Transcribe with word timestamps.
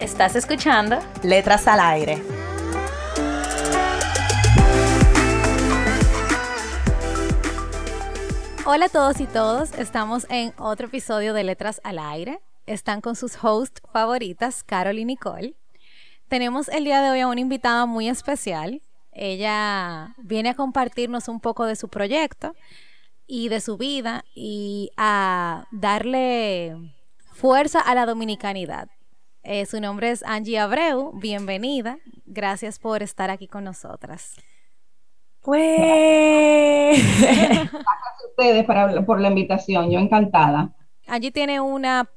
¿Estás 0.00 0.36
escuchando? 0.36 0.98
Letras 1.22 1.66
al 1.66 1.80
aire. 1.80 2.22
Hola 8.66 8.86
a 8.86 8.88
todos 8.90 9.20
y 9.20 9.26
todos, 9.26 9.72
estamos 9.78 10.26
en 10.28 10.52
otro 10.58 10.88
episodio 10.88 11.32
de 11.32 11.44
Letras 11.44 11.80
al 11.82 11.98
Aire. 11.98 12.40
Están 12.66 13.00
con 13.00 13.16
sus 13.16 13.42
hosts 13.42 13.80
favoritas, 13.90 14.62
Carol 14.64 14.98
y 14.98 15.06
Nicole. 15.06 15.54
Tenemos 16.28 16.68
el 16.68 16.84
día 16.84 17.00
de 17.00 17.08
hoy 17.08 17.20
a 17.20 17.28
una 17.28 17.40
invitada 17.40 17.86
muy 17.86 18.10
especial. 18.10 18.82
Ella 19.12 20.14
viene 20.18 20.50
a 20.50 20.54
compartirnos 20.54 21.26
un 21.28 21.40
poco 21.40 21.64
de 21.64 21.74
su 21.74 21.88
proyecto 21.88 22.54
y 23.26 23.48
de 23.48 23.62
su 23.62 23.78
vida 23.78 24.26
y 24.34 24.90
a 24.98 25.64
darle 25.70 26.92
fuerza 27.32 27.80
a 27.80 27.94
la 27.94 28.04
dominicanidad. 28.04 28.90
Eh, 29.48 29.64
su 29.64 29.80
nombre 29.80 30.10
es 30.10 30.24
Angie 30.24 30.58
Abreu. 30.58 31.12
Bienvenida. 31.14 31.98
Gracias 32.24 32.80
por 32.80 33.04
estar 33.04 33.30
aquí 33.30 33.46
con 33.46 33.62
nosotras. 33.62 34.34
Pues. 35.40 36.98
Gracias 37.20 37.72
a 37.72 38.28
ustedes 38.28 38.66
por 39.06 39.20
la 39.20 39.28
invitación, 39.28 39.88
yo 39.92 40.00
encantada. 40.00 40.74
Allí 41.06 41.30
tiene 41.30 41.60
una 41.60 42.10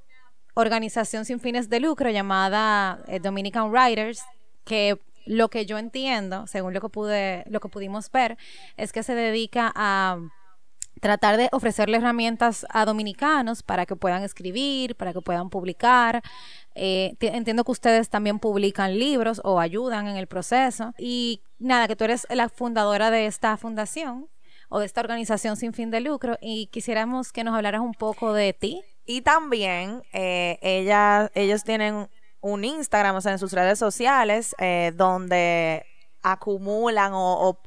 organización 0.55 1.23
sin 1.23 1.39
fines 1.39 1.69
de 1.69 1.79
lucro 1.79 2.09
llamada 2.09 3.03
eh, 3.07 3.19
Dominican 3.19 3.69
Writers, 3.69 4.23
que 4.65 4.99
lo 5.27 5.49
que 5.49 5.67
yo 5.67 5.77
entiendo, 5.77 6.47
según 6.47 6.73
lo 6.73 6.81
que 6.81 6.89
pude, 6.89 7.43
lo 7.47 7.59
que 7.59 7.69
pudimos 7.69 8.09
ver, 8.11 8.39
es 8.75 8.91
que 8.91 9.03
se 9.03 9.13
dedica 9.13 9.71
a 9.75 10.17
tratar 10.99 11.37
de 11.37 11.49
ofrecerle 11.51 11.97
herramientas 11.97 12.65
a 12.69 12.85
dominicanos 12.85 13.63
para 13.63 13.85
que 13.85 13.95
puedan 13.95 14.23
escribir, 14.23 14.95
para 14.95 15.13
que 15.13 15.21
puedan 15.21 15.49
publicar. 15.49 16.21
Eh, 16.75 17.15
entiendo 17.19 17.63
que 17.63 17.71
ustedes 17.71 18.09
también 18.09 18.39
publican 18.39 18.97
libros 18.97 19.41
o 19.43 19.59
ayudan 19.59 20.07
en 20.07 20.17
el 20.17 20.27
proceso. 20.27 20.93
Y 20.97 21.41
nada, 21.57 21.87
que 21.87 21.95
tú 21.95 22.03
eres 22.03 22.27
la 22.29 22.49
fundadora 22.49 23.11
de 23.11 23.25
esta 23.25 23.57
fundación 23.57 24.27
o 24.69 24.79
de 24.79 24.85
esta 24.85 25.01
organización 25.01 25.57
sin 25.57 25.73
fin 25.73 25.89
de 25.89 25.99
lucro 25.99 26.37
y 26.41 26.67
quisiéramos 26.67 27.31
que 27.31 27.43
nos 27.43 27.55
hablaras 27.55 27.81
un 27.81 27.93
poco 27.93 28.33
de 28.33 28.53
ti. 28.53 28.83
Y 29.05 29.21
también 29.21 30.03
eh, 30.13 30.59
ella, 30.61 31.31
ellos 31.33 31.63
tienen 31.63 32.07
un 32.41 32.63
Instagram, 32.63 33.15
o 33.15 33.21
sea, 33.21 33.31
en 33.31 33.39
sus 33.39 33.53
redes 33.53 33.79
sociales, 33.79 34.55
eh, 34.59 34.91
donde 34.95 35.85
acumulan 36.21 37.11
o 37.13 37.57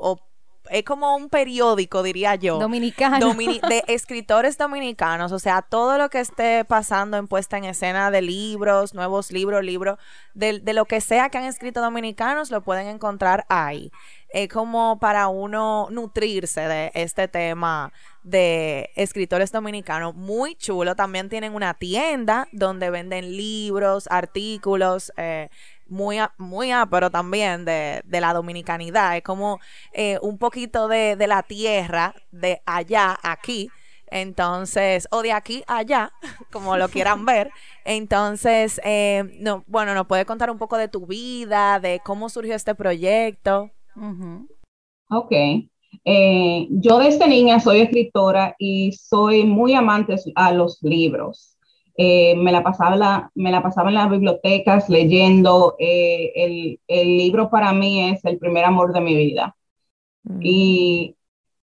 es 0.73 0.85
como 0.85 1.15
un 1.15 1.29
periódico, 1.29 2.03
diría 2.03 2.35
yo. 2.35 2.59
Dominicano. 2.59 3.35
de 3.35 3.85
escritores 3.89 4.57
dominicanos. 4.57 5.31
O 5.31 5.39
sea, 5.39 5.61
todo 5.61 5.99
lo 5.99 6.09
que 6.09 6.21
esté 6.21 6.65
pasando 6.65 7.19
en 7.19 7.29
puesta 7.29 7.59
en 7.59 7.65
escena 7.65 8.11
de 8.11 8.23
libros, 8.23 8.95
nuevos 8.95 9.31
libros, 9.31 9.63
libros, 9.63 9.99
de, 10.33 10.61
de 10.61 10.73
lo 10.73 10.87
que 10.87 11.03
sea 11.03 11.29
que 11.29 11.37
han 11.37 11.45
escrito 11.45 11.83
dominicanos, 11.83 12.51
lo 12.51 12.63
pueden 12.63 12.87
encontrar 12.87 13.45
ahí. 13.51 13.93
Es 14.31 14.49
como 14.49 14.99
para 14.99 15.29
uno 15.29 15.89
nutrirse 15.91 16.63
de 16.63 16.91
este 16.95 17.29
tema 17.29 17.93
de 18.23 18.91
escritores 18.95 19.53
dominicanos. 19.53 20.15
Muy 20.15 20.55
chulo. 20.55 20.97
También 20.97 21.29
tienen 21.29 21.55
una 21.55 21.75
tienda 21.75 22.49
donde 22.53 22.89
venden 22.89 23.37
libros, 23.37 24.09
artículos. 24.11 25.13
Eh, 25.19 25.51
muy, 25.93 26.17
muy 26.39 26.71
pero 26.91 27.11
también 27.11 27.65
de, 27.65 28.03
la 28.09 28.33
dominicanidad. 28.33 29.17
Es 29.17 29.23
como 29.23 29.61
eh, 29.93 30.19
un 30.23 30.39
poquito 30.39 30.89
de, 30.89 31.17
la 31.29 31.43
tierra, 31.43 32.15
de 32.33 32.63
allá, 32.67 33.19
aquí. 33.23 33.69
Entonces, 34.11 35.09
o 35.11 35.23
de 35.23 35.33
aquí 35.33 35.63
allá, 35.67 36.13
como 36.53 36.77
lo 36.77 36.89
quieran 36.89 37.25
ver. 37.27 37.51
Entonces, 37.85 38.81
eh, 38.85 39.25
no, 39.41 39.65
bueno, 39.67 39.95
nos 39.95 40.07
puede 40.07 40.27
contar 40.27 40.51
un 40.51 40.59
poco 40.59 40.77
de 40.77 40.89
tu 40.89 41.07
vida, 41.07 41.79
de 41.79 42.01
cómo 42.05 42.29
surgió 42.29 42.55
este 42.55 42.75
proyecto. 42.75 43.71
Ok. 45.11 45.33
Eh, 46.05 46.69
yo 46.71 46.99
desde 46.99 47.29
niña 47.29 47.61
soy 47.61 47.81
escritora 47.83 48.57
y 48.59 48.93
soy 48.93 49.45
muy 49.45 49.75
amante 49.75 50.17
a 50.35 50.53
los 50.53 50.79
libros. 50.83 51.52
Eh, 51.97 52.35
me, 52.37 52.53
la 52.53 52.63
pasaba 52.63 53.31
me 53.35 53.51
la 53.51 53.63
pasaba 53.63 53.91
en 53.91 53.97
las 53.97 54.11
bibliotecas 54.11 54.89
leyendo. 54.89 55.77
Eh, 55.79 56.33
el, 56.37 56.81
el, 56.89 57.17
libro 57.19 57.51
para 57.51 57.73
mí 57.73 58.11
es 58.11 58.25
el 58.25 58.39
primer 58.39 58.65
amor 58.65 58.93
de 58.93 59.01
mi 59.01 59.15
vida. 59.15 59.57
Mm. 60.25 60.41
Y 60.43 61.17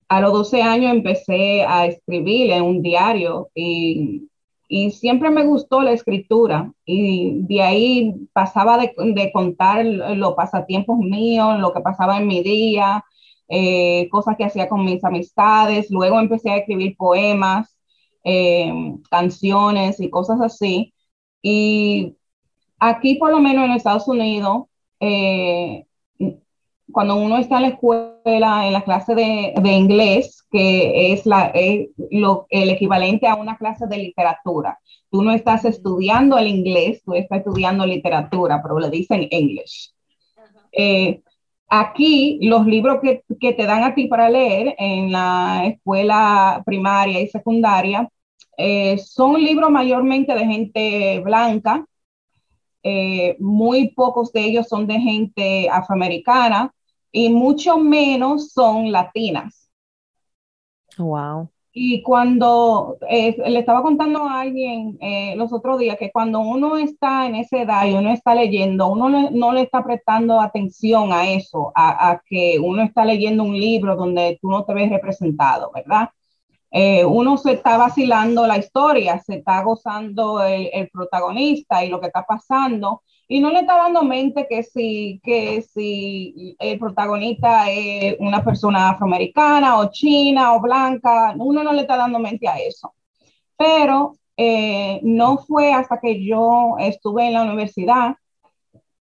a 0.09 0.21
los 0.21 0.33
12 0.33 0.63
años 0.63 0.93
empecé 0.93 1.65
a 1.65 1.87
escribir 1.87 2.51
en 2.51 2.63
un 2.65 2.83
diario 2.83 3.51
y, 3.55 4.29
y, 4.69 4.91
siempre 4.91 5.31
me 5.31 5.45
gustó 5.45 5.83
la 5.83 5.93
escritura. 5.93 6.73
Y 6.85 7.43
de 7.47 7.63
ahí 7.63 8.15
pasaba 8.33 8.79
de, 8.79 8.93
de 9.15 9.33
contar 9.33 9.85
los 9.85 10.35
pasatiempos 10.35 10.99
míos, 10.99 11.59
lo 11.61 11.73
que 11.73 11.81
pasaba 11.81 12.19
en 12.19 12.27
mi 12.27 12.43
día, 12.43 13.05
eh, 13.49 14.09
cosas 14.11 14.37
que 14.37 14.45
hacía 14.45 14.69
con 14.69 14.85
mis 14.85 15.03
amistades. 15.05 15.91
Luego 15.91 16.21
empecé 16.21 16.51
a 16.51 16.57
escribir 16.59 16.97
poemas. 16.97 17.77
Eh, 18.25 18.73
canciones 19.11 20.01
y 20.01 20.11
cosas 20.11 20.41
así. 20.41 20.93
Y 21.43 22.17
aquí, 22.79 23.15
por 23.17 23.31
lo 23.31 23.41
menos 23.41 23.65
en 23.65 23.73
Estados 23.73 24.09
Unidos, 24.09 24.65
eh, 25.01 25.87
cuando 26.93 27.17
uno 27.17 27.39
está 27.39 27.57
en 27.57 27.63
la 27.63 27.69
escuela, 27.69 28.67
en 28.67 28.73
la 28.73 28.83
clase 28.85 29.15
de, 29.15 29.73
inglés, 29.73 30.47
que 30.51 31.13
es, 31.13 31.25
la, 31.25 31.53
lo, 32.11 32.47
el 32.51 32.71
equivalente 32.71 33.27
a 33.27 33.37
una 33.37 33.57
clase 33.57 33.87
de 33.87 33.99
literatura, 33.99 34.79
tú 35.11 35.23
no 35.23 35.33
estás 35.33 35.65
estudiando 35.65 36.37
el 36.37 36.49
inglés, 36.49 37.03
tú 37.05 37.15
estás 37.15 37.39
estudiando 37.39 37.87
literatura, 37.87 38.61
pero 38.63 38.79
le 38.79 38.91
dicen 38.91 39.29
English. 39.31 39.95
Eh, 40.73 41.23
aquí, 41.71 42.39
los 42.43 42.67
libros 42.67 42.99
que, 43.01 43.23
que, 43.41 43.53
te 43.55 43.65
dan 43.65 43.85
a 43.85 43.95
ti 43.95 44.09
para 44.09 44.29
leer 44.29 44.75
en 44.79 45.13
la 45.13 45.67
escuela 45.67 46.63
primaria 46.67 47.21
y 47.21 47.29
secundaria 47.29 48.09
eh, 48.59 48.99
son 48.99 49.43
libros 49.43 49.71
mayormente 49.71 50.35
de 50.35 50.45
gente 50.45 51.21
blanca, 51.21 51.87
eh, 52.83 53.37
muy 53.39 53.91
pocos 53.93 54.33
de 54.33 54.45
ellos 54.45 54.69
son 54.69 54.87
de 54.87 55.01
gente 55.01 55.71
afroamericana 55.71 56.71
y 57.13 57.31
mucho 57.31 57.79
menos 57.79 58.53
son 58.53 58.93
latinas. 58.93 59.71
Wow. 60.99 61.51
Y 61.73 62.03
cuando 62.03 62.99
eh, 63.09 63.37
le 63.47 63.61
estaba 63.61 63.83
contando 63.83 64.25
a 64.29 64.41
alguien 64.41 64.99
los 65.37 65.53
otros 65.53 65.79
días 65.79 65.97
que 65.99 66.11
cuando 66.11 66.41
uno 66.41 66.77
está 66.77 67.27
en 67.27 67.37
esa 67.37 67.63
edad 67.63 67.87
y 67.87 67.93
uno 67.93 68.11
está 68.13 68.35
leyendo, 68.35 68.89
uno 68.89 69.31
no, 69.31 69.53
le 69.53 69.63
está 69.63 69.85
prestando 69.85 70.41
atención 70.41 71.13
a 71.13 71.31
eso, 71.31 71.71
a, 71.77 72.21
que 72.27 72.59
uno 72.59 72.83
está 72.83 73.05
leyendo 73.05 73.45
un 73.45 73.59
libro 73.59 73.95
donde 73.95 74.39
tú 74.43 74.51
no 74.51 74.65
te 74.65 74.75
ves 74.75 74.91
representado, 74.91 75.71
¿verdad? 75.73 76.11
Eh, 76.73 77.05
uno 77.05 77.37
se 77.37 77.53
está 77.53 77.77
vacilando 77.77 78.47
la 78.47 78.59
historia, 78.59 79.19
se 79.19 79.37
está 79.37 79.63
gozando 79.63 80.43
el, 80.45 80.89
protagonista 80.93 81.85
y 81.85 81.89
lo 81.89 82.01
que 82.01 82.07
está 82.07 82.25
pasando, 82.25 83.03
y 83.31 83.39
no 83.39 83.51
le 83.51 83.61
está 83.61 83.77
dando 83.77 84.03
mente 84.03 84.49
que 84.51 84.65
si, 84.65 85.21
que 85.23 85.63
si 85.63 86.57
el 86.59 86.81
protagonista 86.81 87.71
es 87.71 88.17
una 88.19 88.43
persona 88.43 88.91
afroamericana 88.91 89.79
o 89.79 89.89
china 89.93 90.55
o 90.55 90.61
blanca, 90.61 91.33
uno 91.39 91.63
no 91.63 91.73
le 91.73 91.83
está 91.83 91.97
dando 91.97 92.19
mente 92.19 92.49
a 92.49 92.59
eso. 92.59 92.93
Pero 93.57 94.15
eh, 94.37 94.99
no 95.05 95.39
fue 95.39 95.73
hasta 95.73 96.01
que 96.01 96.25
yo 96.27 96.75
estuve 96.81 97.29
en 97.29 97.35
la 97.35 97.43
universidad 97.45 98.17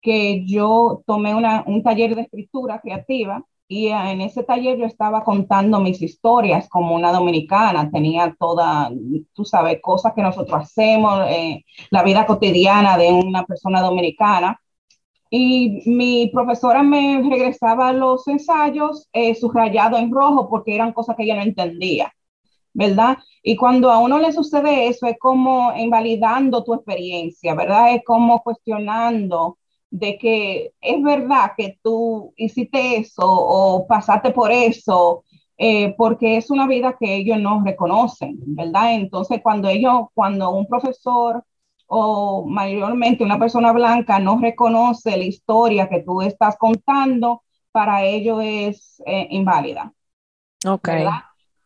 que 0.02 0.44
yo 0.44 1.04
tomé 1.06 1.32
un 1.32 1.82
taller 1.84 2.16
de 2.16 2.22
escritura 2.22 2.80
creativa 2.80 3.44
y 3.68 3.88
en 3.88 4.20
ese 4.20 4.44
taller 4.44 4.78
yo 4.78 4.86
estaba 4.86 5.24
contando 5.24 5.80
mis 5.80 6.00
historias 6.00 6.68
como 6.68 6.94
una 6.94 7.12
dominicana, 7.12 7.90
tenía 7.90 8.34
toda, 8.38 8.90
tú 9.34 9.44
sabes, 9.44 9.80
cosas 9.82 10.12
que 10.14 10.22
nosotros 10.22 10.62
hacemos, 10.62 11.20
eh, 11.28 11.64
la 11.90 12.02
vida 12.04 12.26
cotidiana 12.26 12.96
de 12.96 13.12
una 13.12 13.44
persona 13.44 13.82
dominicana. 13.82 14.60
Y 15.30 15.82
mi 15.86 16.28
profesora 16.32 16.82
me 16.82 17.20
regresaba 17.28 17.92
los 17.92 18.28
ensayos 18.28 19.08
eh, 19.12 19.34
subrayados 19.34 20.00
en 20.00 20.12
rojo 20.12 20.48
porque 20.48 20.74
eran 20.74 20.92
cosas 20.92 21.16
que 21.16 21.24
ella 21.24 21.36
no 21.36 21.42
entendía. 21.42 22.12
¿verdad? 22.76 23.16
Y 23.42 23.56
cuando 23.56 23.90
a 23.90 23.98
uno 24.00 24.18
le 24.18 24.32
sucede 24.32 24.88
eso, 24.88 25.06
es 25.06 25.16
como 25.18 25.72
invalidando 25.76 26.62
tu 26.62 26.74
experiencia, 26.74 27.54
¿verdad? 27.54 27.94
Es 27.94 28.02
como 28.04 28.42
cuestionando 28.42 29.56
de 29.90 30.18
que 30.18 30.72
es 30.80 31.02
verdad 31.02 31.52
que 31.56 31.78
tú 31.82 32.32
hiciste 32.36 32.96
eso 32.98 33.24
o 33.24 33.86
pasaste 33.86 34.30
por 34.30 34.52
eso, 34.52 35.24
eh, 35.58 35.94
porque 35.96 36.36
es 36.36 36.50
una 36.50 36.66
vida 36.66 36.96
que 36.98 37.14
ellos 37.14 37.40
no 37.40 37.62
reconocen, 37.64 38.36
¿verdad? 38.46 38.94
Entonces, 38.94 39.40
cuando 39.42 39.68
ellos, 39.68 40.08
cuando 40.14 40.50
un 40.50 40.66
profesor 40.66 41.44
o 41.86 42.44
mayormente 42.46 43.24
una 43.24 43.38
persona 43.38 43.72
blanca 43.72 44.18
no 44.18 44.38
reconoce 44.38 45.16
la 45.16 45.24
historia 45.24 45.88
que 45.88 46.02
tú 46.02 46.20
estás 46.20 46.56
contando, 46.58 47.42
para 47.70 48.04
ellos 48.04 48.40
es 48.42 49.02
eh, 49.06 49.28
inválida. 49.30 49.92
Ok. 50.66 50.88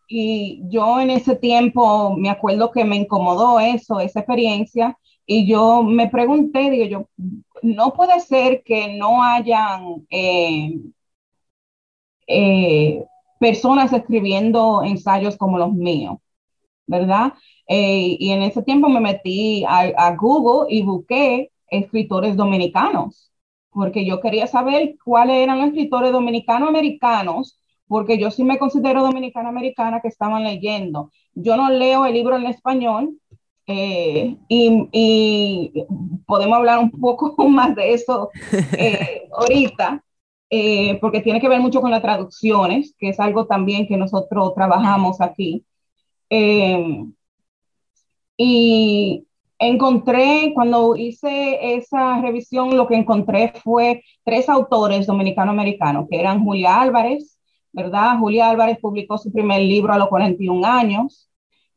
Y 0.09 0.63
yo 0.69 1.01
en 1.01 1.11
ese 1.11 1.37
tiempo 1.37 2.17
me 2.17 2.31
acuerdo 2.31 2.73
que 2.73 2.85
me 2.85 2.97
incomodó 2.97 3.61
eso, 3.61 4.01
esa 4.01 4.21
experiencia, 4.21 4.99
y 5.25 5.47
yo 5.47 5.85
me 5.85 6.09
pregunté, 6.09 6.69
digo 6.71 6.85
yo, 6.87 7.09
no 7.63 7.93
puede 7.93 8.21
ser 8.21 8.63
que 8.65 8.97
no 8.97 9.23
hayan 9.23 10.07
eh, 10.11 10.79
eh, 12.27 13.05
personas 13.39 13.93
escribiendo 13.93 14.83
ensayos 14.83 15.37
como 15.37 15.59
los 15.59 15.73
míos, 15.73 16.19
¿verdad? 16.87 17.35
Eh, 17.69 18.17
y 18.19 18.31
en 18.33 18.43
ese 18.43 18.63
tiempo 18.63 18.89
me 18.89 19.01
metí 19.01 19.65
a, 19.67 20.15
Google 20.17 20.73
y 20.75 20.83
busqué 20.83 21.51
escritores 21.69 22.37
dominicanos, 22.37 23.33
porque 23.71 24.05
yo 24.07 24.21
quería 24.21 24.47
saber 24.47 24.97
cuáles 25.05 25.37
eran 25.37 25.59
los 25.59 25.69
escritores 25.69 26.13
dominicanos-americanos 26.13 27.61
porque 27.91 28.19
yo 28.19 28.31
sí 28.31 28.45
me 28.45 28.59
considero 28.59 29.03
dominicana-americana 29.03 30.01
que 30.01 30.07
estaban 30.07 30.45
leyendo. 30.45 31.11
Yo 31.35 31.57
no 31.57 31.71
leo 31.71 32.07
el 32.07 32.15
libro 32.15 32.37
en 32.37 32.47
español 32.47 33.19
eh, 33.73 34.37
y, 34.49 35.73
podemos 36.27 36.59
hablar 36.59 36.81
un 36.81 36.91
poco 36.91 37.37
más 37.49 37.77
de 37.77 37.95
eso 37.95 38.31
eh, 38.73 39.29
ahorita, 39.33 40.03
eh, 40.51 40.99
porque 41.01 41.21
tiene 41.21 41.41
que 41.41 41.49
ver 41.49 41.61
mucho 41.61 41.81
con 41.81 41.93
las 41.93 42.03
traducciones, 42.03 42.95
que 42.99 43.11
es 43.11 43.21
algo 43.21 43.47
también 43.47 43.87
que 43.87 43.97
nosotros 43.97 44.55
trabajamos 44.55 45.21
aquí. 45.21 45.65
y 48.37 49.25
encontré, 49.59 50.53
cuando 50.55 50.97
hice 50.97 51.77
esa 51.77 52.21
revisión, 52.21 52.77
lo 52.77 52.89
que 52.89 52.97
encontré 52.97 53.53
fue 53.63 54.03
tres 54.25 54.49
autores 54.49 55.07
dominicano-americanos, 55.07 56.07
que 56.11 56.19
eran 56.19 56.43
Julia 56.45 56.81
Álvarez, 56.81 57.39
¿verdad? 57.73 58.19
Julia 58.19 58.51
Álvarez 58.51 58.79
publicó 58.81 59.19
su 59.19 59.31
primer 59.33 59.61
libro 59.63 59.93
a 59.93 59.99
los 59.99 60.09
41 60.09 60.67
años. 60.67 61.31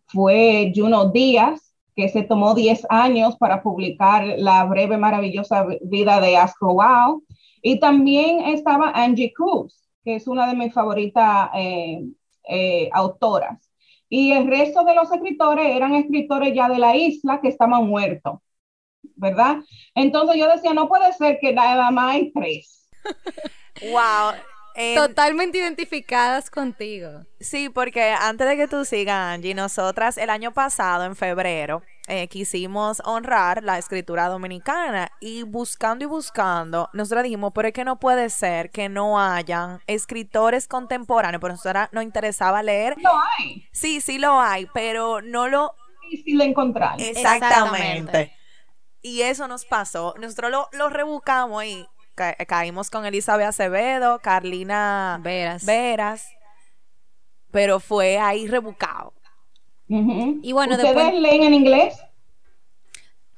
Fue 0.07 0.71
Juno 0.75 1.11
Díaz, 1.11 1.72
que 1.95 2.09
se 2.09 2.23
tomó 2.23 2.53
10 2.53 2.87
años 2.89 3.37
para 3.37 3.61
publicar 3.61 4.25
La 4.37 4.63
breve, 4.65 4.97
maravillosa 4.97 5.65
vida 5.81 6.19
de 6.19 6.37
Astro 6.37 6.73
Wow. 6.73 7.23
Y 7.61 7.79
también 7.79 8.41
estaba 8.41 8.91
Angie 8.91 9.33
Cruz, 9.33 9.89
que 10.03 10.15
es 10.15 10.27
una 10.27 10.47
de 10.47 10.55
mis 10.55 10.73
favoritas 10.73 11.49
eh, 11.55 12.03
eh, 12.49 12.89
autoras. 12.93 13.69
Y 14.09 14.31
el 14.31 14.47
resto 14.47 14.83
de 14.83 14.95
los 14.95 15.11
escritores 15.11 15.65
eran 15.75 15.95
escritores 15.95 16.53
ya 16.53 16.69
de 16.69 16.77
la 16.77 16.95
isla 16.95 17.39
que 17.41 17.47
estaban 17.47 17.87
muertos, 17.87 18.39
¿verdad? 19.15 19.57
Entonces 19.95 20.35
yo 20.37 20.47
decía, 20.47 20.73
no 20.73 20.87
puede 20.87 21.11
ser 21.13 21.39
que 21.39 21.53
nada 21.53 21.89
más 21.91 22.15
hay 22.15 22.31
tres. 22.31 22.89
Wow, 23.81 24.33
Totalmente 24.95 25.57
identificadas 25.57 26.49
contigo. 26.49 27.25
Sí, 27.39 27.69
porque 27.69 28.11
antes 28.11 28.47
de 28.47 28.57
que 28.57 28.67
tú 28.67 28.85
sigas, 28.85 29.35
Angie, 29.35 29.53
nosotras 29.53 30.17
el 30.17 30.29
año 30.29 30.51
pasado, 30.51 31.05
en 31.05 31.15
febrero, 31.15 31.83
eh, 32.07 32.27
quisimos 32.27 33.01
honrar 33.05 33.63
la 33.63 33.77
escritura 33.77 34.27
dominicana 34.27 35.11
y 35.21 35.43
buscando 35.43 36.03
y 36.03 36.07
buscando, 36.07 36.89
nosotros 36.91 37.23
dijimos, 37.23 37.51
pero 37.55 37.69
es 37.69 37.73
que 37.73 37.85
no 37.85 37.99
puede 37.99 38.29
ser 38.29 38.71
que 38.71 38.89
no 38.89 39.19
hayan 39.19 39.79
escritores 39.87 40.67
contemporáneos, 40.67 41.39
pero 41.39 41.53
nosotros 41.53 41.87
nos 41.91 42.03
interesaba 42.03 42.61
leer. 42.63 42.95
Lo 43.01 43.11
hay. 43.39 43.67
Sí, 43.71 44.01
sí 44.01 44.19
lo 44.19 44.39
hay, 44.41 44.67
pero 44.73 45.21
no 45.21 45.47
lo... 45.47 45.75
Sí, 46.09 46.23
sí 46.23 46.33
lo 46.33 46.43
encontramos. 46.43 47.01
Exactamente. 47.01 48.33
Y 49.01 49.21
eso 49.21 49.47
nos 49.47 49.65
pasó. 49.65 50.15
Nosotros 50.19 50.51
lo, 50.51 50.69
lo 50.71 50.89
rebuscamos 50.89 51.63
y 51.65 51.85
caímos 52.15 52.89
con 52.89 53.05
Elizabeth 53.05 53.47
Acevedo, 53.47 54.19
Carlina 54.19 55.19
Veras. 55.23 55.65
Veras, 55.65 56.29
pero 57.51 57.79
fue 57.79 58.17
ahí 58.17 58.47
rebucado. 58.47 59.13
Y 59.87 60.53
bueno, 60.53 60.75
¿Ustedes 60.75 61.13
leen 61.13 61.43
en 61.43 61.53
inglés? 61.53 61.99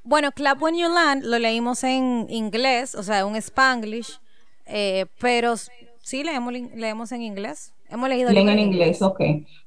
Bueno, 0.04 0.32
Clap 0.32 0.62
When 0.62 0.76
You 0.76 0.88
Land 0.88 1.26
lo 1.26 1.40
leímos 1.40 1.84
en 1.84 2.28
inglés, 2.30 2.96
o 2.96 3.04
sea, 3.04 3.26
un 3.26 3.36
spanglish, 3.36 4.20
eh, 4.66 5.08
pero 5.20 5.56
sí 5.58 6.24
leemos, 6.24 6.54
leemos 6.54 7.12
en 7.12 7.24
inglés. 7.24 7.74
Hemos 7.90 8.10
leído 8.10 8.32
Leen 8.32 8.50
en 8.50 8.60
inglés, 8.60 9.02
ok. 9.02 9.22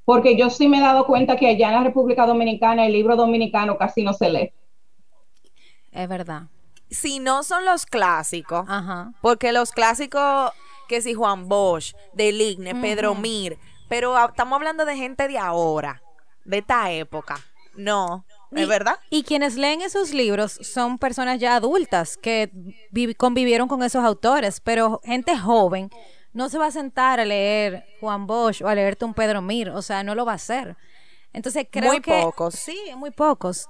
Porque 0.04 0.36
yo 0.36 0.50
sí 0.50 0.68
me 0.68 0.78
he 0.78 0.80
dado 0.80 1.06
cuenta 1.06 1.36
que 1.36 1.46
allá 1.46 1.68
en 1.68 1.74
la 1.74 1.84
República 1.84 2.26
Dominicana 2.26 2.86
el 2.86 2.92
libro 2.92 3.16
dominicano 3.16 3.76
casi 3.76 4.02
no 4.02 4.12
se 4.12 4.30
lee. 4.30 4.52
Es 5.92 6.08
verdad 6.08 6.48
si 6.90 7.18
no 7.18 7.42
son 7.42 7.64
los 7.64 7.86
clásicos, 7.86 8.66
porque 9.20 9.52
los 9.52 9.72
clásicos, 9.72 10.52
que 10.88 11.02
si 11.02 11.14
Juan 11.14 11.48
Bosch, 11.48 11.94
Deligne, 12.14 12.74
Pedro 12.74 13.14
Mir, 13.14 13.58
pero 13.88 14.16
estamos 14.26 14.56
hablando 14.56 14.84
de 14.84 14.96
gente 14.96 15.28
de 15.28 15.38
ahora, 15.38 16.02
de 16.44 16.58
esta 16.58 16.90
época. 16.90 17.38
No, 17.74 18.24
¿es 18.50 18.66
verdad? 18.66 18.98
Y 19.08 19.22
quienes 19.22 19.56
leen 19.56 19.82
esos 19.82 20.12
libros 20.12 20.58
son 20.62 20.98
personas 20.98 21.38
ya 21.38 21.54
adultas 21.54 22.16
que 22.16 22.50
convivieron 23.16 23.68
con 23.68 23.82
esos 23.82 24.04
autores, 24.04 24.60
pero 24.60 25.00
gente 25.04 25.38
joven 25.38 25.90
no 26.32 26.48
se 26.48 26.58
va 26.58 26.66
a 26.66 26.70
sentar 26.70 27.20
a 27.20 27.24
leer 27.24 27.84
Juan 28.00 28.26
Bosch 28.26 28.62
o 28.62 28.68
a 28.68 28.74
leerte 28.74 29.04
un 29.04 29.14
Pedro 29.14 29.42
Mir, 29.42 29.70
o 29.70 29.82
sea, 29.82 30.02
no 30.02 30.14
lo 30.14 30.24
va 30.24 30.32
a 30.32 30.36
hacer. 30.36 30.76
Entonces 31.32 31.66
creo 31.70 31.92
muy 31.92 32.00
que... 32.00 32.10
Muy 32.10 32.22
pocos. 32.22 32.54
Sí, 32.54 32.78
muy 32.96 33.10
pocos. 33.10 33.68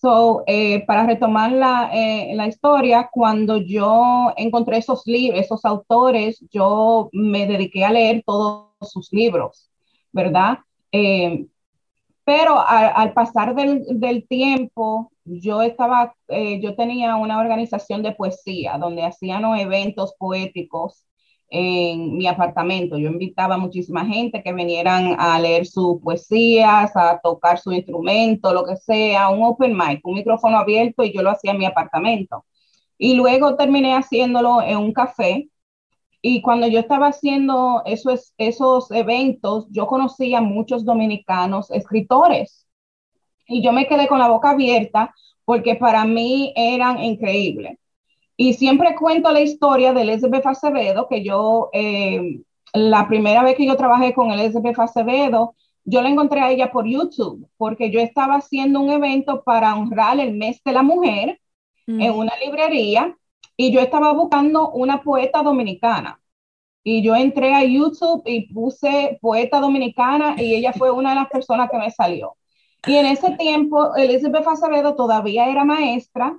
So, 0.00 0.44
eh, 0.46 0.84
para 0.86 1.06
retomar 1.06 1.52
la, 1.52 1.90
eh, 1.92 2.34
la, 2.34 2.46
historia, 2.46 3.08
cuando 3.10 3.56
yo 3.56 4.32
encontré 4.36 4.76
esos 4.76 5.06
libros, 5.06 5.40
esos 5.40 5.64
autores, 5.64 6.44
yo 6.50 7.08
me 7.12 7.46
dediqué 7.46 7.84
a 7.84 7.92
leer 7.92 8.22
todos 8.26 8.68
sus 8.82 9.10
libros, 9.12 9.70
¿verdad? 10.12 10.58
Eh, 10.92 11.46
pero 12.24 12.60
al 12.66 13.12
pasar 13.14 13.54
del, 13.54 13.84
del, 14.00 14.26
tiempo, 14.26 15.12
yo 15.24 15.62
estaba, 15.62 16.14
yo 16.28 16.74
tenía 16.74 17.16
una 17.16 17.38
organización 17.38 18.02
de 18.02 18.12
poesía 18.12 18.78
donde 18.78 19.04
hacían 19.04 19.44
eventos 19.56 20.14
poéticos 20.18 21.04
en 21.48 22.16
mi 22.16 22.26
apartamento. 22.26 22.98
Yo 22.98 23.08
invitaba 23.10 23.54
a 23.54 23.58
muchísima 23.58 24.04
gente 24.04 24.42
que 24.42 24.52
vinieran 24.52 25.16
a 25.18 25.38
leer 25.38 25.66
sus 25.66 26.00
poesías, 26.02 26.94
a 26.96 27.20
tocar 27.22 27.58
su 27.58 27.72
instrumento, 27.72 28.52
lo 28.52 28.64
que 28.64 28.76
sea, 28.76 29.28
un 29.28 29.42
open 29.44 29.76
mic, 29.76 30.00
un 30.04 30.14
micrófono 30.14 30.58
abierto 30.58 31.04
y 31.04 31.12
yo 31.12 31.22
lo 31.22 31.30
hacía 31.30 31.52
en 31.52 31.58
mi 31.58 31.66
apartamento. 31.66 32.44
Y 32.98 33.14
luego 33.14 33.56
terminé 33.56 33.94
haciéndolo 33.94 34.62
en 34.62 34.78
un 34.78 34.92
café. 34.92 35.48
Y 36.22 36.42
cuando 36.42 36.66
yo 36.66 36.80
estaba 36.80 37.08
haciendo 37.08 37.82
esos, 37.86 38.34
esos 38.38 38.90
eventos, 38.90 39.66
yo 39.70 39.86
conocía 39.86 40.38
a 40.38 40.40
muchos 40.42 40.84
dominicanos 40.84 41.70
escritores. 41.70 42.66
Y 43.46 43.62
yo 43.62 43.72
me 43.72 43.86
quedé 43.86 44.08
con 44.08 44.18
la 44.18 44.28
boca 44.28 44.50
abierta 44.50 45.14
porque 45.44 45.76
para 45.76 46.04
mí 46.04 46.52
eran 46.56 47.02
increíbles. 47.02 47.78
Y 48.36 48.54
siempre 48.54 48.94
cuento 48.96 49.32
la 49.32 49.40
historia 49.40 49.92
del 49.92 50.10
SBF 50.10 50.46
Acevedo, 50.46 51.08
que 51.08 51.24
yo, 51.24 51.70
eh, 51.72 52.40
la 52.74 53.08
primera 53.08 53.42
vez 53.42 53.56
que 53.56 53.66
yo 53.66 53.76
trabajé 53.76 54.12
con 54.12 54.30
el 54.30 54.40
SBF 54.52 54.78
Acevedo, 54.78 55.54
yo 55.84 56.02
la 56.02 56.10
encontré 56.10 56.40
a 56.40 56.50
ella 56.50 56.70
por 56.70 56.86
YouTube, 56.86 57.48
porque 57.56 57.90
yo 57.90 58.00
estaba 58.00 58.36
haciendo 58.36 58.80
un 58.80 58.90
evento 58.90 59.42
para 59.42 59.74
honrar 59.76 60.20
el 60.20 60.34
mes 60.34 60.60
de 60.64 60.72
la 60.72 60.82
mujer 60.82 61.40
mm. 61.86 62.00
en 62.00 62.12
una 62.12 62.32
librería 62.44 63.16
y 63.56 63.72
yo 63.72 63.80
estaba 63.80 64.12
buscando 64.12 64.70
una 64.70 65.02
poeta 65.02 65.42
dominicana. 65.42 66.20
Y 66.84 67.02
yo 67.02 67.16
entré 67.16 67.54
a 67.54 67.64
YouTube 67.64 68.22
y 68.26 68.52
puse 68.52 69.18
poeta 69.20 69.60
dominicana 69.60 70.40
y 70.40 70.54
ella 70.54 70.72
fue 70.72 70.90
una 70.90 71.10
de 71.10 71.16
las 71.16 71.28
personas 71.28 71.70
que 71.70 71.78
me 71.78 71.90
salió. 71.90 72.36
Y 72.86 72.96
en 72.96 73.06
ese 73.06 73.32
tiempo, 73.32 73.96
Elizabeth 73.96 74.46
Acevedo 74.46 74.94
todavía 74.94 75.48
era 75.48 75.64
maestra 75.64 76.38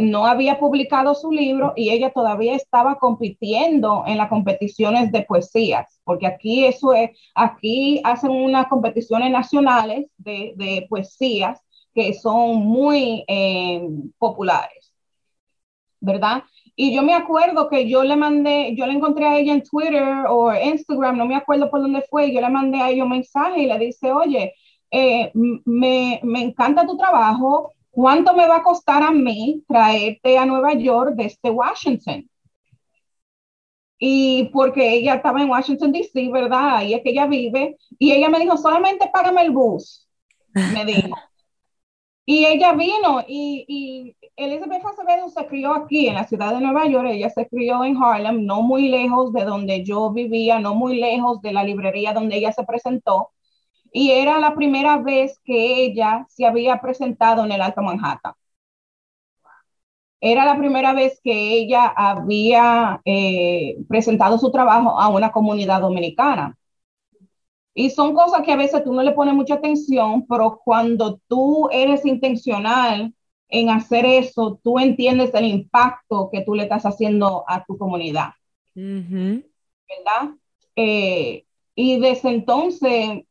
no 0.00 0.26
había 0.26 0.58
publicado 0.58 1.14
su 1.14 1.30
libro 1.30 1.72
y 1.76 1.90
ella 1.90 2.10
todavía 2.12 2.56
estaba 2.56 2.96
compitiendo 2.96 4.02
en 4.06 4.18
las 4.18 4.28
competiciones 4.28 5.12
de 5.12 5.22
poesías, 5.22 6.00
porque 6.04 6.26
aquí 6.26 6.64
eso 6.64 6.92
es, 6.92 7.10
aquí 7.34 8.00
hacen 8.02 8.32
unas 8.32 8.66
competiciones 8.66 9.30
nacionales 9.30 10.06
de, 10.18 10.86
poesías 10.88 11.60
que 11.94 12.14
son 12.14 12.56
muy 12.56 13.24
eh, 13.28 13.88
populares, 14.18 14.92
¿verdad? 16.00 16.42
Y 16.74 16.94
yo 16.94 17.02
me 17.02 17.14
acuerdo 17.14 17.68
que 17.68 17.88
yo 17.88 18.02
le 18.02 18.16
mandé, 18.16 18.74
yo 18.74 18.86
le 18.86 18.94
encontré 18.94 19.26
a 19.26 19.38
ella 19.38 19.52
en 19.52 19.62
Twitter 19.62 20.24
o 20.28 20.52
Instagram, 20.52 21.16
no 21.16 21.26
me 21.26 21.36
acuerdo 21.36 21.70
por 21.70 21.80
dónde 21.80 22.02
fue, 22.10 22.32
yo 22.32 22.40
le 22.40 22.48
mandé 22.48 22.80
a 22.80 22.90
ella 22.90 23.04
un 23.04 23.10
mensaje 23.10 23.62
y 23.62 23.66
le 23.66 23.78
dice, 23.78 24.10
oye, 24.12 24.54
eh, 24.90 25.30
me, 25.34 26.20
me 26.24 26.42
encanta 26.42 26.86
tu 26.86 26.96
trabajo, 26.96 27.72
¿cuánto 27.90 28.34
me 28.34 28.46
va 28.48 28.56
a 28.56 28.62
costar 28.62 29.02
a 29.02 29.10
mí 29.10 29.64
traerte 29.68 30.38
a 30.38 30.46
Nueva 30.46 30.74
York 30.74 31.14
desde 31.16 31.50
Washington? 31.50 32.28
Y 33.98 34.50
porque 34.52 34.94
ella 34.94 35.14
estaba 35.16 35.42
en 35.42 35.50
Washington, 35.50 35.92
D.C., 35.92 36.30
¿verdad? 36.32 36.76
Ahí 36.78 36.94
es 36.94 37.02
que 37.02 37.10
ella 37.10 37.26
vive. 37.26 37.76
Y 37.98 38.12
ella 38.12 38.28
me 38.30 38.38
dijo, 38.40 38.56
solamente 38.56 39.10
págame 39.12 39.42
el 39.42 39.50
bus, 39.50 40.08
me 40.66 40.84
dijo. 40.84 41.22
y 42.24 42.46
ella 42.46 42.72
vino 42.74 43.22
y, 43.26 43.64
y 43.68 44.16
Elizabeth 44.36 44.84
Acevedo 44.84 45.28
se 45.30 45.46
crió 45.46 45.74
aquí 45.74 46.06
en 46.06 46.14
la 46.14 46.26
ciudad 46.26 46.54
de 46.54 46.60
Nueva 46.60 46.86
York. 46.86 47.08
Ella 47.10 47.30
se 47.30 47.48
crió 47.48 47.84
en 47.84 47.96
Harlem, 48.02 48.44
no 48.46 48.62
muy 48.62 48.88
lejos 48.88 49.32
de 49.32 49.44
donde 49.44 49.84
yo 49.84 50.12
vivía, 50.12 50.58
no 50.60 50.74
muy 50.74 51.00
lejos 51.00 51.42
de 51.42 51.52
la 51.52 51.64
librería 51.64 52.12
donde 52.12 52.36
ella 52.36 52.52
se 52.52 52.64
presentó. 52.64 53.30
Y 53.92 54.12
era 54.12 54.38
la 54.38 54.54
primera 54.54 54.98
vez 54.98 55.38
que 55.44 55.84
ella 55.84 56.26
se 56.28 56.46
había 56.46 56.80
presentado 56.80 57.44
en 57.44 57.52
el 57.52 57.62
Alto 57.62 57.82
Manhattan 57.82 58.34
era 60.20 60.44
la 60.44 60.58
primera 60.58 60.92
vez 60.92 61.20
que 61.22 61.32
ella 61.54 61.86
había 61.86 63.00
eh, 63.04 63.76
presentado 63.88 64.38
su 64.38 64.50
trabajo 64.52 65.00
a 65.00 65.08
una 65.08 65.32
comunidad 65.32 65.80
dominicana. 65.80 66.56
Y 67.72 67.90
son 67.90 68.14
cosas 68.14 68.42
que 68.42 68.52
a 68.52 68.56
veces 68.56 68.84
tú 68.84 68.92
no 68.92 69.02
le 69.02 69.12
pones 69.12 69.34
mucha 69.34 69.54
atención, 69.54 70.26
pero 70.26 70.60
cuando 70.62 71.20
tú 71.28 71.68
eres 71.72 72.04
intencional 72.04 73.14
en 73.48 73.70
hacer 73.70 74.04
eso, 74.04 74.60
tú 74.62 74.78
entiendes 74.78 75.32
el 75.34 75.46
impacto 75.46 76.28
que 76.30 76.42
tú 76.42 76.54
le 76.54 76.64
estás 76.64 76.84
haciendo 76.84 77.44
a 77.48 77.64
tu 77.64 77.78
comunidad. 77.78 78.30
¿Verdad? 79.88 80.34
Eh, 80.76 81.44
y 81.74 81.98
desde 81.98 82.28
entonces, 82.30 83.22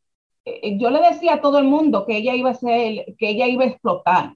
yo 0.77 0.89
le 0.89 1.01
decía 1.01 1.36
a 1.36 1.41
todo 1.41 1.60
el 1.60 1.65
mundo 1.65 2.06
que 2.06 2.18
ella 2.18 2.36
iba 2.36 2.51
a 2.51 2.56
ser, 2.56 3.15
que 3.18 3.29
ella 3.29 3.48
iba 3.48 3.63
a 3.63 3.68
explotar. 3.68 4.36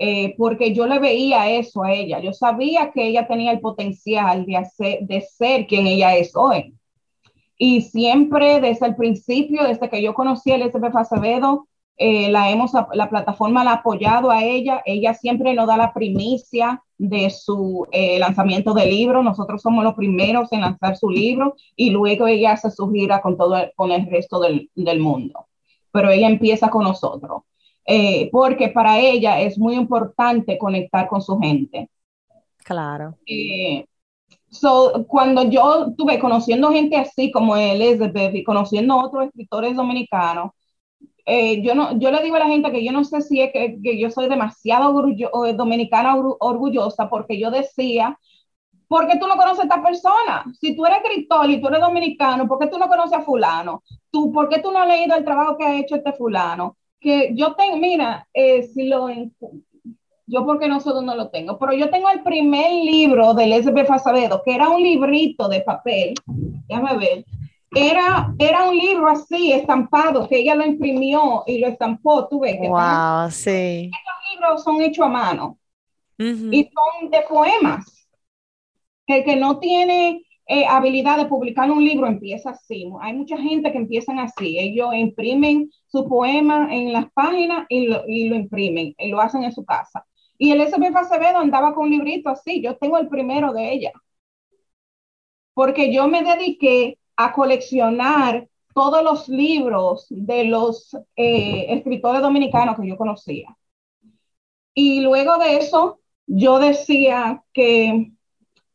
Eh, 0.00 0.34
porque 0.38 0.72
yo 0.74 0.86
le 0.86 0.98
veía 1.00 1.50
eso 1.50 1.82
a 1.82 1.92
ella. 1.92 2.20
Yo 2.20 2.32
sabía 2.32 2.92
que 2.92 3.06
ella 3.08 3.26
tenía 3.26 3.50
el 3.50 3.60
potencial 3.60 4.46
de, 4.46 4.56
hacer, 4.56 5.00
de 5.02 5.20
ser 5.20 5.66
quien 5.66 5.86
ella 5.86 6.14
es 6.16 6.36
hoy. 6.36 6.74
Y 7.58 7.82
siempre 7.82 8.60
desde 8.60 8.86
el 8.86 8.94
principio, 8.94 9.64
desde 9.64 9.88
que 9.90 10.00
yo 10.00 10.14
conocí 10.14 10.52
el 10.52 10.62
SPF 10.62 10.96
Acevedo, 10.96 11.66
eh, 12.00 12.30
la, 12.30 12.48
hemos, 12.48 12.70
la 12.92 13.10
plataforma 13.10 13.64
la 13.64 13.72
ha 13.72 13.74
apoyado 13.74 14.30
a 14.30 14.44
ella. 14.44 14.80
Ella 14.86 15.14
siempre 15.14 15.52
nos 15.52 15.66
da 15.66 15.76
la 15.76 15.92
primicia 15.92 16.82
de 16.96 17.28
su 17.28 17.86
eh, 17.90 18.20
lanzamiento 18.20 18.72
de 18.72 18.86
libro. 18.86 19.22
Nosotros 19.22 19.60
somos 19.60 19.82
los 19.82 19.94
primeros 19.94 20.52
en 20.52 20.60
lanzar 20.60 20.96
su 20.96 21.10
libro 21.10 21.56
y 21.74 21.90
luego 21.90 22.28
ella 22.28 22.52
hace 22.52 22.70
su 22.70 22.88
gira 22.92 23.20
con 23.20 23.36
todo 23.36 23.56
con 23.74 23.90
el 23.90 24.06
resto 24.06 24.38
del, 24.38 24.70
del 24.76 25.00
mundo. 25.00 25.48
Pero 25.90 26.10
ella 26.10 26.28
empieza 26.28 26.70
con 26.70 26.84
nosotros. 26.84 27.42
Eh, 27.84 28.28
porque 28.30 28.68
para 28.68 29.00
ella 29.00 29.40
es 29.40 29.58
muy 29.58 29.74
importante 29.74 30.56
conectar 30.56 31.08
con 31.08 31.20
su 31.20 31.36
gente. 31.38 31.90
Claro. 32.58 33.16
So, 34.50 35.04
cuando 35.08 35.50
yo 35.50 35.86
estuve 35.88 36.18
conociendo 36.18 36.70
gente 36.70 36.96
así 36.96 37.32
como 37.32 37.56
Elizabeth 37.56 38.34
y 38.34 38.44
conociendo 38.44 38.96
otros 38.98 39.26
escritores 39.26 39.74
dominicanos, 39.74 40.52
eh, 41.28 41.62
yo, 41.62 41.74
no, 41.74 41.98
yo 41.98 42.10
le 42.10 42.22
digo 42.22 42.36
a 42.36 42.40
la 42.40 42.46
gente 42.46 42.72
que 42.72 42.84
yo 42.84 42.92
no 42.92 43.04
sé 43.04 43.20
si 43.20 43.40
es 43.40 43.52
que, 43.52 43.78
que 43.82 43.98
yo 43.98 44.10
soy 44.10 44.28
demasiado 44.28 44.92
dominicana 45.54 46.16
orgullosa 46.16 47.08
porque 47.08 47.38
yo 47.38 47.50
decía, 47.50 48.18
¿por 48.88 49.06
qué 49.06 49.18
tú 49.18 49.26
no 49.26 49.36
conoces 49.36 49.60
a 49.60 49.62
esta 49.64 49.82
persona? 49.82 50.44
Si 50.60 50.74
tú 50.74 50.86
eres 50.86 50.98
escritor 51.04 51.50
y 51.50 51.60
tú 51.60 51.68
eres 51.68 51.80
dominicano, 51.80 52.48
¿por 52.48 52.58
qué 52.58 52.66
tú 52.66 52.78
no 52.78 52.88
conoces 52.88 53.18
a 53.18 53.22
fulano? 53.22 53.82
¿Tú, 54.10 54.32
¿Por 54.32 54.48
qué 54.48 54.60
tú 54.60 54.72
no 54.72 54.78
has 54.78 54.88
leído 54.88 55.16
el 55.16 55.24
trabajo 55.24 55.56
que 55.56 55.64
ha 55.64 55.78
hecho 55.78 55.96
este 55.96 56.12
fulano? 56.12 56.76
que 57.00 57.32
yo 57.34 57.54
tengo, 57.54 57.76
mira, 57.76 58.26
eh, 58.34 58.62
si 58.62 58.88
lo, 58.88 59.08
yo 60.26 60.44
porque 60.44 60.68
no 60.68 60.80
sé 60.80 60.90
dónde 60.90 61.16
lo 61.16 61.30
tengo, 61.30 61.58
pero 61.58 61.72
yo 61.72 61.90
tengo 61.90 62.10
el 62.10 62.22
primer 62.22 62.70
libro 62.72 63.34
del 63.34 63.52
S.B. 63.52 63.84
Fasadedo, 63.84 64.42
que 64.44 64.54
era 64.54 64.68
un 64.68 64.82
librito 64.82 65.48
de 65.48 65.60
papel, 65.60 66.14
déjame 66.68 66.96
ver, 66.98 67.24
era, 67.70 68.34
era 68.38 68.68
un 68.68 68.76
libro 68.76 69.08
así, 69.08 69.52
estampado, 69.52 70.28
que 70.28 70.38
ella 70.38 70.54
lo 70.54 70.64
imprimió 70.64 71.44
y 71.46 71.58
lo 71.58 71.68
estampó, 71.68 72.28
tú 72.28 72.40
ves. 72.40 72.58
wow, 72.60 73.30
sí. 73.30 73.90
Estos 73.92 74.32
libros 74.32 74.64
son 74.64 74.80
hechos 74.80 75.06
a 75.06 75.08
mano 75.08 75.58
y 76.18 76.70
son 76.72 77.10
de 77.10 77.20
poemas. 77.28 78.08
Que 79.06 79.18
el 79.18 79.24
que 79.24 79.36
no 79.36 79.58
tiene 79.58 80.22
eh, 80.46 80.66
habilidad 80.66 81.16
de 81.18 81.26
publicar 81.26 81.70
un 81.70 81.84
libro 81.84 82.06
empieza 82.06 82.50
así. 82.50 82.90
Hay 83.00 83.14
mucha 83.14 83.36
gente 83.38 83.70
que 83.72 83.78
empiezan 83.78 84.18
así. 84.18 84.58
Ellos 84.58 84.94
imprimen 84.94 85.70
su 85.86 86.08
poema 86.08 86.74
en 86.74 86.92
las 86.92 87.10
páginas 87.12 87.66
y 87.68 87.86
lo, 87.86 88.02
y 88.06 88.28
lo 88.28 88.36
imprimen 88.36 88.94
y 88.98 89.08
lo 89.08 89.20
hacen 89.20 89.44
en 89.44 89.52
su 89.52 89.64
casa. 89.64 90.06
Y 90.36 90.52
el 90.52 90.60
SB 90.60 90.94
Acevedo 90.96 91.38
andaba 91.38 91.74
con 91.74 91.84
un 91.84 91.90
librito 91.90 92.28
así. 92.30 92.62
Yo 92.62 92.76
tengo 92.76 92.98
el 92.98 93.08
primero 93.08 93.52
de 93.52 93.72
ella. 93.72 93.92
Porque 95.54 95.92
yo 95.92 96.08
me 96.08 96.22
dediqué 96.22 96.98
a 97.18 97.32
coleccionar 97.32 98.48
todos 98.72 99.02
los 99.02 99.28
libros 99.28 100.06
de 100.08 100.44
los 100.44 100.94
eh, 101.16 101.66
escritores 101.68 102.22
dominicanos 102.22 102.76
que 102.76 102.86
yo 102.86 102.96
conocía. 102.96 103.56
Y 104.72 105.00
luego 105.00 105.36
de 105.38 105.56
eso, 105.56 105.98
yo 106.28 106.60
decía 106.60 107.42
que 107.52 108.12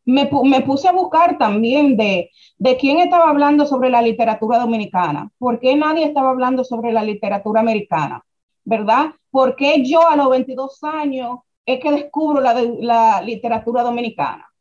me, 0.03 0.25
puse 0.25 0.89
a 0.89 0.91
buscar 0.91 1.37
también 1.37 1.95
de, 1.95 2.31
de 2.57 2.75
quién 2.75 2.99
estaba 2.99 3.29
hablando 3.29 3.65
sobre 3.65 3.89
la 3.89 4.01
literatura 4.01 4.59
dominicana, 4.59 5.31
por 5.37 5.61
qué 5.61 5.77
nadie 5.77 6.03
estaba 6.03 6.31
hablando 6.31 6.65
sobre 6.65 6.91
la 6.91 7.03
literatura 7.03 7.61
americana, 7.61 8.25
¿verdad? 8.65 9.13
¿Por 9.31 9.55
qué 9.55 9.85
yo 9.85 10.05
a 10.05 10.17
los 10.17 10.29
22 10.29 10.83
años 10.83 11.39
es 11.65 11.79
que 11.79 11.91
descubro 11.91 12.41
la, 12.41 12.53
la 12.61 13.21
literatura 13.21 13.83
dominicana? 13.83 14.52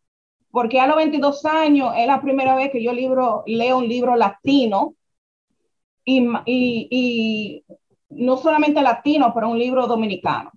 Porque 0.53 0.79
a 0.79 0.87
los 0.87 0.97
22 0.97 1.45
años 1.47 1.93
es 1.97 2.07
la 2.07 2.21
primera 2.21 2.55
vez 2.55 2.71
que 2.71 2.83
yo 2.83 2.93
libro, 2.93 3.43
leo 3.47 3.79
un 3.79 3.89
libro 3.89 4.15
latino 4.15 4.95
y, 6.05 6.21
y, 6.47 6.89
y 6.91 7.65
no 8.11 8.37
solamente 8.37 8.83
latino, 8.83 9.33
pero 9.35 9.49
un 9.49 9.59
libro 9.59 9.89
dominicano, 9.89 10.53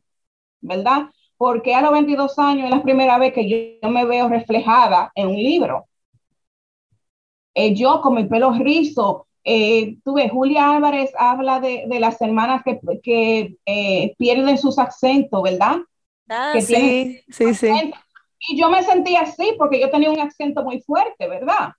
¿verdad? 0.62 1.10
porque 1.38 1.76
a 1.76 1.82
los 1.82 1.92
22 1.92 2.40
años 2.40 2.66
es 2.66 2.72
la 2.72 2.84
primera 2.84 3.18
vez 3.18 3.34
que 3.34 3.80
yo, 3.82 3.90
me 3.90 4.06
veo 4.06 4.30
reflejada 4.30 5.12
en 5.16 5.28
un 5.28 5.36
libro. 5.36 5.88
Eh, 7.54 7.74
yo 7.74 8.02
con 8.02 8.16
mi 8.16 8.26
pelo 8.26 8.52
rizo, 8.54 9.28
eh, 9.44 9.98
tuve 10.04 10.30
Julia 10.30 10.72
Álvarez 10.72 11.12
habla 11.18 11.60
de, 11.60 11.86
las 12.00 12.20
hermanas 12.22 12.64
que, 12.64 12.80
que 13.02 13.58
eh, 13.66 14.16
pierden 14.18 14.58
sus 14.58 14.80
acentos, 14.80 15.42
¿verdad? 15.44 15.78
Ah, 16.28 16.54
sí, 16.60 17.22
sí, 17.30 17.54
sí. 17.54 17.94
Y 18.40 18.60
yo 18.60 18.70
me 18.70 18.84
sentí 18.84 19.16
así 19.16 19.54
porque 19.58 19.80
yo 19.80 19.90
tenía 19.90 20.12
un 20.12 20.20
acento 20.20 20.64
muy 20.64 20.82
fuerte, 20.82 21.28
¿verdad? 21.28 21.72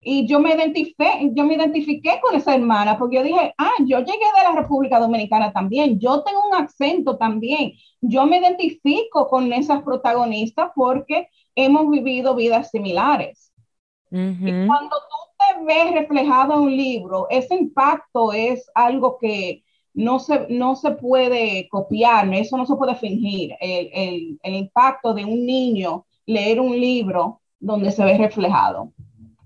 Y 0.00 0.26
yo 0.26 0.40
me 0.40 0.54
identifiqué, 0.54 1.30
yo 1.32 1.44
me 1.44 1.54
identifiqué 1.54 2.20
con 2.20 2.34
esa 2.34 2.54
hermana 2.56 2.98
porque 2.98 3.16
yo 3.16 3.22
dije, 3.22 3.54
ah, 3.56 3.72
yo 3.80 3.98
llegué 4.00 4.18
de 4.36 4.42
la 4.42 4.52
República 4.60 4.98
Dominicana 4.98 5.52
también, 5.52 6.00
yo 6.00 6.24
tengo 6.24 6.40
un 6.48 6.54
acento 6.56 7.16
también, 7.18 7.72
yo 8.00 8.26
me 8.26 8.38
identifico 8.38 9.28
con 9.28 9.52
esas 9.52 9.82
protagonistas 9.82 10.70
porque 10.74 11.28
hemos 11.54 11.88
vivido 11.90 12.34
vidas 12.34 12.70
similares. 12.70 13.52
Y 14.44 14.52
cuando 14.66 14.96
tú 14.96 15.16
te 15.38 15.64
ves 15.64 15.94
reflejado 15.94 16.54
en 16.54 16.60
un 16.60 16.76
libro, 16.76 17.26
ese 17.30 17.54
impacto 17.54 18.32
es 18.32 18.68
algo 18.74 19.18
que 19.18 19.64
no 19.94 20.18
se, 20.18 20.46
no 20.48 20.74
se 20.74 20.92
puede 20.92 21.68
copiar, 21.68 22.32
eso 22.34 22.56
no 22.56 22.66
se 22.66 22.76
puede 22.76 22.94
fingir. 22.94 23.54
El, 23.60 23.90
el, 23.92 24.40
el 24.42 24.54
impacto 24.54 25.14
de 25.14 25.24
un 25.24 25.44
niño 25.44 26.06
leer 26.26 26.60
un 26.60 26.78
libro 26.78 27.40
donde 27.58 27.90
se 27.90 28.04
ve 28.04 28.16
reflejado. 28.18 28.92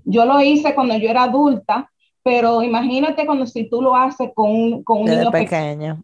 Yo 0.05 0.25
lo 0.25 0.41
hice 0.41 0.75
cuando 0.75 0.97
yo 0.97 1.11
era 1.11 1.25
adulta, 1.25 1.91
pero 2.23 2.63
imagínate 2.63 3.27
cuando 3.27 3.47
si 3.47 3.69
tú 3.69 3.83
lo 3.83 3.95
haces 3.95 4.31
con, 4.35 4.83
con 4.83 5.03
un 5.03 5.07
niño 5.07 5.31
pequeño. 5.31 6.03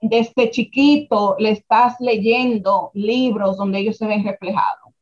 desde, 0.00 0.50
chiquito 0.50 1.36
le 1.38 1.50
estás 1.50 1.96
leyendo 2.00 2.90
libros 2.94 3.56
donde 3.56 3.78
ellos 3.78 3.96
se 3.96 4.06
ven 4.06 4.24
reflejados. 4.24 4.92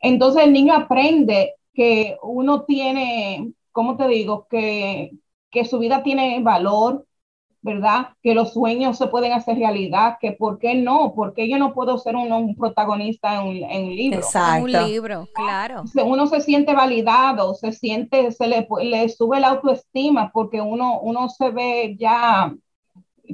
Entonces 0.00 0.44
el 0.44 0.52
niño 0.52 0.74
aprende 0.74 1.54
que 1.74 2.16
uno 2.22 2.62
tiene, 2.62 3.52
¿cómo 3.70 3.96
te 3.96 4.08
digo? 4.08 4.46
Que, 4.48 5.12
que 5.50 5.64
su 5.64 5.78
vida 5.78 6.02
tiene 6.02 6.40
valor, 6.40 7.04
¿verdad? 7.62 8.08
Que 8.22 8.34
los 8.34 8.52
sueños 8.52 8.98
se 8.98 9.06
pueden 9.06 9.32
hacer 9.32 9.56
realidad, 9.56 10.18
que 10.20 10.32
por 10.32 10.58
qué 10.58 10.74
no, 10.74 11.12
porque 11.14 11.48
yo 11.48 11.58
no 11.58 11.72
puedo 11.72 11.96
ser 11.96 12.16
un, 12.16 12.56
protagonista 12.56 13.36
en 13.36 13.48
un, 13.48 13.56
en 13.70 13.84
un, 13.84 13.96
libro. 13.96 14.18
Exacto. 14.18 14.64
un 14.64 14.72
libro, 14.72 15.28
claro. 15.32 15.84
Uno 16.04 16.26
se 16.26 16.40
siente 16.40 16.74
validado, 16.74 17.54
se 17.54 17.72
siente, 17.72 18.32
se 18.32 18.48
le, 18.48 18.66
le 18.82 19.08
sube 19.08 19.38
la 19.38 19.50
autoestima 19.50 20.32
porque 20.32 20.60
uno, 20.60 21.00
uno 21.00 21.28
se 21.28 21.50
ve 21.50 21.96
ya 21.96 22.52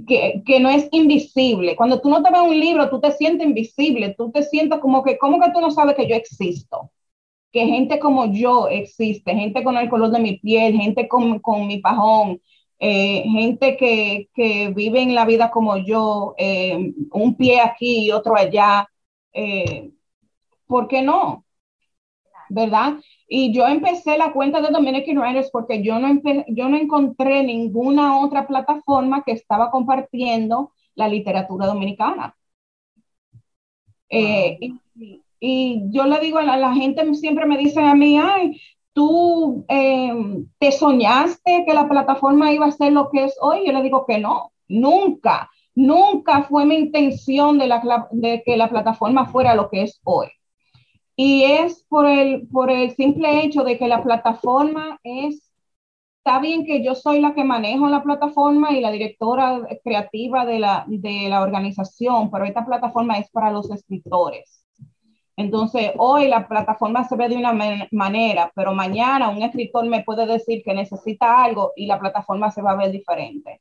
que, 0.07 0.43
que, 0.45 0.61
no 0.61 0.69
es 0.69 0.89
invisible. 0.93 1.75
Cuando 1.75 2.01
tú 2.01 2.11
no 2.11 2.23
te 2.23 2.31
ves 2.31 2.43
un 2.43 2.59
libro, 2.61 2.91
tú 2.91 3.01
te 3.01 3.13
sientes 3.13 3.47
invisible, 3.47 4.15
tú 4.17 4.31
te 4.31 4.43
sientes 4.43 4.79
como 4.79 5.03
que, 5.03 5.17
¿cómo 5.17 5.41
que 5.41 5.51
tú 5.53 5.61
no 5.61 5.71
sabes 5.71 5.97
que 5.97 6.07
yo 6.07 6.15
existo? 6.15 6.91
Que 7.51 7.67
gente 7.67 7.99
como 7.99 8.27
yo 8.27 8.69
existe, 8.69 9.35
gente 9.35 9.65
con 9.65 9.79
el 9.79 9.89
color 9.89 10.11
de 10.11 10.21
mi 10.21 10.39
piel, 10.39 10.75
gente 10.75 11.09
con, 11.09 11.39
con 11.39 11.67
mi 11.67 11.79
pajón, 11.79 12.43
eh, 12.81 13.25
gente 13.25 13.77
que, 13.77 14.29
que, 14.35 14.69
vive 14.69 15.03
en 15.03 15.15
la 15.15 15.25
vida 15.25 15.51
como 15.51 15.79
yo, 15.79 16.35
eh, 16.39 16.95
un 17.11 17.37
pie 17.37 17.61
aquí 17.61 18.07
y 18.07 18.13
otro 18.13 18.37
allá. 18.37 18.89
Eh, 19.33 19.91
¿Por 20.67 20.87
qué 20.87 21.03
no? 21.03 21.45
¿Verdad? 22.51 22.95
Y 23.27 23.53
yo 23.53 23.67
empecé 23.67 24.17
la 24.17 24.33
cuenta 24.33 24.61
de 24.61 24.71
Dominican 24.71 25.19
Writers 25.19 25.51
porque 25.51 25.83
yo 25.83 25.99
no, 25.99 26.21
yo 26.49 26.69
no 26.69 26.77
encontré 26.77 27.43
ninguna 27.43 28.21
otra 28.21 28.47
plataforma 28.47 29.23
que 29.25 29.33
estaba 29.33 29.71
compartiendo 29.71 30.73
la 30.95 31.09
literatura 31.09 31.67
dominicana. 31.67 32.37
y, 34.09 34.81
y, 35.41 35.83
yo 35.91 36.05
le 36.07 36.21
digo 36.21 36.39
a 36.39 36.43
la, 36.43 36.57
la, 36.57 36.75
gente, 36.75 37.15
siempre 37.15 37.47
me 37.47 37.59
dice 37.59 37.81
a 37.81 37.95
mí, 37.95 38.19
ay, 38.19 38.61
tú 38.99 39.65
em, 39.69 40.49
te 40.59 40.73
soñaste 40.73 41.65
que 41.65 41.73
la 41.73 41.89
plataforma 41.89 42.53
iba 42.53 42.67
a 42.67 42.73
ser 42.73 42.93
lo 42.93 43.11
que 43.11 43.27
es 43.27 43.37
hoy. 43.41 43.65
Yo 43.65 43.73
le 43.73 43.83
digo 43.83 44.05
que 44.05 44.19
no, 44.19 44.51
nunca, 44.67 45.49
nunca 45.77 46.43
fue 46.43 46.67
mi 46.67 46.75
intención 46.75 47.59
de, 47.59 47.69
la, 47.69 48.09
de 48.11 48.43
que 48.45 48.57
la 48.57 48.69
plataforma 48.69 49.27
fuera 49.27 49.55
lo 49.55 49.71
que 49.71 49.83
es 49.83 50.01
hoy. 50.03 50.27
Y 51.15 51.45
es 51.45 51.85
por 51.89 52.07
el, 52.07 52.49
por 52.49 52.73
el 52.73 52.91
simple 52.97 53.45
hecho 53.45 53.63
de 53.63 53.79
que 53.79 53.87
la 53.87 54.03
plataforma 54.03 54.99
es, 55.05 55.53
está 56.19 56.41
bien 56.41 56.67
que 56.67 56.83
yo 56.83 56.97
soy 56.97 57.21
la 57.21 57.35
que 57.35 57.45
manejo 57.45 57.89
la 57.89 58.03
plataforma 58.03 58.73
y 58.73 58.81
la 58.81 58.91
directora 58.91 59.61
creativa 59.85 60.45
de 60.45 60.59
la, 60.59 60.85
de 60.89 61.29
la 61.29 61.43
organización, 61.43 62.33
pero 62.33 62.47
esta 62.47 62.67
plataforma 62.67 63.17
es 63.19 63.31
para 63.31 63.53
los 63.53 63.71
escritores 63.71 64.58
entonces, 65.39 65.93
hoy 65.99 66.27
la 66.27 66.49
plataforma 66.49 67.05
se 67.05 67.15
ve 67.15 67.29
de 67.29 67.37
una 67.37 67.53
manera, 67.93 68.51
pero 68.57 68.75
mañana 68.75 69.29
un 69.29 69.41
escritor 69.41 69.87
me 69.87 70.03
puede 70.03 70.27
decir 70.27 70.65
que 70.65 70.75
necesita 70.75 71.45
algo 71.45 71.73
y 71.77 71.87
la 71.87 72.01
plataforma 72.01 72.51
se 72.51 72.61
va 72.61 72.73
a 72.73 72.77
ver 72.77 72.91
diferente. 72.91 73.61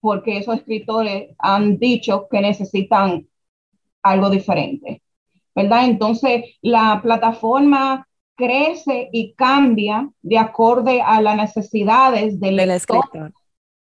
Porque 0.00 0.38
esos 0.38 0.56
escritores 0.56 1.36
han 1.38 1.78
dicho 1.78 2.26
que 2.28 2.40
necesitan 2.40 3.28
algo 4.02 4.28
diferente. 4.28 5.02
¿Verdad? 5.54 5.84
Entonces, 5.84 6.44
la 6.62 6.98
plataforma 7.00 8.08
crece 8.34 9.08
y 9.12 9.34
cambia 9.34 10.10
de 10.20 10.36
acorde 10.36 11.00
a 11.00 11.20
las 11.20 11.36
necesidades 11.36 12.40
del, 12.40 12.58
escritor 12.58 13.32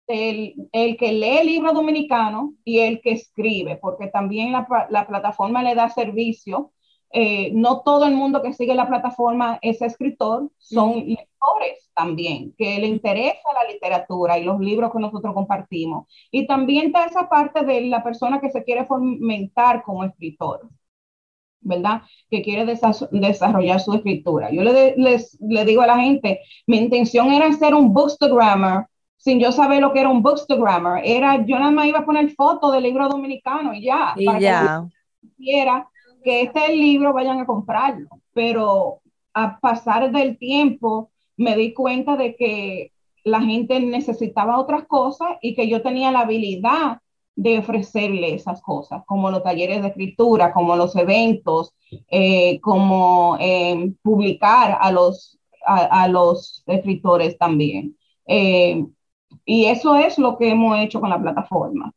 el, 0.07 0.55
el, 0.71 0.97
que 0.97 1.13
lee 1.13 1.37
el 1.39 1.47
libro 1.47 1.73
dominicano 1.73 2.53
y 2.63 2.79
el 2.79 3.01
que 3.01 3.11
escribe, 3.11 3.77
porque 3.77 4.07
también 4.07 4.51
la, 4.51 4.67
la 4.89 5.07
plataforma 5.07 5.63
le 5.63 5.75
da 5.75 5.89
servicio. 5.89 6.71
Eh, 7.15 7.51
no 7.53 7.81
todo 7.83 8.05
el 8.05 8.15
mundo 8.15 8.41
que 8.41 8.53
sigue 8.53 8.73
la 8.73 8.87
plataforma 8.87 9.59
es 9.61 9.81
escritor, 9.83 10.49
son 10.57 11.05
lectores 11.05 11.91
también, 11.95 12.55
que 12.57 12.79
le 12.79 12.87
interesa 12.87 13.53
la 13.53 13.71
literatura 13.71 14.39
y 14.39 14.43
los 14.43 14.59
libros 14.59 14.91
que 14.91 14.99
nosotros 14.99 15.33
compartimos. 15.35 16.07
Y 16.31 16.47
también 16.47 16.87
está 16.87 17.05
esa 17.05 17.29
parte 17.29 17.63
de 17.65 17.81
la 17.81 18.03
persona 18.03 18.41
que 18.41 18.49
se 18.49 18.63
quiere 18.63 18.85
fomentar 18.85 19.83
como 19.83 20.03
escritor. 20.03 20.67
¿verdad? 21.61 22.01
Que 22.29 22.41
quiere 22.41 22.65
desarrollar 22.65 23.79
su 23.79 23.93
escritura. 23.93 24.51
Yo 24.51 24.63
le, 24.63 24.95
les, 24.97 25.37
le 25.41 25.65
digo 25.65 25.81
a 25.81 25.87
la 25.87 25.97
gente, 25.99 26.41
mi 26.67 26.77
intención 26.77 27.31
era 27.31 27.47
hacer 27.47 27.73
un 27.73 27.93
bookstagrammer 27.93 28.85
sin 29.23 29.39
yo 29.39 29.53
saber 29.53 29.79
lo 29.79 29.93
que 29.93 30.01
era 30.01 30.09
un 30.09 30.21
bookstagrammer. 30.21 31.01
Era, 31.05 31.45
yo 31.45 31.57
nada 31.57 31.71
más 31.71 31.87
iba 31.87 31.99
a 31.99 32.05
poner 32.05 32.29
fotos 32.31 32.73
del 32.73 32.83
libro 32.83 33.07
dominicano 33.07 33.73
y 33.73 33.83
ya. 33.83 34.13
Y 34.17 34.25
ya. 34.41 34.85
Que, 35.37 35.65
que 36.25 36.41
este 36.41 36.75
libro, 36.75 37.13
vayan 37.13 37.39
a 37.39 37.45
comprarlo. 37.45 38.09
Pero 38.33 38.99
a 39.33 39.57
pasar 39.61 40.11
del 40.11 40.37
tiempo, 40.37 41.09
me 41.37 41.55
di 41.55 41.73
cuenta 41.73 42.17
de 42.17 42.35
que 42.35 42.91
la 43.23 43.39
gente 43.39 43.79
necesitaba 43.79 44.59
otras 44.59 44.85
cosas 44.87 45.37
y 45.41 45.55
que 45.55 45.69
yo 45.69 45.81
tenía 45.81 46.11
la 46.11 46.21
habilidad 46.21 46.99
de 47.33 47.59
ofrecerle 47.59 48.33
esas 48.33 48.61
cosas, 48.61 49.03
como 49.05 49.31
los 49.31 49.41
talleres 49.41 49.81
de 49.81 49.87
escritura, 49.87 50.51
como 50.51 50.75
los 50.75 50.97
eventos, 50.97 51.73
eh, 52.11 52.59
como 52.59 53.37
eh, 53.39 53.93
publicar 54.01 54.77
a 54.81 54.91
los, 54.91 55.39
a, 55.65 56.09
los 56.09 56.61
escritores 56.67 57.37
también. 57.37 57.95
Eh, 58.27 58.85
y 59.45 59.65
eso 59.65 59.95
es 59.95 60.17
lo 60.17 60.37
que 60.37 60.49
hemos 60.49 60.77
hecho 60.79 60.99
con 60.99 61.09
la 61.09 61.21
plataforma. 61.21 61.91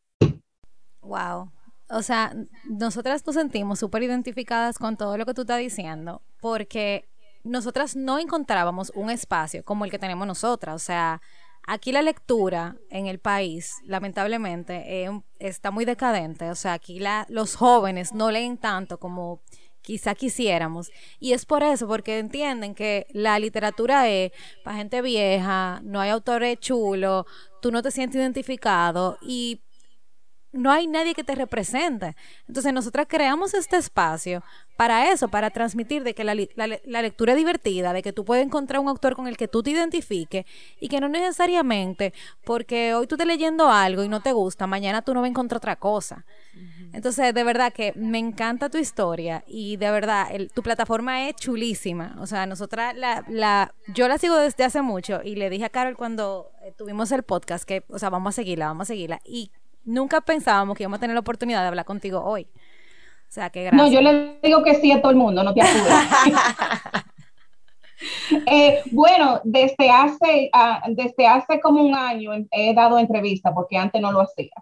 Wow. 1.01 1.51
O 1.89 2.03
sea, 2.03 2.35
nosotras 2.65 3.25
nos 3.25 3.37
sentimos 3.37 3.79
súper 3.79 4.03
identificadas 4.03 4.79
con 4.79 4.97
todo 4.97 5.17
lo 5.17 5.25
que 5.25 5.35
tú 5.35 5.43
estás 5.43 5.61
diciendo, 5.61 6.23
porque 6.41 7.09
nosotras 7.45 7.95
no 7.95 8.19
encontrábamos 8.19 8.91
un 8.95 9.11
espacio 9.11 9.65
como 9.65 9.85
el 9.85 9.91
que 9.91 9.99
tenemos 9.99 10.27
nosotras. 10.27 10.75
O 10.75 10.79
sea, 10.81 11.21
aquí 11.67 11.93
la 11.93 12.03
lectura 12.03 12.77
en 12.91 13.07
el 13.07 13.21
país, 13.21 13.77
lamentablemente, 13.85 15.05
eh, 15.05 15.23
está 15.39 15.71
muy 15.71 15.85
decadente. 15.85 16.51
O 16.51 16.57
sea, 16.57 16.73
aquí 16.73 17.01
los 17.29 17.55
jóvenes 17.55 18.13
no 18.13 18.33
leen 18.33 18.59
tanto 18.59 18.99
como 18.99 19.43
quizá 19.87 20.17
quisiéramos. 20.17 20.91
Y 21.21 21.33
es 21.33 21.47
por 21.47 21.63
eso, 21.63 21.87
porque 21.87 22.19
entienden 22.19 22.75
que 22.75 23.07
la 23.13 23.39
literatura 23.39 24.09
es 24.09 24.33
para 24.65 24.79
gente 24.79 25.01
vieja, 25.01 25.81
no 25.85 26.01
hay 26.01 26.11
autores 26.11 26.59
chulos, 26.59 27.25
tú 27.63 27.71
no 27.71 27.83
te 27.83 27.93
sientes 27.93 28.21
identificado 28.21 29.17
y 29.23 29.61
no 30.53 30.73
hay 30.73 30.89
nadie 30.89 31.15
que 31.15 31.23
te 31.23 31.37
represente. 31.37 32.17
Entonces 32.49 32.73
nosotras 32.73 33.07
creamos 33.09 33.55
este 33.55 33.77
espacio 33.77 34.43
para 34.77 35.13
eso, 35.13 35.29
para 35.29 35.51
transmitir 35.51 36.03
de 36.03 36.15
que 36.15 36.25
la, 36.25 36.35
lectura 36.35 37.33
es 37.35 37.39
divertida, 37.39 37.93
de 37.93 38.03
que 38.03 38.13
tú 38.13 38.25
puedes 38.25 38.45
encontrar 38.45 38.81
un 38.81 38.89
autor 38.89 39.15
con 39.15 39.29
el 39.29 39.37
que 39.37 39.47
tú 39.47 39.63
te 39.63 39.71
identifiques 39.71 40.47
y 40.81 40.89
que 40.89 41.01
no 41.01 41.09
necesariamente 41.09 42.13
porque 42.45 42.95
hoy 42.95 43.07
tú 43.07 43.15
estás 43.15 43.29
leyendo 43.29 43.71
algo 43.71 44.03
y 44.03 44.09
no 44.09 44.21
te 44.21 44.33
gusta, 44.33 44.67
mañana 44.67 45.03
tú 45.03 45.15
no 45.15 45.21
vas 45.21 45.29
a 45.29 45.31
encontrar 45.31 45.59
otra 45.59 45.77
cosa. 45.77 46.25
Entonces, 46.93 47.35
de 47.35 47.45
verdad 47.45 47.73
que 47.73 47.93
me 47.95 48.19
encanta 48.19 48.69
tu 48.69 48.79
historia 48.79 49.45
y 49.47 49.77
de 49.77 49.91
verdad, 49.91 50.29
tu 50.55 50.63
plataforma 50.63 51.29
es 51.29 51.37
chulísima. 51.37 52.17
O 52.21 52.27
sea, 52.27 52.47
nosotras, 52.47 52.97
la, 52.97 53.25
la, 53.29 53.75
yo 53.95 54.09
la 54.09 54.19
sigo 54.19 54.37
desde 54.37 54.65
hace 54.65 54.83
mucho 54.83 55.21
y 55.23 55.37
le 55.37 55.51
dije 55.51 55.65
a 55.65 55.69
Carol 55.71 55.97
cuando 55.97 56.51
eh, 56.63 56.73
tuvimos 56.77 57.13
el 57.13 57.23
podcast 57.23 57.65
que, 57.65 57.85
o 57.89 57.99
sea, 57.99 58.11
vamos 58.11 58.35
a 58.35 58.37
seguirla, 58.37 58.67
vamos 58.67 58.83
a 58.83 58.93
seguirla. 58.93 59.21
Y 59.25 59.51
nunca 59.85 60.21
pensábamos 60.21 60.77
que 60.77 60.85
íbamos 60.85 60.99
a 60.99 61.01
tener 61.01 61.15
la 61.15 61.21
oportunidad 61.21 61.63
de 61.63 61.69
hablar 61.69 61.85
contigo 61.85 62.23
hoy. 62.23 62.47
O 63.29 63.33
sea, 63.33 63.51
que 63.51 63.65
gracias. 63.65 63.83
No, 63.83 63.93
yo 63.93 64.01
le 64.01 64.39
digo 64.43 64.63
que 64.63 64.75
sí 64.77 64.93
a 64.93 65.01
todo 65.01 65.11
el 65.11 65.17
mundo, 65.17 65.43
no 65.43 65.53
te 65.53 65.63
apures. 65.63 65.95
eh, 68.47 68.83
bueno, 68.93 69.41
desde 69.45 69.91
hace, 69.91 70.51
uh, 70.55 70.95
desde 70.95 71.27
hace 71.27 71.61
como 71.61 71.83
un 71.83 71.95
año 71.95 72.33
he 72.51 72.75
dado 72.75 72.99
entrevista 72.99 73.53
porque 73.53 73.77
antes 73.77 74.01
no 74.01 74.13
lo 74.13 74.21
hacía 74.21 74.53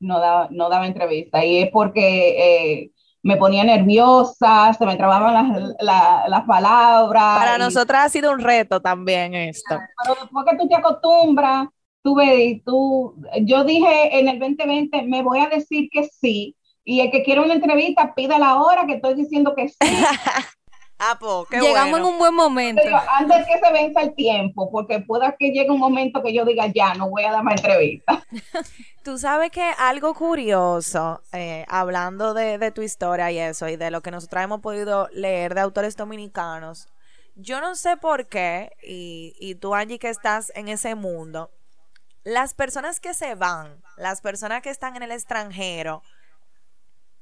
no 0.00 0.20
daba, 0.20 0.48
no 0.50 0.68
daba 0.68 0.86
entrevista. 0.86 1.44
Y 1.44 1.58
es 1.58 1.70
porque 1.70 2.82
eh, 2.82 2.90
me 3.22 3.36
ponía 3.36 3.64
nerviosa, 3.64 4.72
se 4.72 4.86
me 4.86 4.96
trababan 4.96 5.34
las, 5.80 6.28
las, 6.28 6.42
palabras. 6.44 7.38
Para 7.38 7.58
nosotras 7.58 8.06
ha 8.06 8.08
sido 8.08 8.32
un 8.32 8.40
reto 8.40 8.80
también 8.80 9.34
esto. 9.34 9.76
Pero 10.02 10.20
después 10.20 10.44
que 10.48 10.56
tú 10.56 10.68
te 10.68 10.76
acostumbras, 10.76 11.68
tú 12.02 12.14
ves, 12.14 12.62
tú, 12.64 13.14
yo 13.42 13.64
dije 13.64 14.18
en 14.18 14.28
el 14.28 14.38
2020, 14.38 15.02
me 15.02 15.22
voy 15.22 15.40
a 15.40 15.48
decir 15.48 15.88
que 15.92 16.04
sí. 16.04 16.56
Y 16.84 17.00
el 17.00 17.10
que 17.10 17.22
quiera 17.22 17.42
una 17.42 17.54
entrevista, 17.54 18.14
pida 18.14 18.38
la 18.38 18.62
hora 18.62 18.86
que 18.86 18.94
estoy 18.94 19.14
diciendo 19.14 19.54
que 19.54 19.68
sí. 19.68 19.76
Ah, 20.98 21.16
pues, 21.18 21.62
Llegamos 21.62 22.00
en 22.00 22.04
un 22.04 22.18
buen 22.18 22.34
momento. 22.34 22.82
antes 23.10 23.46
que 23.46 23.58
se 23.58 23.72
venza 23.72 24.02
el 24.02 24.14
tiempo, 24.14 24.68
porque 24.70 24.98
pueda 24.98 25.36
que 25.38 25.50
llegue 25.50 25.70
un 25.70 25.78
momento 25.78 26.22
que 26.22 26.34
yo 26.34 26.44
diga, 26.44 26.66
ya, 26.66 26.94
no 26.94 27.08
voy 27.08 27.24
a 27.24 27.30
dar 27.30 27.44
más 27.44 27.60
entrevista. 27.60 28.24
Tú 29.04 29.16
sabes 29.16 29.50
que 29.50 29.62
algo 29.78 30.12
curioso, 30.14 31.22
eh, 31.32 31.64
hablando 31.68 32.34
de, 32.34 32.70
tu 32.72 32.82
historia 32.82 33.30
y 33.30 33.38
eso, 33.38 33.68
y 33.68 33.76
de 33.76 33.90
lo 33.90 34.00
que 34.00 34.10
nosotros 34.10 34.42
hemos 34.42 34.60
podido 34.60 35.08
leer 35.12 35.54
de 35.54 35.60
autores 35.60 35.96
dominicanos, 35.96 36.88
yo 37.36 37.60
no 37.60 37.76
sé 37.76 37.96
por 37.96 38.26
qué, 38.26 38.72
y, 38.82 39.34
y 39.38 39.54
tú, 39.54 39.74
Angie, 39.74 40.00
que 40.00 40.08
estás 40.08 40.50
en 40.56 40.66
ese 40.66 40.96
mundo, 40.96 41.50
las 42.24 42.54
personas 42.54 42.98
que 42.98 43.14
se 43.14 43.36
van, 43.36 43.80
las 43.96 44.20
personas 44.20 44.62
que 44.62 44.70
están 44.70 44.96
en 44.96 45.04
el 45.04 45.12
extranjero, 45.12 46.02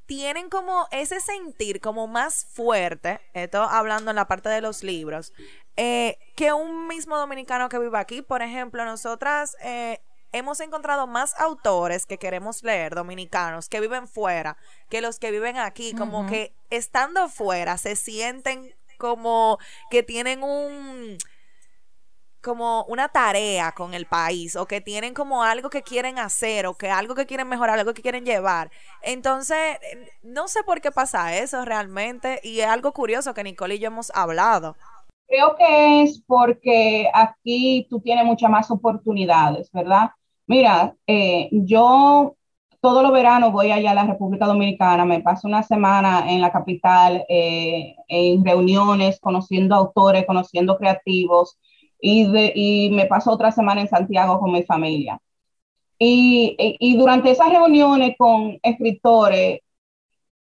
tienen 0.07 0.49
como 0.49 0.87
ese 0.91 1.21
sentir 1.21 1.81
como 1.81 2.07
más 2.07 2.47
fuerte, 2.53 3.21
esto 3.35 3.63
hablando 3.63 4.11
en 4.11 4.17
la 4.17 4.29
parte 4.29 4.49
de 4.49 4.61
los 4.61 4.83
libros, 4.83 5.33
eh, 5.77 6.19
que 6.37 6.53
un 6.53 6.87
mismo 6.87 7.19
dominicano 7.19 7.69
que 7.69 7.79
vive 7.79 7.99
aquí. 7.99 8.23
Por 8.23 8.43
ejemplo, 8.43 8.85
nosotras 8.85 9.57
eh, 9.63 10.01
hemos 10.33 10.61
encontrado 10.61 11.07
más 11.07 11.39
autores 11.39 12.07
que 12.07 12.19
queremos 12.19 12.63
leer, 12.63 12.95
dominicanos, 12.95 13.69
que 13.69 13.81
viven 13.81 14.09
fuera, 14.09 14.57
que 14.89 15.01
los 15.01 15.19
que 15.19 15.31
viven 15.31 15.59
aquí, 15.59 15.95
como 15.95 16.27
que 16.27 16.55
estando 16.71 17.29
fuera 17.29 17.77
se 17.79 17.97
sienten 17.97 18.75
como 18.99 19.59
que 19.91 20.03
tienen 20.03 20.43
un 20.43 21.19
como 22.47 22.85
una 22.85 23.09
tarea 23.09 23.73
con 23.73 23.93
el 23.93 24.07
país 24.07 24.55
o 24.55 24.67
que 24.67 24.81
tienen 24.81 25.15
como 25.15 25.43
algo 25.43 25.69
que 25.69 25.83
quieren 25.83 26.21
hacer 26.21 26.67
o 26.67 26.75
que 26.75 26.89
algo 26.89 27.17
que 27.17 27.27
quieren 27.27 27.49
mejorar, 27.49 27.77
algo 27.77 27.93
que 27.93 28.03
quieren 28.03 28.25
llevar. 28.25 28.71
Entonces, 29.03 29.59
no 30.23 30.47
sé 30.47 30.63
por 30.63 30.81
qué 30.81 30.93
pasa 30.93 31.37
eso 31.37 31.65
realmente 31.65 32.39
y 32.45 32.61
es 32.61 32.69
algo 32.69 32.93
curioso 32.93 33.35
que 33.35 33.43
Nicole 33.43 33.75
y 33.75 33.79
yo 33.81 33.89
hemos 33.89 34.13
hablado. 34.15 34.77
Creo 35.27 35.57
que 35.57 36.05
es 36.05 36.23
porque 36.25 37.11
aquí 37.13 37.89
tú 37.91 37.99
tienes 37.99 38.25
muchas 38.25 38.49
más 38.49 38.71
oportunidades, 38.71 39.69
¿verdad? 39.73 40.11
Mira, 40.47 40.95
eh, 41.09 41.49
yo 41.51 42.37
todo 42.81 43.03
los 43.03 43.11
verano 43.11 43.51
voy 43.51 43.73
allá 43.73 43.91
a 43.91 43.95
la 43.95 44.07
República 44.07 44.47
Dominicana, 44.47 45.05
me 45.05 45.21
paso 45.21 45.49
una 45.49 45.65
semana 45.65 46.31
en 46.31 46.41
la 46.41 46.53
capital, 46.53 47.25
eh, 47.29 47.97
en 48.07 48.45
reuniones, 48.45 49.19
conociendo 49.19 49.75
autores, 49.75 50.25
conociendo 50.27 50.79
creativos, 50.79 51.59
y, 52.01 52.91
me 52.93 53.07
paso 53.07 53.33
otra 53.33 53.53
semana 53.53 53.81
en 53.81 53.89
Santiago 53.89 54.39
con 54.41 54.53
mi 54.53 54.63
familia. 54.63 55.21
Y, 55.99 56.97
durante 56.97 57.31
esas 57.31 57.51
reuniones 57.51 58.17
con 58.19 58.59
escritores, 58.63 59.61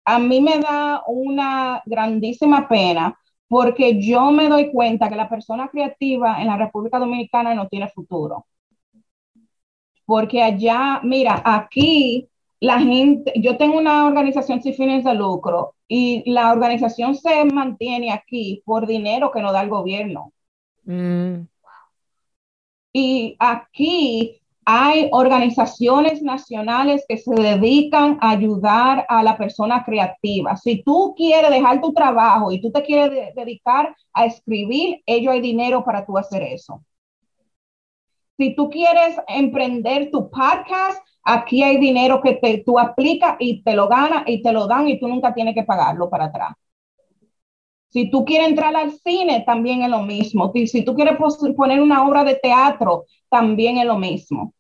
a 0.06 0.20
mí 0.20 0.42
me 0.42 0.60
da 0.60 1.04
una 1.08 1.82
grandísima 1.86 2.68
pena 2.68 3.18
porque 3.48 4.02
yo 4.02 4.32
me 4.32 4.50
doy 4.50 4.72
cuenta 4.72 5.10
que 5.10 5.16
la 5.16 5.30
persona 5.30 5.70
creativa 5.70 6.42
en 6.42 6.48
la 6.48 6.58
República 6.58 7.00
Dominicana 7.00 7.54
no 7.54 7.68
tiene 7.68 7.88
futuro. 7.90 8.46
Porque 10.06 10.42
allá, 10.42 11.00
mira, 11.04 11.42
aquí 11.46 12.28
la 12.60 12.80
gente, 12.80 13.34
yo 13.36 13.58
tengo 13.58 13.78
una 13.78 14.06
organización 14.06 14.62
sin 14.62 14.74
fines 14.74 15.04
de 15.04 15.14
lucro 15.14 15.76
y 15.88 16.24
la 16.32 16.52
organización 16.52 17.16
se 17.16 17.44
mantiene 17.46 18.12
aquí 18.12 18.64
por 18.66 18.88
dinero 18.88 19.32
que 19.32 19.42
nos 19.42 19.54
da 19.54 19.62
el 19.62 19.70
gobierno. 19.70 20.32
Mm. 20.86 21.48
Y 22.94 23.36
aquí 23.40 24.40
hay 24.66 25.10
organizaciones 25.12 26.22
nacionales 26.22 27.06
que 27.08 27.18
se 27.18 27.34
dedican 27.34 28.18
a 28.22 28.32
ayudar 28.32 29.06
a 29.10 29.24
la 29.24 29.38
persona 29.38 29.84
creativa. 29.84 30.56
Si 30.56 30.84
tú 30.84 31.14
quieres 31.18 31.52
dejar 31.52 31.82
tu 31.82 31.94
trabajo 31.94 32.52
y 32.52 32.62
tú 32.62 32.72
te 32.72 32.84
quieres 32.84 33.36
dedicar 33.36 33.96
a 34.14 34.26
escribir, 34.26 35.02
ellos 35.06 35.34
hay 35.34 35.42
dinero 35.42 35.84
para 35.84 36.06
tú 36.06 36.18
hacer 36.18 36.44
eso. 36.44 36.84
Si 38.38 38.56
tú 38.56 38.70
quieres 38.70 39.18
emprender 39.28 40.10
tu 40.12 40.30
podcast, 40.30 41.04
aquí 41.24 41.64
hay 41.64 41.78
dinero 41.78 42.22
que 42.22 42.36
te, 42.36 42.64
tú 42.66 42.80
aplicas 42.80 43.36
y 43.40 43.64
te 43.64 43.74
lo 43.76 43.88
ganas 43.88 44.24
y 44.28 44.42
te 44.42 44.52
lo 44.52 44.68
dan 44.68 44.88
y 44.88 45.00
tú 45.00 45.08
nunca 45.08 45.34
tienes 45.34 45.56
que 45.56 45.64
pagarlo 45.64 46.10
para 46.10 46.26
atrás. 46.26 46.54
Si 47.94 48.10
tú 48.10 48.26
quieres 48.26 48.48
entrar 48.48 48.76
al 48.76 48.92
cine, 48.92 49.44
también 49.46 49.84
es 49.84 49.90
lo 49.90 50.02
mismo. 50.02 50.52
Si 50.66 50.84
tú 50.84 50.96
quieres 50.96 51.16
poner 51.56 51.80
una 51.80 52.08
obra 52.08 52.24
de 52.24 52.34
teatro, 52.34 53.06
también 53.30 53.78
es 53.78 53.86
lo 53.86 54.00
mismo. 54.00 54.54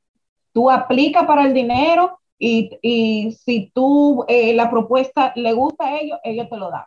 Tú 0.51 0.69
aplicas 0.69 1.25
para 1.25 1.47
el 1.47 1.53
dinero 1.53 2.19
y, 2.37 3.35
si 3.43 3.71
tú 3.73 4.23
eh, 4.27 4.53
la 4.53 4.69
propuesta 4.69 5.33
le 5.35 5.51
gusta 5.53 5.85
a 5.85 5.99
ellos, 5.99 6.19
ellos 6.23 6.47
te 6.47 6.57
lo 6.57 6.69
dan. 6.69 6.85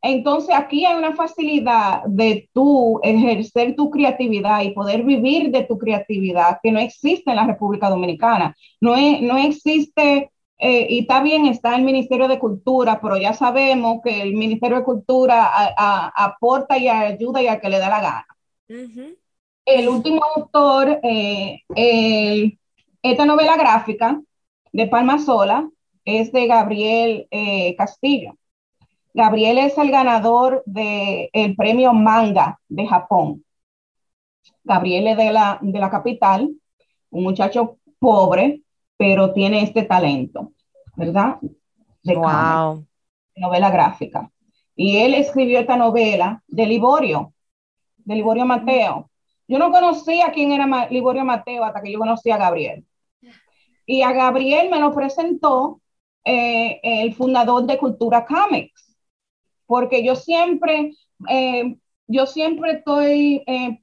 Entonces 0.00 0.54
aquí 0.54 0.86
hay 0.86 0.96
una 0.96 1.14
facilidad 1.14 2.04
de 2.06 2.48
tú 2.54 3.00
ejercer 3.02 3.76
tu 3.76 3.90
creatividad 3.90 4.62
y 4.62 4.70
poder 4.70 5.02
vivir 5.02 5.50
de 5.50 5.64
tu 5.64 5.76
creatividad 5.76 6.58
que 6.62 6.72
no 6.72 6.78
existe 6.78 7.30
en 7.30 7.36
la 7.36 7.46
República 7.46 7.90
Dominicana. 7.90 8.56
No, 8.80 8.96
no 9.20 9.36
existe 9.36 10.30
eh, 10.58 10.86
y 10.90 11.00
está 11.00 11.22
bien, 11.22 11.46
está 11.46 11.76
el 11.76 11.82
Ministerio 11.82 12.26
de 12.26 12.38
Cultura, 12.38 13.00
pero 13.00 13.16
ya 13.16 13.32
sabemos 13.32 14.00
que 14.02 14.22
el 14.22 14.34
Ministerio 14.34 14.78
de 14.78 14.84
Cultura 14.84 15.50
aporta 16.14 16.76
y 16.76 16.88
ayuda 16.88 17.40
y 17.42 17.46
a 17.46 17.60
que 17.60 17.68
le 17.68 17.78
da 17.78 17.88
la 17.88 18.00
gana. 18.00 18.26
El 19.64 19.88
último 19.88 20.22
autor, 20.34 20.98
eh, 21.02 21.62
esta 23.02 23.24
novela 23.24 23.56
gráfica 23.56 24.20
de 24.72 24.86
Palma 24.86 25.18
Sola, 25.18 25.68
es 26.04 26.32
de 26.32 26.46
Gabriel 26.46 27.28
eh, 27.30 27.76
Castillo. 27.76 28.36
Gabriel 29.12 29.58
es 29.58 29.76
el 29.78 29.90
ganador 29.90 30.62
del 30.64 31.54
premio 31.56 31.92
Manga 31.92 32.58
de 32.68 32.86
Japón. 32.86 33.44
Gabriel 34.64 35.08
es 35.08 35.16
de 35.16 35.32
la, 35.32 35.58
de 35.60 35.78
la 35.78 35.90
capital, 35.90 36.50
un 37.10 37.22
muchacho 37.22 37.78
pobre, 37.98 38.62
pero 38.98 39.32
tiene 39.32 39.62
este 39.62 39.84
talento, 39.84 40.52
¿verdad? 40.96 41.38
De 42.02 42.14
wow. 42.14 42.84
novela 43.36 43.70
gráfica. 43.70 44.30
Y 44.76 44.98
él 44.98 45.14
escribió 45.14 45.60
esta 45.60 45.76
novela 45.76 46.42
de 46.46 46.66
Liborio, 46.66 47.32
de 47.96 48.16
Liborio 48.16 48.44
Mateo. 48.44 49.10
Yo 49.46 49.58
no 49.58 49.70
conocía 49.70 50.30
quién 50.32 50.52
era 50.52 50.88
Liborio 50.90 51.24
Mateo 51.24 51.64
hasta 51.64 51.80
que 51.80 51.92
yo 51.92 51.98
conocí 51.98 52.30
a 52.30 52.36
Gabriel. 52.36 52.84
Y 53.86 54.02
a 54.02 54.12
Gabriel 54.12 54.68
me 54.68 54.80
lo 54.80 54.92
presentó 54.92 55.80
eh, 56.24 56.80
el 56.82 57.14
fundador 57.14 57.64
de 57.64 57.78
Cultura 57.78 58.26
Comics, 58.26 58.98
porque 59.64 60.04
yo 60.04 60.14
siempre, 60.14 60.92
eh, 61.28 61.76
yo 62.06 62.26
siempre 62.26 62.72
estoy 62.72 63.42
eh, 63.46 63.80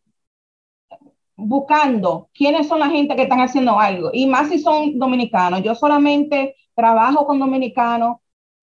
buscando 1.35 2.29
quiénes 2.33 2.67
son 2.67 2.79
la 2.79 2.89
gente 2.89 3.15
que 3.15 3.23
están 3.23 3.41
haciendo 3.41 3.79
algo, 3.79 4.09
y 4.13 4.27
más 4.27 4.49
si 4.49 4.59
son 4.59 4.97
dominicanos. 4.99 5.63
Yo 5.63 5.75
solamente 5.75 6.55
trabajo 6.75 7.25
con 7.25 7.39
dominicanos 7.39 8.17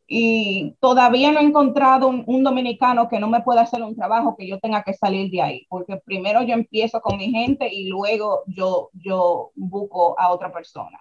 y 0.07 0.77
todavía 0.81 1.33
no 1.33 1.41
he 1.41 1.45
encontrado 1.45 2.09
un, 2.09 2.45
dominicano 2.45 3.09
que 3.09 3.19
no 3.19 3.29
me 3.29 3.41
pueda 3.43 3.63
hacer 3.63 3.83
un 3.83 3.97
trabajo 3.97 4.37
que 4.37 4.47
yo 4.47 4.59
tenga 4.61 4.83
que 4.83 4.95
salir 4.95 5.31
de 5.31 5.43
ahí, 5.43 5.67
porque 5.69 5.97
primero 6.05 6.43
yo 6.43 6.55
empiezo 6.55 7.01
con 7.01 7.17
mi 7.19 7.31
gente 7.31 7.73
y 7.73 7.89
luego 7.89 8.43
yo, 8.47 8.91
yo 8.95 9.53
busco 9.55 10.19
a 10.19 10.31
otra 10.31 10.53
persona. 10.53 10.99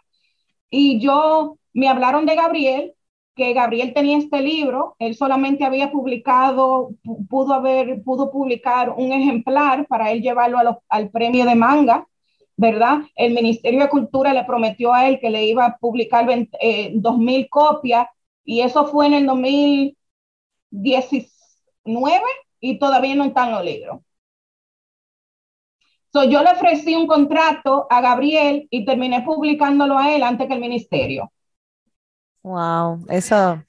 Y 0.69 0.99
yo, 0.99 1.57
me 1.73 1.89
hablaron 1.89 2.25
de 2.25 2.35
Gabriel 2.35 2.93
que 3.35 3.53
Gabriel 3.53 3.93
tenía 3.93 4.17
este 4.17 4.41
libro, 4.41 4.95
él 4.99 5.15
solamente 5.15 5.63
había 5.63 5.91
publicado, 5.91 6.91
pudo 7.29 7.53
haber, 7.53 8.03
pudo 8.03 8.31
publicar 8.31 8.89
un 8.91 9.11
ejemplar 9.13 9.87
para 9.87 10.11
él 10.11 10.21
llevarlo 10.21 10.81
al 10.89 11.09
premio 11.09 11.45
de 11.45 11.55
manga, 11.55 12.07
¿verdad? 12.57 12.99
El 13.15 13.33
Ministerio 13.33 13.81
de 13.81 13.89
Cultura 13.89 14.33
le 14.33 14.43
prometió 14.45 14.93
a 14.93 15.07
él 15.07 15.19
que 15.19 15.29
le 15.29 15.45
iba 15.45 15.65
a 15.65 15.77
publicar 15.77 16.27
eh, 16.61 16.91
dos 16.95 17.17
mil 17.17 17.47
copias 17.49 18.07
y 18.43 18.61
eso 18.61 18.85
fue 18.87 19.07
en 19.07 19.13
el 19.13 19.25
2019 19.25 22.23
y 22.59 22.79
todavía 22.79 23.15
no 23.15 23.25
están 23.25 23.51
los 23.51 23.63
libros. 23.63 24.01
So, 26.13 26.25
yo 26.25 26.43
le 26.43 26.51
ofrecí 26.51 26.95
un 26.95 27.07
contrato 27.07 27.87
a 27.89 28.01
Gabriel 28.01 28.67
y 28.69 28.85
terminé 28.85 29.21
publicándolo 29.21 29.97
a 29.97 30.13
él 30.13 30.23
antes 30.23 30.47
que 30.47 30.53
el 30.53 30.59
ministerio. 30.59 31.31
Wow, 32.43 33.05
eso. 33.09 33.63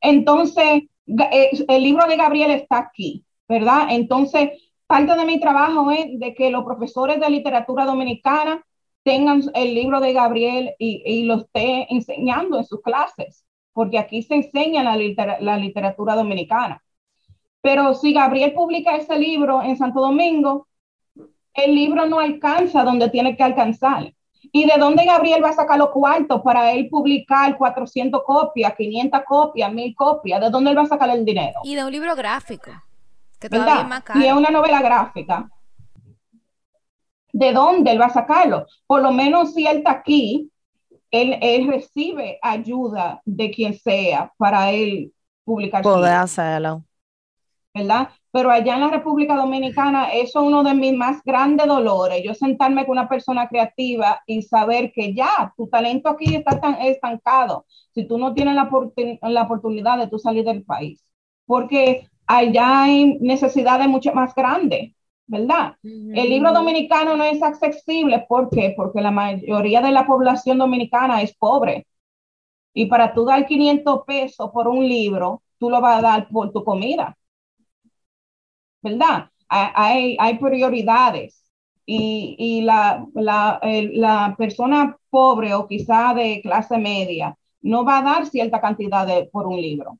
Entonces, 0.00 0.84
eh, 1.06 1.50
el 1.68 1.82
libro 1.82 2.06
de 2.06 2.16
Gabriel 2.16 2.50
está 2.50 2.78
aquí, 2.78 3.24
¿verdad? 3.48 3.88
Entonces, 3.90 4.50
parte 4.86 5.16
de 5.16 5.24
mi 5.24 5.40
trabajo 5.40 5.90
es 5.90 6.18
de 6.18 6.34
que 6.34 6.50
los 6.50 6.64
profesores 6.64 7.20
de 7.20 7.30
literatura 7.30 7.84
dominicana 7.84 8.64
tengan 9.02 9.42
el 9.54 9.74
libro 9.74 10.00
de 10.00 10.12
Gabriel 10.12 10.74
y, 10.78 11.24
lo 11.24 11.36
esté 11.36 11.92
enseñando 11.92 12.58
en 12.58 12.64
sus 12.64 12.82
clases, 12.82 13.44
porque 13.72 13.98
aquí 13.98 14.22
se 14.22 14.34
enseña 14.34 14.82
la, 14.82 14.96
la 15.40 15.58
literatura 15.58 16.16
dominicana. 16.16 16.82
Pero 17.60 17.94
si 17.94 18.12
Gabriel 18.12 18.52
publica 18.52 18.96
ese 18.96 19.18
libro 19.18 19.62
en 19.62 19.76
Santo 19.76 20.00
Domingo, 20.00 20.66
el 21.54 21.74
libro 21.74 22.06
no 22.06 22.20
alcanza 22.20 22.84
donde 22.84 23.08
tiene 23.10 23.36
que 23.36 23.42
alcanzar. 23.42 24.12
¿Y 24.52 24.66
de 24.66 24.78
dónde 24.78 25.04
Gabriel 25.04 25.42
va 25.42 25.50
a 25.50 25.54
sacar 25.54 25.78
los 25.78 25.90
cuartos 25.90 26.42
para 26.42 26.72
él 26.72 26.88
publicar 26.88 27.56
400 27.56 28.22
copias, 28.24 28.74
500 28.74 29.20
copias, 29.26 29.72
1000 29.72 29.94
copias? 29.94 30.40
¿De 30.40 30.50
dónde 30.50 30.70
él 30.70 30.78
va 30.78 30.82
a 30.82 30.86
sacar 30.86 31.10
el 31.10 31.24
dinero? 31.24 31.60
Y 31.64 31.74
de 31.74 31.84
un 31.84 31.92
libro 31.92 32.14
gráfico, 32.14 32.70
que 33.38 33.48
todavía 33.48 33.82
es 33.82 33.88
más 33.88 34.02
caro. 34.02 34.20
Y 34.20 34.26
es 34.26 34.32
una 34.32 34.50
novela 34.50 34.80
gráfica. 34.80 35.50
¿De 37.32 37.52
dónde 37.52 37.90
él 37.90 38.00
va 38.00 38.06
a 38.06 38.10
sacarlo? 38.10 38.66
Por 38.86 39.02
lo 39.02 39.12
menos 39.12 39.52
si 39.52 39.66
él 39.66 39.78
está 39.78 39.90
aquí, 39.92 40.50
él, 41.10 41.38
él 41.40 41.68
recibe 41.68 42.38
ayuda 42.42 43.20
de 43.24 43.50
quien 43.50 43.74
sea 43.74 44.32
para 44.38 44.70
él 44.70 45.12
publicar. 45.44 45.82
Poder 45.82 46.14
hacerlo. 46.14 46.84
¿Verdad? 47.74 48.08
Pero 48.36 48.50
allá 48.50 48.74
en 48.74 48.82
la 48.82 48.90
República 48.90 49.34
Dominicana 49.34 50.12
eso 50.12 50.40
es 50.40 50.46
uno 50.46 50.62
de 50.62 50.74
mis 50.74 50.92
más 50.94 51.22
grandes 51.24 51.66
dolores, 51.66 52.22
yo 52.22 52.34
sentarme 52.34 52.84
con 52.84 52.92
una 52.98 53.08
persona 53.08 53.48
creativa 53.48 54.20
y 54.26 54.42
saber 54.42 54.92
que 54.92 55.14
ya 55.14 55.54
tu 55.56 55.68
talento 55.68 56.10
aquí 56.10 56.34
está 56.34 56.60
tan 56.60 56.74
estancado 56.82 57.64
si 57.94 58.06
tú 58.06 58.18
no 58.18 58.34
tienes 58.34 58.54
la, 58.54 58.68
la 59.22 59.42
oportunidad 59.44 59.96
de 59.96 60.08
tú 60.08 60.18
salir 60.18 60.44
del 60.44 60.64
país, 60.64 61.02
porque 61.46 62.08
allá 62.26 62.82
hay 62.82 63.16
necesidades 63.20 63.88
mucho 63.88 64.12
más 64.12 64.34
grandes. 64.34 64.92
¿Verdad? 65.28 65.76
El 66.12 66.28
libro 66.28 66.52
dominicano 66.52 67.16
no 67.16 67.24
es 67.24 67.42
accesible. 67.42 68.26
¿Por 68.28 68.50
qué? 68.50 68.74
Porque 68.76 69.00
la 69.00 69.10
mayoría 69.10 69.80
de 69.80 69.90
la 69.92 70.06
población 70.06 70.58
dominicana 70.58 71.22
es 71.22 71.34
pobre. 71.34 71.86
Y 72.74 72.86
para 72.86 73.14
tú 73.14 73.24
dar 73.24 73.46
500 73.46 74.02
pesos 74.06 74.50
por 74.52 74.68
un 74.68 74.86
libro, 74.88 75.42
tú 75.58 75.70
lo 75.70 75.80
vas 75.80 75.98
a 75.98 76.02
dar 76.02 76.28
por 76.28 76.52
tu 76.52 76.62
comida. 76.64 77.16
¿Verdad? 78.90 79.30
hay, 79.48 80.16
hay 80.18 80.38
prioridades 80.38 81.44
y, 81.86 82.62
la, 82.62 83.06
la, 83.14 84.34
persona 84.36 84.96
pobre 85.08 85.54
o 85.54 85.66
quizá 85.66 86.14
de 86.14 86.40
clase 86.42 86.78
media 86.78 87.36
no 87.62 87.84
va 87.84 87.98
a 87.98 88.02
dar 88.02 88.26
cierta 88.26 88.60
cantidad 88.60 89.06
de, 89.06 89.28
por 89.32 89.46
un 89.46 89.60
libro. 89.60 89.98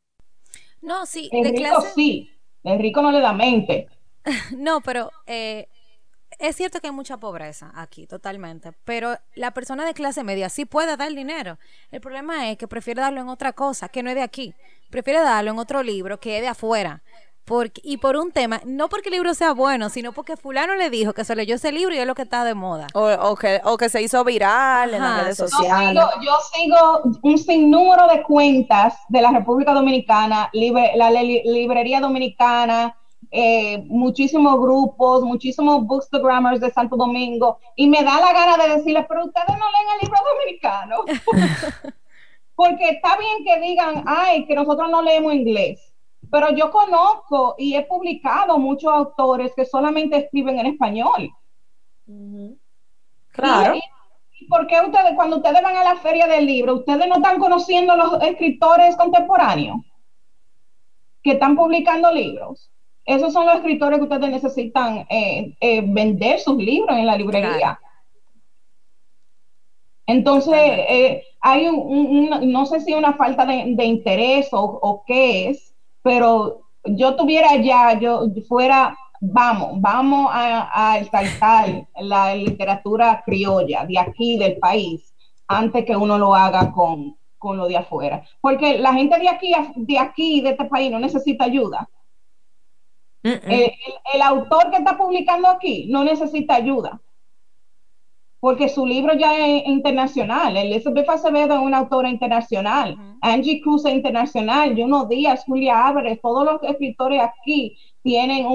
No, 0.83 1.07
sí. 1.07 1.29
El 1.33 1.57
rico 1.57 1.81
sí, 1.95 2.31
el 2.65 2.79
rico 2.79 3.03
no 3.03 3.11
le 3.11 3.21
da 3.21 3.33
mente. 3.33 3.89
no, 4.57 4.81
pero 4.81 5.11
eh, 5.27 5.69
es 6.39 6.57
cierto 6.57 6.81
que 6.81 6.89
hay 6.89 6.93
mucha 6.93 7.17
pobreza 7.17 7.73
aquí, 7.75 8.07
totalmente, 8.07 8.73
pero 8.85 9.17
la 9.35 9.53
persona 9.53 9.85
de 9.85 9.95
clase 9.95 10.23
media 10.23 10.49
sí 10.49 10.65
puede 10.65 10.97
dar 10.97 11.13
dinero. 11.13 11.59
El 11.91 12.01
problema 12.01 12.51
es 12.51 12.59
que 12.59 12.69
prefiere 12.69 13.01
darlo 13.01 13.21
en 13.21 13.29
otra 13.29 13.53
cosa, 13.53 13.89
que 13.89 14.03
no 14.03 14.11
es 14.11 14.17
de 14.17 14.23
aquí. 14.23 14.55
Prefiere 14.91 15.21
darlo 15.21 15.53
en 15.53 15.59
otro 15.59 15.83
libro 15.83 16.21
que 16.21 16.37
es 16.37 16.43
de 16.43 16.49
afuera. 16.49 17.03
Porque, 17.47 17.81
y 17.85 17.99
por 17.99 18.17
un 18.17 18.33
tema, 18.33 18.61
no 18.65 18.89
porque 18.89 19.09
el 19.09 19.15
libro 19.15 19.33
sea 19.33 19.53
bueno, 19.53 19.89
sino 19.89 20.11
porque 20.11 20.37
fulano 20.37 20.75
le 20.75 20.91
dijo 20.91 21.13
que 21.13 21.23
se 21.23 21.37
leyó 21.37 21.55
ese 21.55 21.71
libro 21.71 21.95
y 21.95 21.99
es 21.99 22.07
lo 22.07 22.17
que 22.17 22.23
está 22.23 22.43
de 22.43 22.55
moda. 22.55 22.89
O, 22.93 23.37
que, 23.37 23.61
o 23.63 23.77
que 23.77 23.89
se 23.89 24.03
hizo 24.03 24.25
viral 24.25 24.93
en 24.93 25.01
las 25.01 25.23
redes 25.23 25.37
sociales. 25.37 26.03
Yo 26.25 26.33
sigo, 26.53 27.19
un 27.23 27.39
sinnúmero 27.39 28.09
de 28.09 28.25
cuentas 28.25 28.99
de 29.09 29.23
la 29.23 29.31
República 29.31 29.73
Dominicana, 29.73 30.51
la 30.53 31.11
librería 31.23 32.01
dominicana, 32.01 32.97
eh, 33.31 33.85
muchísimos 33.87 34.61
grupos, 34.61 35.23
muchísimos 35.23 35.87
bookstagrammers 35.87 36.61
de 36.61 36.73
Santo 36.73 36.97
Domingo, 36.97 37.61
y 37.77 37.87
me 37.87 38.03
da 38.03 38.21
la 38.21 38.33
gana 38.33 38.57
de 38.57 38.75
decirles, 38.75 39.07
pero 39.09 39.25
ustedes 39.25 39.47
no 39.51 39.55
leen 39.55 39.87
el 39.95 40.01
libro 40.03 40.19
dominicano. 40.33 40.97
porque 42.57 42.89
está 42.89 43.17
bien 43.19 43.45
que 43.45 43.61
digan, 43.61 44.03
ay, 44.05 44.47
que 44.47 44.55
nosotros 44.57 44.91
no 44.91 45.01
leemos 45.01 45.33
inglés 45.33 45.86
pero 46.31 46.51
yo 46.55 46.71
conozco 46.71 47.55
y 47.59 47.75
he 47.75 47.85
publicado 47.85 48.59
muchos 48.59 48.93
autores 48.93 49.53
que 49.55 49.65
solamente 49.65 50.17
escriben 50.17 50.59
en 50.59 50.67
español. 50.67 51.31
Claro. 53.33 53.75
Y, 53.75 54.47
por 54.49 54.67
qué 54.67 54.81
ustedes, 54.81 55.15
cuando 55.15 55.37
ustedes 55.39 55.63
van 55.63 55.77
a 55.77 55.85
la 55.85 55.97
feria 55.97 56.27
del 56.27 56.47
libro, 56.47 56.77
ustedes 56.77 57.09
no 57.09 57.17
están 57.17 57.39
conociendo 57.39 57.97
los 57.97 58.23
escritores 58.23 58.97
contemporáneos 58.97 59.79
que 61.23 61.33
están 61.33 61.57
publicando 61.57 62.13
libros? 62.13 62.71
Esos 63.05 63.33
son 63.33 63.47
los 63.47 63.57
escritores 63.57 63.99
que 63.99 64.05
ustedes 64.05 64.31
necesitan 64.31 65.07
eh, 65.09 65.57
eh, 65.61 65.83
vender 65.87 66.41
sus 66.41 66.57
libros 66.57 66.97
en 66.97 67.07
la 67.07 67.17
librería. 67.17 67.79
Entonces, 70.07 70.55
eh, 70.57 71.25
hay 71.41 71.69
un, 71.69 72.31
no 72.53 72.67
sé 72.67 72.81
si 72.81 72.95
una 72.95 73.13
falta 73.13 73.47
de, 73.47 73.85
interés 73.85 74.53
o, 74.53 74.61
o, 74.61 75.05
qué 75.07 75.51
es, 75.51 75.76
pero 76.07 76.61
yo 76.85 77.17
tuviera 77.17 77.57
ya, 77.57 77.99
yo 77.99 78.29
fuera, 78.47 78.97
vamos, 79.21 79.81
vamos 79.81 80.31
a, 80.33 80.71
a 80.73 81.01
exaltar 81.01 81.89
la 82.01 82.33
literatura 82.33 83.25
criolla 83.27 83.85
de 83.85 83.99
aquí, 83.99 84.39
del 84.39 84.57
país, 84.59 85.13
antes 85.49 85.85
que 85.85 85.97
uno 85.97 86.17
lo 86.17 86.33
haga 86.33 86.71
con, 86.71 87.17
con 87.39 87.57
lo 87.57 87.67
de 87.67 87.79
afuera. 87.79 88.23
Porque 88.41 88.79
la 88.79 88.95
gente 88.95 89.19
de 89.19 89.29
aquí, 89.29 89.53
de 89.75 89.99
aquí, 89.99 90.41
de 90.43 90.51
este 90.51 90.67
país, 90.67 90.93
no 90.93 91.01
necesita 91.01 91.47
ayuda. 91.47 91.89
El, 93.25 93.73
el, 94.15 94.23
autor 94.23 94.71
que 94.71 94.77
está 94.77 94.97
publicando 94.97 95.49
aquí 95.49 95.89
no 95.91 96.05
necesita 96.05 96.55
ayuda 96.55 97.01
porque 98.47 98.69
su 98.69 98.87
libro 98.87 99.13
ya 99.15 99.45
es 99.45 99.67
internacional. 99.67 100.57
Elizabeth 100.57 101.11
Acevedo 101.11 101.55
es 101.55 101.61
una 101.61 101.79
autora 101.79 102.09
internacional. 102.09 102.97
Angie 103.21 103.61
Cruz 103.61 103.85
es 103.87 103.93
internacional. 103.93 104.73
Juno 104.77 105.05
Díaz, 105.07 105.43
Julia 105.45 105.89
Álvarez, 105.89 106.21
todos 106.23 106.45
los 106.45 106.63
escritores 106.63 107.21
aquí 107.23 107.77
tienen 108.05 108.47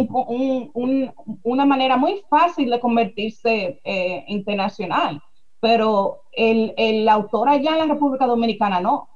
una 1.44 1.66
manera 1.66 1.98
muy 1.98 2.24
fácil 2.30 2.70
de 2.70 2.80
convertirse 2.80 3.82
eh, 3.84 4.24
internacional. 4.30 5.22
Pero 5.60 6.22
el, 6.32 6.74
el 6.78 7.10
autor 7.10 7.50
allá 7.50 7.72
en 7.72 7.80
la 7.80 7.94
República 7.94 8.26
Dominicana 8.28 8.80
no. 8.80 9.10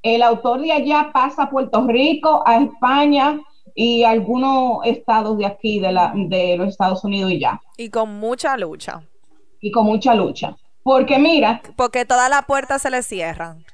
El 0.00 0.22
autor 0.22 0.60
de 0.60 0.70
allá 0.70 1.10
pasa 1.12 1.42
a 1.42 1.50
Puerto 1.50 1.84
Rico, 1.88 2.44
a 2.46 2.58
España, 2.58 3.40
y 3.82 4.04
algunos 4.04 4.80
estados 4.84 5.38
de 5.38 5.46
aquí, 5.46 5.80
de, 5.80 5.90
la, 5.90 6.12
de 6.14 6.54
los 6.58 6.68
Estados 6.68 7.02
Unidos 7.02 7.32
y 7.32 7.40
ya. 7.40 7.58
Y 7.78 7.88
con 7.88 8.20
mucha 8.20 8.54
lucha. 8.58 9.00
Y 9.58 9.70
con 9.70 9.86
mucha 9.86 10.14
lucha. 10.14 10.54
Porque 10.82 11.18
mira. 11.18 11.62
Porque 11.76 12.04
todas 12.04 12.28
las 12.28 12.44
puertas 12.44 12.82
se 12.82 12.90
le 12.90 13.02
cierran. 13.02 13.64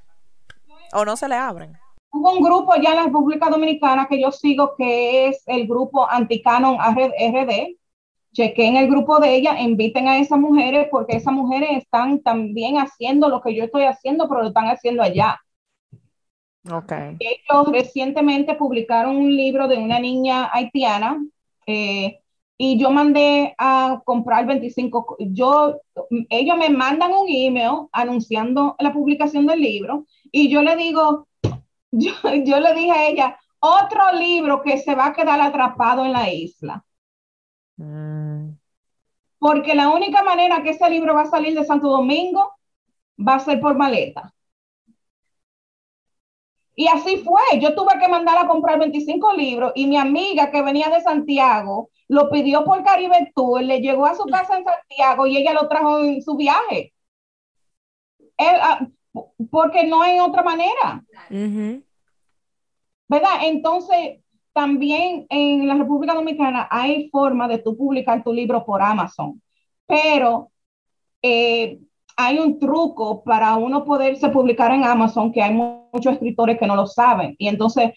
O 0.93 1.05
no 1.05 1.17
se 1.17 1.29
le 1.29 1.35
abren. 1.35 1.73
Hubo 2.13 2.35
un 2.35 2.41
grupo 2.41 2.73
allá 2.73 2.91
en 2.91 2.97
la 2.97 3.03
República 3.07 3.51
Dominicana 3.51 4.07
que 4.09 4.21
yo 4.21 4.31
sigo 4.31 4.75
que 4.79 5.27
es 5.27 5.43
el 5.47 5.67
grupo 5.67 6.09
Anticanon 6.09 6.79
RD. 6.79 7.75
Chequen 8.33 8.77
el 8.77 8.89
grupo 8.89 9.19
de 9.19 9.35
ella, 9.35 9.61
inviten 9.61 10.07
a 10.07 10.19
esas 10.19 10.39
mujeres 10.39 10.87
porque 10.89 11.17
esas 11.17 11.35
mujeres 11.35 11.71
están 11.79 12.23
también 12.23 12.77
haciendo 12.79 13.29
lo 13.29 13.41
que 13.41 13.57
yo 13.57 13.65
estoy 13.65 13.83
haciendo, 13.83 14.29
pero 14.29 14.43
lo 14.43 14.49
están 14.49 14.69
haciendo 14.69 15.03
allá. 15.03 15.41
Okay. 16.71 17.17
Ellos 17.21 17.73
recientemente 17.73 18.55
publicaron 18.55 19.17
un 19.17 19.35
libro 19.35 19.69
de 19.69 19.79
una 19.79 20.01
niña 20.01 20.51
haitiana 20.53 21.25
eh, 21.67 22.21
y 22.59 22.79
yo 22.79 22.91
mandé 22.91 23.55
a 23.59 24.03
comprar 24.05 24.47
25, 24.47 25.17
yo, 25.21 25.81
ellos 26.31 26.57
me 26.57 26.71
mandan 26.71 27.13
un 27.13 27.27
email 27.29 27.89
anunciando 27.93 28.77
la 28.79 28.93
publicación 28.93 29.47
del 29.47 29.61
libro 29.61 30.07
y 30.33 30.49
yo 30.49 30.63
le 30.63 30.75
digo, 30.77 31.29
yo, 31.91 32.13
yo 32.45 32.61
le 32.61 32.75
dije 32.75 32.93
a 32.93 33.09
ella, 33.09 33.39
otro 33.61 34.13
libro 34.13 34.63
que 34.63 34.79
se 34.79 34.95
va 34.95 35.07
a 35.07 35.13
quedar 35.13 35.41
atrapado 35.41 36.05
en 36.05 36.13
la 36.13 36.33
isla. 36.33 36.85
Mm. 37.77 38.57
Porque 39.39 39.75
la 39.75 39.91
única 39.91 40.23
manera 40.23 40.63
que 40.63 40.71
ese 40.71 40.89
libro 40.89 41.15
va 41.15 41.23
a 41.23 41.31
salir 41.31 41.55
de 41.55 41.65
Santo 41.65 41.89
Domingo 41.89 42.53
va 43.19 43.37
a 43.37 43.41
ser 43.41 43.61
por 43.61 43.77
maleta. 43.77 44.33
Y 46.77 46.87
así 46.89 47.17
fue. 47.25 47.59
Yo 47.59 47.75
tuve 47.75 47.99
que 47.99 48.07
mandar 48.07 48.39
a 48.39 48.47
comprar 48.47 48.79
25 48.79 49.33
libros 49.33 49.73
y 49.75 49.87
mi 49.87 49.97
amiga 49.97 50.51
que 50.51 50.63
venía 50.63 50.91
de 50.91 51.01
Santiago 51.01 51.91
lo 52.07 52.31
pidió 52.31 52.65
por 52.65 52.85
Caribe 52.85 53.33
Tour, 53.35 53.63
le 53.63 53.81
llegó 53.81 54.07
a 54.07 54.15
su 54.15 54.25
casa 54.27 54.59
en 54.59 54.65
Santiago 54.65 55.27
y 55.27 55.39
ella 55.39 55.55
lo 55.55 55.69
trajo 55.69 56.01
en 56.01 56.23
su 56.23 56.37
viaje. 56.37 56.93
Ah, 58.39 58.87
porque 59.51 59.85
no 59.87 60.03
hay 60.03 60.21
otra 60.21 60.43
manera. 60.43 61.03
¿Verdad? 63.09 63.39
Entonces, 63.43 64.21
también 64.53 65.27
en 65.31 65.67
la 65.67 65.75
República 65.75 66.15
Dominicana 66.15 66.69
hay 66.71 67.09
forma 67.09 67.49
de 67.49 67.59
tú 67.59 67.77
publicar 67.77 68.23
tu 68.23 68.33
libro 68.33 68.65
por 68.65 68.83
Amazon, 68.83 69.41
pero 69.87 70.51
eh, 71.23 71.79
hay 72.17 72.39
un 72.39 72.59
truco 72.59 73.23
para 73.23 73.57
uno 73.57 73.85
poderse 73.85 74.29
publicar 74.31 74.73
en 74.73 74.85
Amazon 74.85 75.33
que 75.33 75.43
hay 75.43 75.53
muchos 75.53 76.15
escritores 76.15 76.59
que 76.59 76.67
no 76.67 76.75
lo 76.75 76.87
saben. 76.87 77.35
Y 77.39 77.49
entonces 77.49 77.93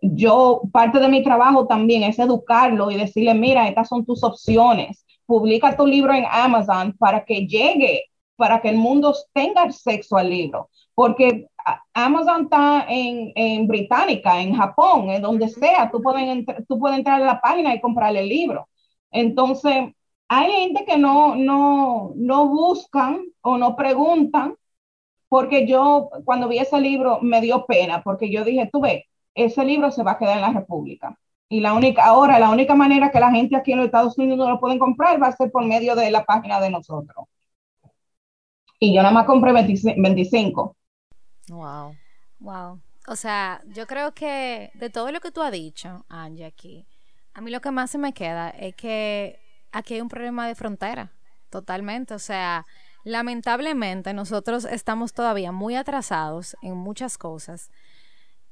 yo, 0.00 0.62
parte 0.72 0.98
de 1.00 1.08
mi 1.08 1.22
trabajo 1.22 1.66
también 1.66 2.04
es 2.04 2.18
educarlo 2.18 2.90
y 2.90 2.96
decirle, 2.96 3.34
mira, 3.34 3.68
estas 3.68 3.88
son 3.88 4.04
tus 4.04 4.22
opciones. 4.22 5.04
Publica 5.26 5.76
tu 5.76 5.86
libro 5.86 6.12
en 6.14 6.24
Amazon 6.30 6.94
para 6.98 7.24
que 7.24 7.46
llegue, 7.46 8.04
para 8.36 8.60
que 8.60 8.68
el 8.68 8.76
mundo 8.76 9.14
tenga 9.32 9.62
acceso 9.62 10.16
al 10.16 10.30
libro. 10.30 10.70
Porque 10.94 11.48
Amazon 11.94 12.44
está 12.44 12.86
en, 12.88 13.32
en 13.34 13.66
Británica, 13.66 14.40
en 14.40 14.54
Japón, 14.54 15.10
en 15.10 15.22
donde 15.22 15.48
sea, 15.48 15.90
tú 15.90 16.00
puedes, 16.02 16.44
tú 16.68 16.78
puedes 16.78 16.98
entrar 16.98 17.20
a 17.20 17.26
la 17.26 17.40
página 17.40 17.74
y 17.74 17.80
comprar 17.80 18.14
el 18.14 18.28
libro. 18.28 18.68
Entonces, 19.10 19.92
hay 20.38 20.52
gente 20.52 20.84
que 20.84 20.98
no, 20.98 21.36
no, 21.36 22.12
no 22.16 22.48
buscan 22.48 23.24
o 23.42 23.58
no 23.58 23.76
preguntan, 23.76 24.56
porque 25.28 25.66
yo 25.66 26.10
cuando 26.24 26.48
vi 26.48 26.58
ese 26.58 26.80
libro 26.80 27.20
me 27.20 27.40
dio 27.40 27.66
pena, 27.66 28.02
porque 28.02 28.30
yo 28.30 28.44
dije, 28.44 28.68
tú 28.72 28.80
ves, 28.80 29.04
ese 29.34 29.64
libro 29.64 29.90
se 29.90 30.02
va 30.02 30.12
a 30.12 30.18
quedar 30.18 30.36
en 30.36 30.42
la 30.42 30.52
República. 30.52 31.18
Y 31.48 31.60
la 31.60 31.74
única, 31.74 32.04
ahora, 32.04 32.38
la 32.38 32.50
única 32.50 32.74
manera 32.74 33.10
que 33.10 33.20
la 33.20 33.30
gente 33.30 33.56
aquí 33.56 33.72
en 33.72 33.78
los 33.78 33.86
Estados 33.86 34.16
Unidos 34.18 34.38
no 34.38 34.48
lo 34.48 34.60
pueden 34.60 34.78
comprar 34.78 35.22
va 35.22 35.28
a 35.28 35.36
ser 35.36 35.50
por 35.50 35.64
medio 35.64 35.94
de 35.94 36.10
la 36.10 36.24
página 36.24 36.60
de 36.60 36.70
nosotros. 36.70 37.26
Y 38.80 38.94
yo 38.94 39.02
nada 39.02 39.14
más 39.14 39.26
compré 39.26 39.52
25. 39.52 40.76
Wow. 41.48 41.94
Wow. 42.40 42.80
O 43.06 43.16
sea, 43.16 43.60
yo 43.66 43.86
creo 43.86 44.14
que 44.14 44.70
de 44.74 44.90
todo 44.90 45.12
lo 45.12 45.20
que 45.20 45.30
tú 45.30 45.42
has 45.42 45.52
dicho, 45.52 46.04
Angie, 46.08 46.46
aquí, 46.46 46.86
a 47.34 47.40
mí 47.40 47.50
lo 47.50 47.60
que 47.60 47.70
más 47.70 47.90
se 47.90 47.98
me 47.98 48.12
queda 48.14 48.50
es 48.50 48.74
que 48.74 49.43
aquí 49.74 49.94
hay 49.94 50.00
un 50.00 50.08
problema 50.08 50.46
de 50.46 50.54
frontera, 50.54 51.12
totalmente. 51.50 52.14
O 52.14 52.18
sea, 52.18 52.64
lamentablemente 53.04 54.14
nosotros 54.14 54.64
estamos 54.64 55.12
todavía 55.12 55.52
muy 55.52 55.74
atrasados 55.74 56.56
en 56.62 56.76
muchas 56.76 57.18
cosas. 57.18 57.70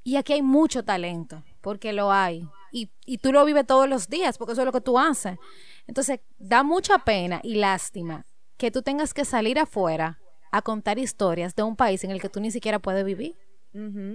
Y 0.05 0.17
aquí 0.17 0.33
hay 0.33 0.43
mucho 0.43 0.85
talento, 0.85 1.45
porque 1.61 1.93
lo 1.93 2.13
hay. 2.13 2.49
Y, 2.73 2.91
y, 3.07 3.19
tú 3.19 3.33
lo 3.33 3.45
vives 3.45 3.67
todos 3.67 3.89
los 3.89 4.09
días, 4.09 4.37
porque 4.37 4.53
eso 4.53 4.63
es 4.63 4.67
lo 4.67 4.73
que 4.73 4.81
tú 4.81 4.99
haces. 4.99 5.39
Entonces, 5.87 6.21
da 6.39 6.63
mucha 6.65 6.99
pena 6.99 7.41
y 7.45 7.55
lástima 7.55 8.27
que 8.57 8.71
tú 8.71 8.83
tengas 8.83 9.15
que 9.15 9.25
salir 9.25 9.59
afuera 9.59 10.19
a 10.51 10.63
contar 10.63 10.99
historias 10.99 11.55
de 11.55 11.63
un 11.63 11.77
país 11.77 12.03
en 12.03 12.11
el 12.11 12.21
que 12.21 12.29
tú 12.29 12.41
ni 12.41 12.51
siquiera 12.51 12.79
puedes 12.79 13.05
vivir. 13.05 13.37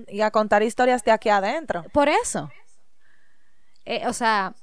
Y 0.07 0.21
a 0.21 0.29
contar 0.29 0.61
historias 0.61 1.03
de 1.03 1.11
aquí 1.11 1.29
adentro. 1.29 1.83
Por 1.91 2.09
eso. 2.09 2.49
Eh, 3.85 4.05
o 4.07 4.13
sea, 4.13 4.53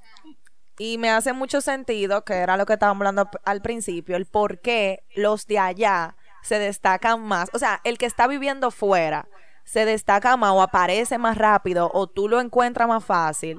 Y 0.79 0.99
me 0.99 1.11
hace 1.11 1.33
mucho 1.33 1.61
sentido, 1.61 2.25
que 2.25 2.35
era 2.35 2.57
lo 2.57 2.67
que 2.67 2.73
estábamos 2.75 3.01
hablando 3.03 3.31
al 3.45 3.63
principio, 3.63 4.17
el 4.17 4.27
por 4.27 4.61
qué 4.61 5.05
los 5.15 5.47
de 5.47 5.59
allá 5.59 6.17
se 6.43 6.59
destacan 6.59 7.23
más. 7.23 7.49
O 7.53 7.59
sea, 7.59 7.81
el 7.85 7.99
que 7.99 8.07
está 8.07 8.27
viviendo 8.27 8.71
fuera 8.71 9.29
se 9.65 9.85
destaca 9.85 10.37
más 10.37 10.53
o 10.53 10.63
aparece 10.63 11.17
más 11.19 11.39
rápido 11.39 11.91
o 11.95 12.07
tú 12.07 12.29
lo 12.29 12.41
encuentras 12.41 12.87
más 12.87 13.05
fácil 13.05 13.59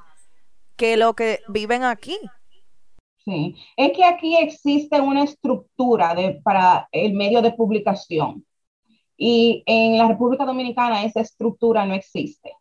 que 0.75 0.97
lo 0.97 1.13
que 1.15 1.39
viven 1.47 1.84
aquí. 1.84 2.17
Sí, 3.25 3.56
es 3.75 3.91
que 3.93 4.04
aquí 4.04 4.38
existe 4.38 5.01
una 5.01 5.23
estructura 5.23 6.15
para 6.43 6.88
el 6.91 7.13
medio 7.13 7.41
de 7.41 7.54
publicación 7.54 8.45
y 9.17 9.63
en 9.65 9.97
la 9.97 10.08
República 10.08 10.45
Dominicana 10.45 11.04
esa 11.06 11.21
estructura 11.21 11.86
no 11.86 11.93
existe. 11.93 12.51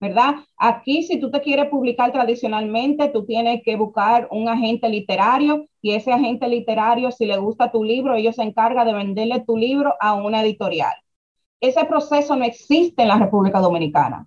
¿Verdad? 0.00 0.36
Aquí 0.56 1.02
si 1.02 1.18
tú 1.18 1.30
te 1.30 1.40
quieres 1.40 1.68
publicar 1.70 2.12
tradicionalmente, 2.12 3.08
tú 3.08 3.24
tienes 3.24 3.62
que 3.64 3.74
buscar 3.74 4.28
un 4.30 4.48
agente 4.48 4.88
literario 4.88 5.66
y 5.82 5.92
ese 5.92 6.12
agente 6.12 6.46
literario, 6.46 7.10
si 7.10 7.26
le 7.26 7.36
gusta 7.36 7.72
tu 7.72 7.82
libro, 7.82 8.14
ellos 8.14 8.36
se 8.36 8.42
encarga 8.42 8.84
de 8.84 8.92
venderle 8.92 9.40
tu 9.40 9.56
libro 9.56 9.94
a 10.00 10.14
una 10.14 10.42
editorial. 10.42 10.94
Ese 11.60 11.84
proceso 11.84 12.36
no 12.36 12.44
existe 12.44 13.02
en 13.02 13.08
la 13.08 13.18
República 13.18 13.58
Dominicana. 13.58 14.24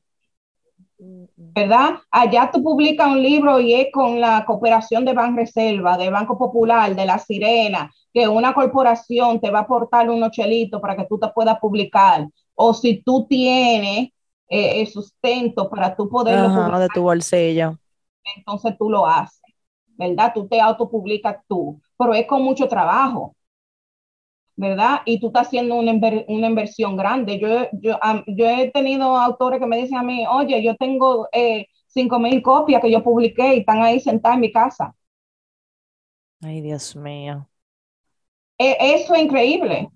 ¿verdad? 1.53 1.95
Allá 2.11 2.49
tú 2.53 2.63
publicas 2.63 3.07
un 3.07 3.21
libro 3.21 3.59
y 3.59 3.73
es 3.73 3.87
con 3.91 4.21
la 4.21 4.45
cooperación 4.45 5.03
de 5.03 5.13
Banreserva, 5.13 5.97
de 5.97 6.09
Banco 6.09 6.37
Popular, 6.37 6.95
de 6.95 7.05
La 7.05 7.17
Sirena, 7.17 7.91
que 8.13 8.27
una 8.27 8.53
corporación 8.53 9.39
te 9.39 9.49
va 9.49 9.59
a 9.59 9.61
aportar 9.63 10.09
unos 10.09 10.31
chelitos 10.31 10.79
para 10.79 10.95
que 10.95 11.05
tú 11.05 11.17
te 11.17 11.27
puedas 11.29 11.59
publicar. 11.59 12.27
O 12.55 12.73
si 12.73 13.01
tú 13.01 13.25
tienes 13.27 14.09
eh, 14.51 14.81
el 14.81 14.87
sustento 14.87 15.69
para 15.69 15.95
tú 15.95 16.09
poder 16.09 16.39
de 16.79 16.89
tu 16.89 17.01
bolsillo. 17.03 17.79
Entonces 18.35 18.75
tú 18.77 18.89
lo 18.89 19.05
haces, 19.07 19.41
¿verdad? 19.97 20.31
Tú 20.33 20.47
te 20.47 20.59
autopublicas 20.61 21.37
tú, 21.47 21.81
pero 21.97 22.13
es 22.13 22.27
con 22.27 22.41
mucho 22.43 22.67
trabajo. 22.67 23.35
¿verdad? 24.55 25.01
Y 25.05 25.19
tú 25.19 25.27
estás 25.27 25.47
haciendo 25.47 25.75
una, 25.75 25.93
una 26.27 26.47
inversión 26.47 26.95
grande. 26.97 27.39
Yo, 27.39 27.47
yo, 27.81 27.97
yo 28.27 28.45
he 28.49 28.71
tenido 28.71 29.17
autores 29.17 29.59
que 29.59 29.65
me 29.65 29.77
dicen 29.77 29.97
a 29.97 30.03
mí, 30.03 30.25
oye, 30.27 30.63
yo 30.63 30.75
tengo 30.75 31.27
eh, 31.31 31.67
cinco 31.87 32.19
mil 32.19 32.41
copias 32.43 32.81
que 32.81 32.91
yo 32.91 33.03
publiqué 33.03 33.55
y 33.55 33.59
están 33.59 33.81
ahí 33.81 33.99
sentadas 33.99 34.35
en 34.35 34.41
mi 34.41 34.51
casa. 34.51 34.95
Ay, 36.43 36.61
Dios 36.61 36.95
mío. 36.95 37.49
E, 38.59 38.77
eso 38.95 39.13
es 39.15 39.21
increíble. 39.23 39.89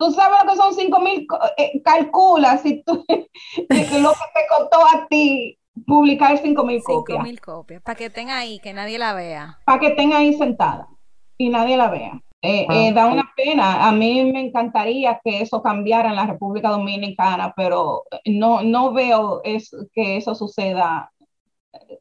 Tú 0.00 0.10
sabes 0.12 0.38
lo 0.42 0.50
que 0.50 0.56
son 0.56 0.74
cinco 0.74 0.98
mil, 0.98 1.26
eh, 1.58 1.82
calcula 1.84 2.56
si 2.56 2.82
tú, 2.84 3.04
lo 3.08 3.66
que 3.68 3.84
te 3.84 4.46
costó 4.48 4.80
a 4.80 5.06
ti 5.10 5.58
publicar 5.86 6.38
cinco 6.38 6.64
mil 6.64 6.82
copias. 6.82 7.18
Cinco 7.18 7.28
mil 7.28 7.38
copias, 7.38 7.82
para 7.82 7.96
que 7.96 8.06
estén 8.06 8.30
ahí, 8.30 8.60
que 8.60 8.72
nadie 8.72 8.98
la 8.98 9.12
vea. 9.12 9.58
Para 9.66 9.78
que 9.78 9.88
estén 9.88 10.14
ahí 10.14 10.32
sentada 10.32 10.88
y 11.36 11.50
nadie 11.50 11.76
la 11.76 11.90
vea. 11.90 12.18
Eh, 12.40 12.64
ah, 12.66 12.74
eh, 12.74 12.92
da 12.94 13.08
una 13.08 13.30
pena. 13.36 13.86
A 13.86 13.92
mí 13.92 14.24
me 14.32 14.40
encantaría 14.40 15.20
que 15.22 15.42
eso 15.42 15.62
cambiara 15.62 16.08
en 16.08 16.16
la 16.16 16.26
República 16.26 16.70
Dominicana, 16.70 17.52
pero 17.54 18.04
no, 18.24 18.62
no 18.62 18.94
veo 18.94 19.42
es, 19.44 19.70
que 19.92 20.16
eso 20.16 20.34
suceda 20.34 21.12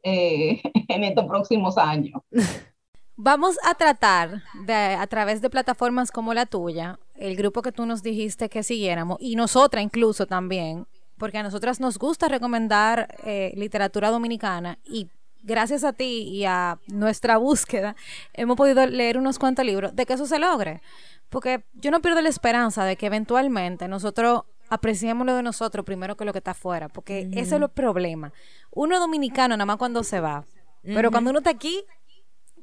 eh, 0.04 0.62
en 0.88 1.04
estos 1.04 1.26
próximos 1.26 1.78
años. 1.78 2.22
Vamos 3.22 3.58
a 3.66 3.76
tratar 3.76 4.44
de, 4.54 4.74
a 4.74 5.06
través 5.08 5.42
de 5.42 5.50
plataformas 5.50 6.10
como 6.10 6.34
la 6.34 6.46
tuya, 6.46 7.00
el 7.16 7.36
grupo 7.36 7.62
que 7.62 7.74
tú 7.74 7.86
nos 7.86 8.02
dijiste 8.02 8.48
que 8.48 8.64
siguiéramos, 8.64 9.18
y 9.20 9.36
nosotras 9.36 9.84
incluso 9.84 10.26
también, 10.26 10.88
porque 11.18 11.38
a 11.38 11.44
nosotras 11.44 11.82
nos 11.82 11.98
gusta 11.98 12.30
recomendar 12.30 13.10
literatura 13.56 14.10
dominicana 14.10 14.80
y 14.86 15.10
gracias 15.44 15.84
a 15.84 15.92
ti 15.92 16.30
y 16.30 16.46
a 16.46 16.80
nuestra 16.88 17.36
búsqueda, 17.36 17.98
hemos 18.32 18.56
podido 18.56 18.86
leer 18.88 19.18
unos 19.18 19.38
cuantos 19.38 19.66
libros 19.66 19.94
de 19.94 20.06
que 20.06 20.14
eso 20.14 20.26
se 20.26 20.40
logre. 20.40 20.82
Porque 21.28 21.66
yo 21.74 21.92
no 21.92 22.02
pierdo 22.02 22.22
la 22.22 22.30
esperanza 22.30 22.86
de 22.86 22.96
que 22.96 23.08
eventualmente 23.08 23.90
nosotros 23.90 24.44
apreciemos 24.70 25.28
lo 25.28 25.36
de 25.36 25.44
nosotros 25.44 25.86
primero 25.86 26.16
que 26.16 26.24
lo 26.24 26.32
que 26.32 26.38
está 26.38 26.52
afuera, 26.52 26.88
porque 26.88 27.28
ese 27.34 27.42
es 27.42 27.52
el 27.52 27.68
problema. 27.68 28.32
Uno 28.72 28.96
es 28.96 29.02
dominicano 29.02 29.58
nada 29.58 29.66
más 29.66 29.76
cuando 29.76 30.06
se 30.06 30.22
va, 30.22 30.46
pero 30.84 31.12
cuando 31.12 31.32
uno 31.32 31.40
está 31.40 31.50
aquí, 31.50 31.84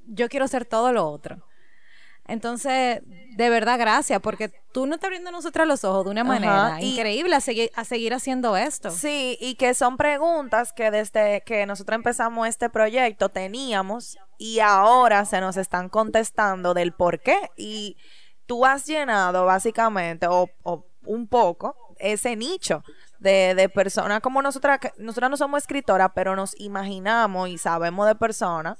yo 0.06 0.28
quiero 0.28 0.44
hacer 0.44 0.64
todo 0.64 0.92
lo 0.92 1.08
otro. 1.08 1.42
Entonces, 2.28 3.02
de 3.04 3.50
verdad, 3.50 3.78
gracias, 3.78 4.20
porque 4.20 4.48
tú 4.72 4.86
no 4.86 4.96
estás 4.96 5.08
abriendo 5.08 5.28
a 5.28 5.32
nosotros 5.32 5.66
los 5.66 5.84
ojos 5.84 6.04
de 6.04 6.10
una 6.10 6.24
manera 6.24 6.78
increíble 6.80 7.36
a 7.36 7.40
seguir, 7.40 7.70
a 7.76 7.84
seguir 7.84 8.14
haciendo 8.14 8.56
esto. 8.56 8.90
Sí, 8.90 9.38
y 9.40 9.54
que 9.54 9.74
son 9.74 9.96
preguntas 9.96 10.72
que 10.72 10.90
desde 10.90 11.42
que 11.42 11.66
nosotros 11.66 11.94
empezamos 11.94 12.48
este 12.48 12.68
proyecto 12.68 13.28
teníamos 13.28 14.18
y 14.38 14.58
ahora 14.58 15.24
se 15.24 15.40
nos 15.40 15.56
están 15.56 15.88
contestando 15.88 16.74
del 16.74 16.92
por 16.92 17.20
qué. 17.20 17.36
Y 17.56 17.96
tú 18.46 18.66
has 18.66 18.86
llenado 18.86 19.46
básicamente, 19.46 20.26
o, 20.28 20.50
un 21.04 21.28
poco, 21.28 21.76
ese 21.98 22.34
nicho 22.34 22.82
de, 23.20 23.54
de 23.54 23.68
personas 23.68 24.20
como 24.20 24.42
nosotras, 24.42 24.80
que 24.80 24.92
nosotras 24.98 25.30
no 25.30 25.36
somos 25.36 25.62
escritoras, 25.62 26.10
pero 26.12 26.34
nos 26.34 26.58
imaginamos 26.58 27.48
y 27.50 27.58
sabemos 27.58 28.08
de 28.08 28.16
personas 28.16 28.78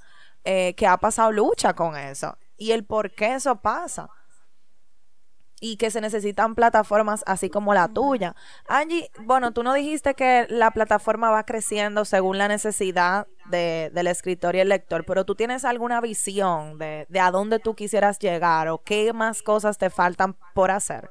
eh, 0.48 0.74
que 0.76 0.87
ha 0.87 0.96
pasado 0.96 1.32
lucha 1.32 1.74
con 1.74 1.96
eso 1.96 2.38
y 2.56 2.70
el 2.70 2.85
por 2.85 3.11
qué 3.11 3.35
eso 3.35 3.56
pasa. 3.56 4.09
Y 5.59 5.76
que 5.76 5.90
se 5.90 6.00
necesitan 6.00 6.54
plataformas 6.54 7.24
así 7.26 7.50
como 7.50 7.74
la 7.74 7.88
tuya. 7.88 8.37
Angie, 8.68 9.11
bueno, 9.24 9.52
tú 9.52 9.64
no 9.64 9.74
dijiste 9.74 10.14
que 10.14 10.46
la 10.48 10.70
plataforma 10.70 11.30
va 11.30 11.44
creciendo 11.44 12.04
según 12.04 12.38
la 12.38 12.46
necesidad 12.46 13.26
de, 13.50 13.90
del 13.92 14.06
escritor 14.06 14.54
y 14.54 14.61
el 14.61 14.68
lector, 14.68 15.04
pero 15.04 15.24
tú 15.24 15.35
tienes 15.35 15.64
alguna 15.64 16.00
visión 16.00 16.78
de, 16.78 17.06
de 17.09 17.18
a 17.20 17.32
dónde 17.32 17.59
tú 17.59 17.74
quisieras 17.74 18.20
llegar 18.20 18.68
o 18.68 18.85
qué 18.85 19.12
más 19.12 19.42
cosas 19.42 19.78
te 19.78 19.90
faltan 19.90 20.37
por 20.54 20.70
hacer. 20.70 21.11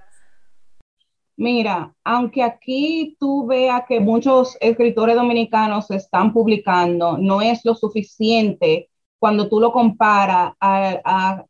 Mira, 1.36 1.94
aunque 2.06 2.42
aquí 2.42 3.18
tú 3.20 3.48
veas 3.48 3.84
que 3.90 4.00
muchos 4.00 4.56
escritores 4.62 5.18
dominicanos 5.18 5.92
están 5.92 6.32
publicando, 6.32 7.18
no 7.18 7.42
es 7.42 7.66
lo 7.66 7.76
suficiente 7.76 8.90
cuando 9.26 9.50
tú 9.50 9.60
lo 9.60 9.72
comparas 9.72 10.54
a, 10.62 11.44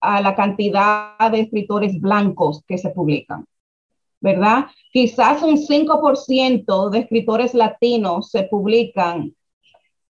la 0.00 0.36
cantidad 0.36 1.18
de 1.32 1.40
escritores 1.40 2.00
blancos 2.00 2.62
que 2.64 2.78
se 2.78 2.90
publican, 2.90 3.44
¿verdad? 4.20 4.66
Quizás 4.92 5.42
un 5.42 5.58
5% 5.58 6.90
de 6.90 7.00
escritores 7.00 7.54
latinos 7.54 8.30
se 8.30 8.44
publican 8.44 9.34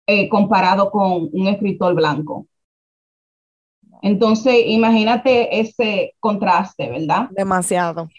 eh, 0.06 0.30
comparado 0.30 0.92
con 0.92 1.30
un 1.34 1.48
escritor 1.48 1.96
blanco. 1.96 2.46
Entonces, 4.04 4.64
imagínate 4.68 5.60
ese 5.60 6.14
contraste, 6.20 6.88
¿verdad? 6.88 7.30
Demasiado. 7.32 8.10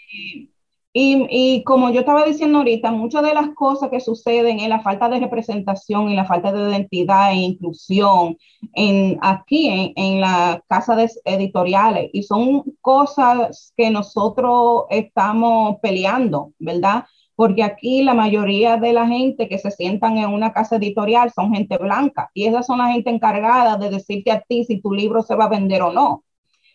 Y, 0.95 1.63
como 1.65 1.91
yo 1.91 2.01
estaba 2.01 2.25
diciendo 2.25 2.59
ahorita, 2.59 2.91
muchas 2.93 3.23
de 3.23 3.33
las 3.33 3.49
cosas 3.55 3.89
que 3.89 4.01
suceden 4.01 4.61
en 4.61 4.69
la 4.69 4.81
falta 4.81 5.09
de 5.09 5.21
representación 5.21 6.11
y 6.11 6.15
la 6.17 6.27
falta 6.27 6.53
de 6.53 6.71
identidad 6.71 7.33
e 7.33 7.37
inclusión 7.37 8.37
en, 8.75 9.19
aquí 9.23 9.69
en, 9.69 9.93
en 9.97 10.21
las 10.21 10.61
casas 10.69 11.19
editoriales 11.25 12.11
y 12.13 12.23
son 12.23 12.65
cosas 12.83 13.73
que 13.75 13.91
nosotros 13.91 14.85
estamos 14.91 15.77
peleando, 15.81 16.53
¿verdad? 16.59 17.05
Porque 17.37 17.63
aquí 17.63 18.03
la 18.03 18.13
mayoría 18.13 18.77
de 18.77 18.93
la 18.93 19.07
gente 19.07 19.49
que 19.49 19.59
se 19.59 19.71
sientan 19.71 20.19
en 20.19 20.29
una 20.29 20.53
casa 20.53 20.77
editorial 20.77 21.33
son 21.33 21.55
gente 21.55 21.79
blanca 21.79 22.31
y 22.35 22.47
esas 22.47 22.67
son 22.67 22.79
la 22.79 22.93
gente 22.93 23.09
encargada 23.11 23.79
de 23.79 23.89
decirte 23.89 24.31
a 24.31 24.41
ti 24.41 24.65
si 24.65 24.81
tu 24.81 24.93
libro 24.93 25.23
se 25.23 25.35
va 25.37 25.47
a 25.47 25.49
vender 25.49 25.81
o 25.83 25.93
no. 25.93 26.23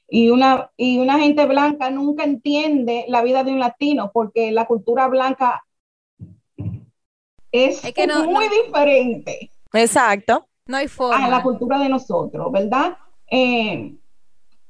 Y 0.10 0.30
una, 0.30 0.72
y 0.78 1.00
una 1.00 1.20
gente 1.20 1.46
blanca 1.46 1.89
nunca 1.89 2.24
entiende 2.24 3.06
la 3.10 3.22
vida 3.24 3.43
de 3.43 3.52
un 3.52 3.60
latino 3.60 4.12
porque 4.13 4.52
la 4.52 4.65
cultura 4.65 5.08
blanca 5.08 5.65
es, 7.52 7.82
muy 8.26 8.46
diferente. 8.65 9.52
Exacto. 9.74 10.48
No 10.65 10.78
hay 10.78 10.88
forma. 10.88 11.26
A 11.26 11.30
la 11.30 11.43
cultura 11.43 11.80
de 11.80 11.89
nosotros, 11.89 12.52
¿verdad? 12.52 12.98
Eh, 13.30 13.96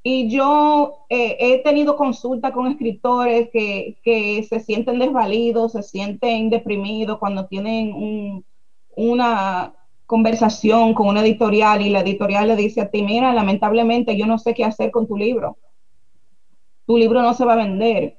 y 0.04 0.30
yo 0.30 1.06
eh, 1.10 1.36
he 1.39 1.63
tenido 1.63 1.97
consulta 1.97 2.53
con 2.53 2.68
escritores 2.68 3.49
que, 3.51 3.97
que, 4.03 4.43
se 4.43 4.59
sienten 4.59 4.99
desvalidos, 4.99 5.74
se 5.74 5.84
sienten 5.84 6.49
deprimidos 6.49 7.18
cuando 7.18 7.45
tienen 7.47 7.93
un, 7.93 8.45
una, 8.95 9.74
conversación 10.08 10.93
con 10.93 11.08
una 11.08 11.22
editorial 11.22 11.82
y 11.82 11.89
la 11.89 11.99
editorial 11.99 12.47
le 12.47 12.55
dice 12.55 12.82
a 12.82 12.89
ti, 12.89 13.03
mira, 13.03 13.34
lamentablemente 13.34 14.18
yo 14.18 14.26
no 14.26 14.39
sé 14.39 14.53
qué 14.53 14.64
hacer 14.64 14.89
con 14.89 15.05
tu 15.05 15.18
libro. 15.18 15.58
Tu 16.86 16.97
libro 16.97 17.22
no 17.22 17.34
se 17.34 17.45
va 17.45 17.53
a 17.53 17.58
vender. 17.58 18.18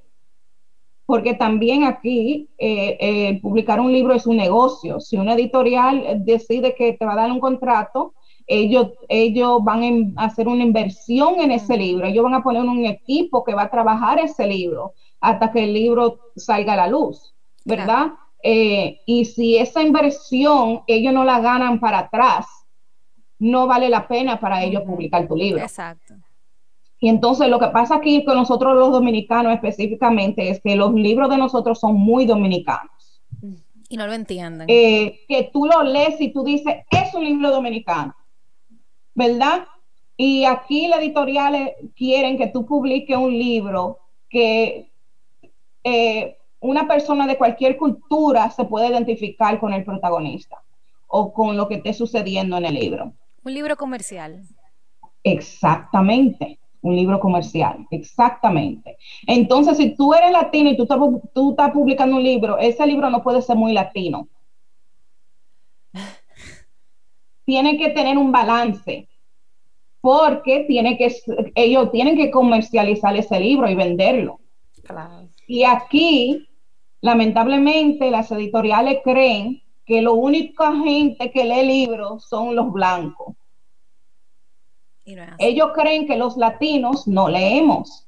Porque 1.07 1.33
también 1.33 1.85
aquí 1.85 2.51
eh, 2.59 2.99
eh, 3.01 3.41
publicar 3.41 3.81
un 3.81 3.91
libro 3.91 4.13
es 4.13 4.27
un 4.27 4.37
negocio. 4.37 5.01
Si 5.01 5.17
una 5.17 5.33
editorial 5.33 6.23
decide 6.23 6.75
que 6.75 6.93
te 6.93 7.07
va 7.07 7.15
a 7.15 7.23
dar 7.23 7.33
un 7.33 7.41
contrato, 7.41 8.13
ellos, 8.47 8.93
ellos 9.09 9.65
van 9.65 10.13
a 10.17 10.27
hacer 10.27 10.47
una 10.47 10.65
inversión 10.65 11.41
en 11.41 11.53
ese 11.53 11.79
libro. 11.79 12.07
Ellos 12.07 12.25
van 12.25 12.35
a 12.35 12.43
poner 12.43 12.63
un 12.63 12.85
equipo 12.85 13.43
que 13.43 13.55
va 13.55 13.63
a 13.63 13.71
trabajar 13.71 14.19
ese 14.19 14.47
libro 14.47 14.93
hasta 15.21 15.51
que 15.51 15.65
el 15.65 15.73
libro 15.73 16.21
salga 16.37 16.75
a 16.75 16.77
la 16.77 16.89
luz, 16.89 17.35
¿verdad? 17.65 18.13
Eh, 18.43 19.01
y 19.07 19.25
si 19.25 19.57
esa 19.57 19.83
inversión 19.83 20.83
ellos 20.87 21.13
no 21.13 21.25
la 21.25 21.41
ganan 21.41 21.81
para 21.81 22.01
atrás, 22.01 22.47
no 23.39 23.67
vale 23.67 23.89
la 23.89 24.07
pena 24.07 24.41
para 24.41 24.63
ellos 24.63 24.83
publicar 24.83 25.27
tu 25.27 25.37
libro. 25.37 25.63
Exacto. 25.63 26.15
Y 27.01 27.09
entonces 27.09 27.49
lo 27.49 27.61
que 27.61 27.69
pasa 27.69 27.97
aquí 27.97 28.25
con 28.25 28.37
nosotros 28.37 28.75
los 28.75 28.91
dominicanos 28.91 29.55
específicamente 29.55 30.51
es 30.51 30.61
que 30.61 30.75
los 30.75 30.93
libros 30.95 31.31
de 31.31 31.37
nosotros 31.37 31.79
son 31.79 31.95
muy 31.95 32.27
dominicanos. 32.27 33.23
Y 33.89 33.97
no 33.97 34.07
lo 34.07 34.13
entienden. 34.13 34.67
Eh, 34.69 35.21
que 35.29 35.51
tú 35.53 35.65
lo 35.65 35.83
lees 35.83 36.21
y 36.21 36.33
tú 36.33 36.45
dices, 36.45 36.75
es 36.91 37.15
un 37.15 37.25
libro 37.25 37.51
dominicano, 37.51 38.15
¿verdad? 39.15 39.65
Y 40.17 40.45
aquí 40.45 40.89
las 40.89 40.99
editoriales 40.99 41.75
quieren 41.97 42.37
que 42.37 42.49
tú 42.49 42.67
publiques 42.67 43.17
un 43.17 43.31
libro 43.31 44.01
que 44.29 44.91
eh, 45.85 46.38
una 46.61 46.89
persona 46.89 47.27
de 47.27 47.39
cualquier 47.39 47.77
cultura 47.77 48.51
se 48.51 48.65
puede 48.65 48.89
identificar 48.89 49.61
con 49.61 49.73
el 49.73 49.85
protagonista 49.85 50.63
o 51.07 51.33
con 51.33 51.57
lo 51.57 51.69
que 51.69 51.77
esté 51.77 51.93
sucediendo 51.93 52.57
en 52.57 52.65
el 52.67 52.75
libro. 52.75 53.13
Un 53.45 53.55
libro 53.55 53.77
comercial. 53.77 54.43
Exactamente, 55.23 56.59
un 56.83 56.97
libro 56.97 57.21
comercial, 57.21 57.87
exactamente. 57.91 58.99
Entonces, 59.27 59.77
si 59.77 59.95
tú 59.95 60.15
eres 60.15 60.33
latino 60.33 60.71
y 60.71 60.77
tú 60.77 60.83
estás, 60.85 60.99
tú 61.35 61.51
estás 61.51 61.71
publicando 61.73 62.17
un 62.17 62.23
libro, 62.23 62.59
ese 62.59 62.87
libro 62.87 63.11
no 63.11 63.23
puede 63.23 63.43
ser 63.43 63.57
muy 63.57 63.73
latino. 63.73 64.29
Tiene 67.45 67.79
que 67.79 67.91
tener 67.91 68.19
un 68.19 68.31
balance, 68.31 69.09
porque 70.01 70.65
tiene 70.69 70.97
que, 70.97 71.15
ellos 71.55 71.91
tienen 71.91 72.17
que 72.17 72.31
comercializar 72.31 73.17
ese 73.17 73.41
libro 73.41 73.69
y 73.69 73.75
venderlo. 73.75 74.41
Y 75.47 75.65
aquí, 75.65 76.48
lamentablemente, 77.01 78.11
las 78.11 78.31
editoriales 78.33 79.01
creen 79.05 79.63
que 79.85 80.03
la 80.03 80.11
única 80.11 80.75
gente 80.77 81.31
que 81.31 81.45
lee 81.45 81.65
libros 81.65 82.29
son 82.29 82.55
los 82.55 82.73
blancos. 82.73 83.35
Ellos 85.39 85.71
creen 85.75 86.07
que 86.07 86.17
los 86.17 86.37
latinos 86.37 87.09
no 87.09 87.29
leemos. 87.29 88.07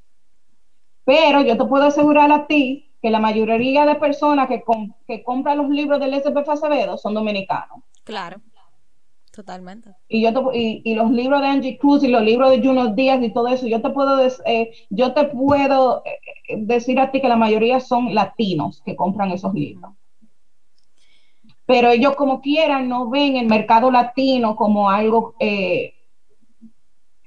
Pero 1.04 1.40
yo 1.42 1.56
te 1.56 1.64
puedo 1.64 1.84
asegurar 1.84 2.30
a 2.30 2.46
ti 2.46 2.92
que 3.00 3.10
la 3.10 3.18
mayoría 3.18 3.86
de 3.86 3.94
personas 3.94 4.48
que, 4.48 4.62
que 5.06 5.22
compran 5.22 5.56
los 5.56 5.70
libros 5.70 5.98
del 5.98 6.14
SPF 6.14 6.48
Acevedo 6.50 6.98
son 6.98 7.14
dominicanos. 7.14 7.82
Claro. 8.04 8.40
Totalmente. 9.40 9.90
Y, 10.08 10.22
yo 10.22 10.50
y, 10.52 10.94
los 10.94 11.10
libros 11.10 11.40
de 11.40 11.46
Angie 11.46 11.78
Cruz 11.78 12.02
y 12.04 12.08
los 12.08 12.22
libros 12.22 12.50
de 12.50 12.62
Juno 12.62 12.94
Díaz 12.94 13.22
y 13.22 13.32
todo 13.32 13.48
eso, 13.48 13.66
yo 13.66 13.80
te 13.80 13.88
puedo, 13.90 14.20
eh, 14.44 14.70
yo 14.90 15.14
te 15.14 15.24
puedo 15.24 16.02
eh, 16.04 16.56
decir 16.58 17.00
a 17.00 17.10
ti 17.10 17.20
que 17.20 17.28
la 17.28 17.36
mayoría 17.36 17.80
son 17.80 18.14
latinos 18.14 18.82
que 18.84 18.96
compran 18.96 19.30
esos 19.30 19.54
libros 19.54 19.92
pero 21.70 21.90
ellos 21.90 22.16
como 22.16 22.40
quieran 22.40 22.88
no 22.88 23.08
ven 23.08 23.36
el 23.36 23.46
mercado 23.46 23.92
latino 23.92 24.56
como 24.56 24.90
algo 24.90 25.36
eh, 25.38 25.94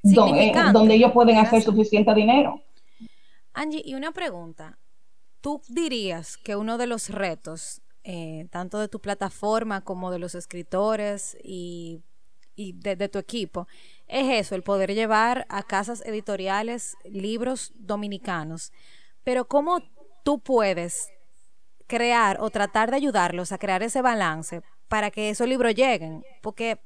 eh, 0.04 0.52
donde, 0.74 0.96
ellos 0.96 1.14
pueden 1.14 1.38
hacer 1.38 1.62
suficiente 1.62 2.14
dinero. 2.14 2.62
Angie, 3.54 3.82
y 3.86 3.94
una 3.94 4.12
pregunta. 4.12 4.78
¿Tú 5.40 5.62
dirías 5.70 6.36
que 6.36 6.58
uno 6.58 6.78
de 6.78 6.88
los 6.88 7.08
retos, 7.08 7.82
eh, 8.04 8.48
tanto 8.52 8.80
de 8.80 8.88
tu 8.88 9.00
plataforma 9.00 9.82
como 9.82 10.12
de 10.12 10.20
los 10.20 10.36
escritores 10.36 11.38
y, 11.44 12.04
de, 12.56 13.10
tu 13.10 13.20
equipo, 13.20 13.68
es 14.08 14.46
eso, 14.46 14.56
el 14.56 14.64
poder 14.64 14.94
llevar 14.94 15.46
a 15.50 15.64
casas 15.64 16.04
editoriales 16.06 16.96
libros 17.04 17.72
dominicanos? 17.76 18.72
Pero 19.24 19.46
¿cómo 19.46 19.82
tú 20.24 20.40
puedes 20.40 21.10
crear 21.88 22.38
o 22.40 22.50
tratar 22.50 22.90
de 22.90 22.98
ayudarlos 22.98 23.52
a 23.52 23.58
crear 23.58 23.84
ese 23.84 24.02
balance 24.02 24.62
para 24.88 25.12
que 25.12 25.30
esos 25.30 25.48
libros 25.48 25.76
lleguen. 25.76 26.24
Porque 26.42 26.80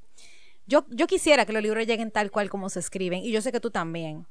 yo, 0.65 0.86
yo 0.89 1.07
quisiera 1.07 1.45
que 1.45 1.53
los 1.53 1.63
libros 1.63 1.86
lleguen 1.86 2.11
tal 2.11 2.32
cual 2.32 2.49
como 2.49 2.70
se 2.70 2.80
escriben 2.80 3.24
y 3.24 3.32
yo 3.32 3.41
sé 3.41 3.51
que 3.51 3.59
tú 3.59 3.72
también. 3.72 4.26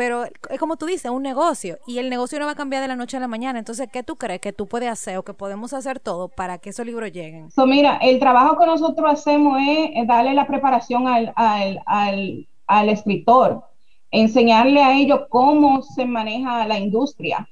Pero 0.00 0.24
es 0.24 0.58
como 0.58 0.78
tú 0.78 0.86
dices, 0.86 1.10
un 1.10 1.22
negocio 1.22 1.76
y 1.86 1.98
el 1.98 2.08
negocio 2.08 2.38
no 2.38 2.46
va 2.46 2.52
a 2.52 2.54
cambiar 2.54 2.80
de 2.80 2.88
la 2.88 2.96
noche 2.96 3.18
a 3.18 3.20
la 3.20 3.28
mañana. 3.28 3.58
Entonces, 3.58 3.86
¿qué 3.92 4.02
tú 4.02 4.16
crees 4.16 4.40
que 4.40 4.50
tú 4.50 4.66
puedes 4.66 4.88
hacer 4.88 5.18
o 5.18 5.24
que 5.24 5.34
podemos 5.34 5.74
hacer 5.74 6.00
todo 6.00 6.28
para 6.28 6.56
que 6.56 6.70
esos 6.70 6.86
libros 6.86 7.12
lleguen? 7.12 7.50
So, 7.50 7.66
mira, 7.66 7.98
el 7.98 8.18
trabajo 8.18 8.56
que 8.58 8.64
nosotros 8.64 9.06
hacemos 9.12 9.58
es 9.60 10.06
darle 10.06 10.32
la 10.32 10.46
preparación 10.46 11.06
al, 11.06 11.34
al, 11.36 11.82
al, 11.84 12.48
al 12.66 12.88
escritor, 12.88 13.62
enseñarle 14.10 14.82
a 14.82 14.96
ellos 14.96 15.20
cómo 15.28 15.82
se 15.82 16.06
maneja 16.06 16.66
la 16.66 16.78
industria 16.78 17.46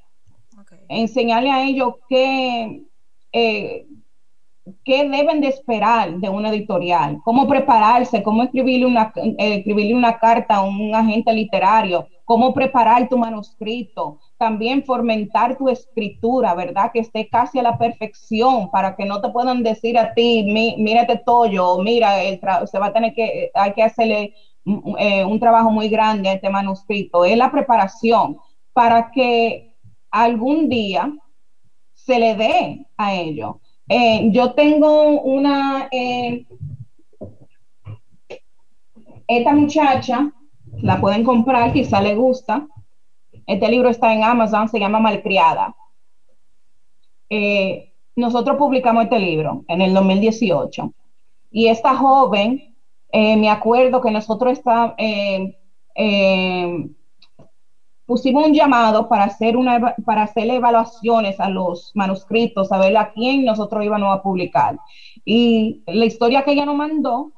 enseñarle 0.89 1.51
a 1.51 1.65
ellos 1.65 1.97
qué, 2.09 2.83
eh, 3.31 3.87
qué 4.85 5.09
deben 5.09 5.41
de 5.41 5.49
esperar 5.49 6.17
de 6.19 6.29
una 6.29 6.51
editorial, 6.51 7.19
cómo 7.25 7.47
prepararse, 7.47 8.23
cómo 8.23 8.43
escribirle 8.43 8.87
una, 8.87 9.13
eh, 9.17 9.57
escribirle 9.59 9.95
una 9.95 10.19
carta 10.19 10.57
a 10.57 10.63
un 10.63 10.95
agente 10.95 11.33
literario, 11.33 12.07
cómo 12.25 12.53
preparar 12.53 13.09
tu 13.09 13.17
manuscrito, 13.17 14.21
también 14.37 14.85
fomentar 14.85 15.57
tu 15.57 15.69
escritura, 15.69 16.55
¿verdad? 16.55 16.91
Que 16.93 17.01
esté 17.01 17.29
casi 17.29 17.59
a 17.59 17.63
la 17.63 17.79
perfección 17.79 18.71
para 18.71 18.97
que 18.97 19.05
no 19.07 19.21
te 19.21 19.31
puedan 19.31 19.63
decir 19.63 19.99
a 19.99 20.13
ti, 20.13 20.45
mira 20.47 21.03
este 21.03 21.23
tollo, 21.25 21.79
mira, 21.79 22.23
el 22.23 22.41
se 22.67 22.79
va 22.79 22.87
a 22.87 22.93
tener 22.93 23.15
que, 23.15 23.51
hay 23.55 23.73
que 23.73 23.83
hacerle 23.83 24.35
eh, 24.99 25.25
un 25.25 25.41
trabajo 25.41 25.71
muy 25.71 25.89
grande 25.89 26.29
a 26.29 26.35
este 26.35 26.51
manuscrito. 26.51 27.25
Es 27.25 27.37
la 27.37 27.51
preparación 27.51 28.37
para 28.73 29.11
que 29.11 29.75
algún 30.11 30.69
día 30.69 31.13
se 31.95 32.19
le 32.19 32.35
dé 32.35 32.87
a 32.97 33.15
ellos. 33.15 33.57
Eh, 33.89 34.29
yo 34.33 34.53
tengo 34.53 35.21
una, 35.23 35.89
eh, 35.91 36.47
esta 39.27 39.53
muchacha, 39.55 40.31
la 40.83 41.01
pueden 41.01 41.25
comprar, 41.25 41.73
quizá 41.73 42.01
le 42.01 42.15
gusta. 42.15 42.67
Este 43.47 43.69
libro 43.69 43.89
está 43.89 44.13
en 44.13 44.23
Amazon, 44.25 44.69
se 44.69 44.79
llama 44.79 45.01
Malcriada. 45.01 45.75
Eh, 47.31 47.95
nosotros 48.17 48.57
publicamos 48.59 49.05
este 49.05 49.19
libro 49.19 49.65
en 49.69 49.81
el 49.81 49.95
2018 49.95 50.93
y 51.51 51.69
esta 51.69 51.97
joven, 51.97 52.77
me 53.13 53.49
acuerdo 53.49 54.03
que 54.03 54.11
nosotros 54.11 54.53
está, 54.53 54.95
pusimos 58.09 58.47
un 58.47 58.55
llamado 58.55 59.07
para 59.07 59.25
hacer, 59.25 59.55
una, 59.55 59.95
para 60.07 60.23
hacer 60.23 60.49
evaluaciones 60.49 61.39
a 61.39 61.51
los 61.51 61.93
manuscritos, 61.95 62.73
a 62.73 62.79
ver 62.79 62.97
a 62.97 63.13
quién 63.13 63.45
nosotros 63.45 63.85
íbamos 63.85 64.17
a 64.17 64.23
publicar. 64.23 64.79
Y 65.27 65.83
la 65.87 66.07
historia 66.07 66.43
que 66.43 66.53
ella 66.53 66.65
nos 66.65 66.77
mandó 66.77 67.33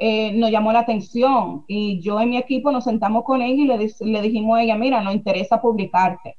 eh, 0.00 0.32
nos 0.32 0.50
llamó 0.50 0.72
la 0.72 0.80
atención 0.80 1.64
y 1.68 2.00
yo 2.00 2.20
en 2.20 2.30
mi 2.30 2.38
equipo 2.38 2.72
nos 2.72 2.84
sentamos 2.84 3.22
con 3.22 3.40
ella 3.40 3.62
y 3.62 3.66
le, 3.66 3.94
le 4.00 4.22
dijimos 4.22 4.58
a 4.58 4.62
ella, 4.64 4.76
mira, 4.76 5.00
nos 5.00 5.14
interesa 5.14 5.62
publicarte. 5.62 6.38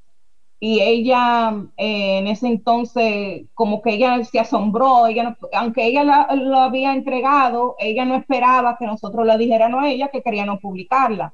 Y 0.60 0.82
ella 0.82 1.56
eh, 1.78 2.18
en 2.18 2.28
ese 2.28 2.48
entonces 2.48 3.46
como 3.54 3.82
que 3.82 3.94
ella 3.94 4.22
se 4.26 4.40
asombró, 4.40 5.08
ella 5.08 5.38
aunque 5.54 5.86
ella 5.86 6.04
lo 6.36 6.60
había 6.60 6.94
entregado, 6.94 7.78
ella 7.80 8.04
no 8.04 8.16
esperaba 8.16 8.76
que 8.78 8.86
nosotros 8.86 9.26
le 9.26 9.38
dijéramos 9.38 9.82
a 9.82 9.90
ella 9.90 10.10
que 10.10 10.22
queríamos 10.22 10.60
publicarla 10.60 11.34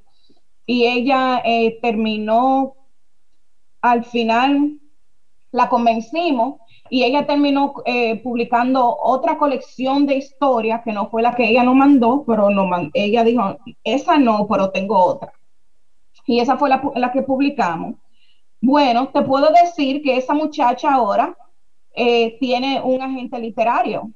y 0.70 0.86
ella 0.86 1.41
eh, 1.45 1.80
terminó, 1.82 2.76
al 3.82 4.03
final 4.03 4.80
la 5.51 5.70
convencimos 5.70 6.59
y 6.89 7.03
ella 7.03 7.26
terminó 7.26 7.74
eh, 7.86 8.22
publicando 8.22 8.97
otra 8.99 9.38
colección 9.38 10.05
de 10.05 10.18
historias 10.18 10.82
que 10.84 10.91
no 10.91 11.09
fue 11.09 11.22
la 11.22 11.34
que 11.36 11.49
ella 11.49 11.63
nos 11.63 11.76
mandó, 11.76 12.26
pero 12.28 12.49
no, 12.49 12.70
ella 12.93 13.24
dijo, 13.24 13.57
esa 13.84 14.18
no, 14.18 14.45
pero 14.47 14.70
tengo 14.72 14.97
otra. 14.97 15.32
Y 16.26 16.41
esa 16.41 16.57
fue 16.57 16.70
la, 16.70 17.11
que 17.13 17.22
publicamos. 17.22 17.95
Bueno, 18.59 19.07
te 19.07 19.22
puedo 19.22 19.49
decir 19.63 20.01
que 20.01 20.18
esa 20.18 20.34
muchacha 20.34 20.93
ahora 20.93 21.38
eh, 21.95 22.38
tiene 22.41 22.82
un 22.82 23.01
agente 23.01 23.39
literario. 23.39 24.11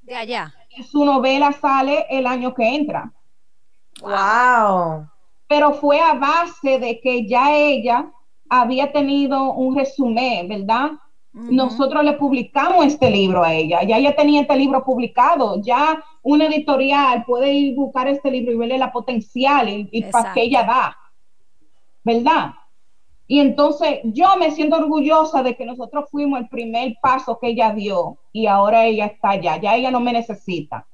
De 0.00 0.14
allá. 0.14 0.54
Y 0.70 0.82
su 0.84 1.04
novela 1.04 1.52
sale 1.52 2.06
el 2.08 2.26
año 2.26 2.54
que 2.54 2.74
entra. 2.74 3.12
Wow 4.00 5.08
pero 5.48 5.72
fue 5.72 5.98
a 5.98 6.14
base 6.14 6.78
de 6.78 7.00
que 7.00 7.26
ya 7.26 7.56
ella 7.56 8.12
había 8.48 8.92
tenido 8.92 9.54
un 9.54 9.76
resumen, 9.76 10.46
¿verdad? 10.46 10.92
Nosotros 11.32 12.02
le 12.04 12.14
publicamos 12.14 12.86
este 12.86 13.10
libro 13.10 13.44
a 13.44 13.54
ella, 13.54 13.82
ya 13.84 13.98
ella 13.98 14.16
tenía 14.16 14.40
este 14.40 14.56
libro 14.56 14.84
publicado, 14.84 15.60
ya 15.62 16.02
una 16.22 16.46
editorial 16.46 17.24
puede 17.24 17.52
ir 17.52 17.74
a 17.74 17.80
buscar 17.80 18.08
este 18.08 18.30
libro 18.30 18.52
y 18.52 18.56
verle 18.56 18.76
la 18.76 18.90
potencial 18.90 19.68
y, 19.68 20.02
para 20.10 20.32
que 20.32 20.42
ella 20.42 20.64
da, 20.64 20.96
¿verdad? 22.02 22.54
Y 23.26 23.40
entonces 23.40 24.00
yo 24.04 24.36
me 24.36 24.50
siento 24.50 24.76
orgullosa 24.76 25.42
de 25.42 25.54
que 25.54 25.64
nosotros 25.64 26.06
fuimos 26.10 26.40
el 26.40 26.48
primer 26.48 26.96
paso 27.00 27.38
que 27.38 27.48
ella 27.48 27.72
dio 27.72 28.18
y 28.32 28.46
ahora 28.46 28.86
ella 28.86 29.06
está 29.06 29.30
allá, 29.30 29.58
ya 29.58 29.76
ella 29.76 29.90
no 29.90 30.00
me 30.00 30.12
necesita, 30.12 30.86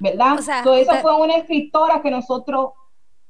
¿verdad? 0.00 0.38
Entonces, 0.58 0.82
esa 0.82 1.00
fue 1.00 1.16
una 1.16 1.36
escritora 1.36 2.02
que 2.02 2.10
nosotros 2.10 2.72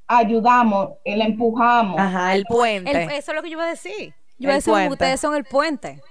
ayudamos, 0.06 0.90
el 1.04 1.20
empujamos. 1.22 1.98
Ajá, 1.98 2.34
el 2.34 2.44
puente. 2.44 3.04
eso 3.16 3.32
es 3.32 3.34
lo 3.36 3.42
que 3.42 3.50
yo 3.50 3.56
iba 3.56 3.64
a 3.64 3.70
decir. 3.70 4.14
Yo 4.38 4.48
iba 4.48 4.52
a 4.52 4.56
decir, 4.56 4.72
ustedes 4.90 5.20
son 5.20 5.34
el 5.34 5.44
puente. 5.44 6.02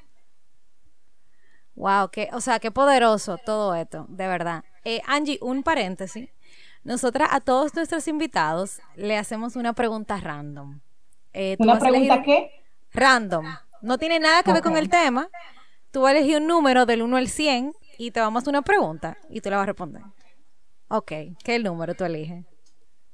Wow, 1.75 2.09
que, 2.09 2.29
o 2.31 2.41
sea, 2.41 2.59
qué 2.59 2.71
poderoso 2.71 3.37
todo 3.37 3.75
esto, 3.75 4.05
de 4.07 4.27
verdad. 4.27 4.63
Eh, 4.83 5.01
Angie, 5.05 5.37
un 5.41 5.61
paréntesis. 5.61 6.29
Nosotras 6.83 7.29
a 7.31 7.41
todos 7.41 7.75
nuestros 7.75 8.07
invitados 8.07 8.79
le 8.95 9.17
hacemos 9.17 9.55
una 9.55 9.73
pregunta 9.73 10.17
random. 10.17 10.79
Eh, 11.33 11.57
¿Una 11.59 11.77
pregunta 11.79 12.21
qué? 12.21 12.51
Random. 12.93 13.45
No 13.81 13.97
tiene 13.97 14.19
nada 14.19 14.43
que 14.43 14.53
ver 14.53 14.61
con 14.61 14.77
el 14.77 14.89
tema. 14.89 15.29
Tú 15.91 16.01
vas 16.01 16.13
a 16.13 16.17
elegir 16.17 16.37
un 16.37 16.47
número 16.47 16.85
del 16.85 17.01
1 17.01 17.17
al 17.17 17.27
100 17.27 17.73
y 17.97 18.11
te 18.11 18.19
vamos 18.19 18.39
a 18.39 18.43
hacer 18.43 18.51
una 18.51 18.61
pregunta 18.61 19.17
y 19.29 19.41
tú 19.41 19.49
la 19.49 19.57
vas 19.57 19.63
a 19.63 19.67
responder. 19.67 20.03
Ok, 20.87 21.11
¿qué 21.43 21.59
número 21.59 21.93
tú 21.95 22.05
eliges? 22.05 22.45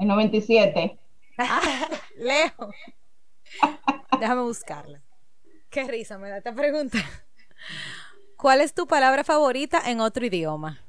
El 0.01 0.07
97. 0.07 0.97
lejos. 2.17 2.75
Déjame 4.19 4.41
buscarla. 4.41 4.99
Qué 5.69 5.83
risa 5.83 6.17
me 6.17 6.27
da 6.27 6.37
esta 6.37 6.55
pregunta. 6.55 6.97
¿Cuál 8.35 8.61
es 8.61 8.73
tu 8.73 8.87
palabra 8.87 9.23
favorita 9.23 9.79
en 9.85 10.01
otro 10.01 10.25
idioma? 10.25 10.81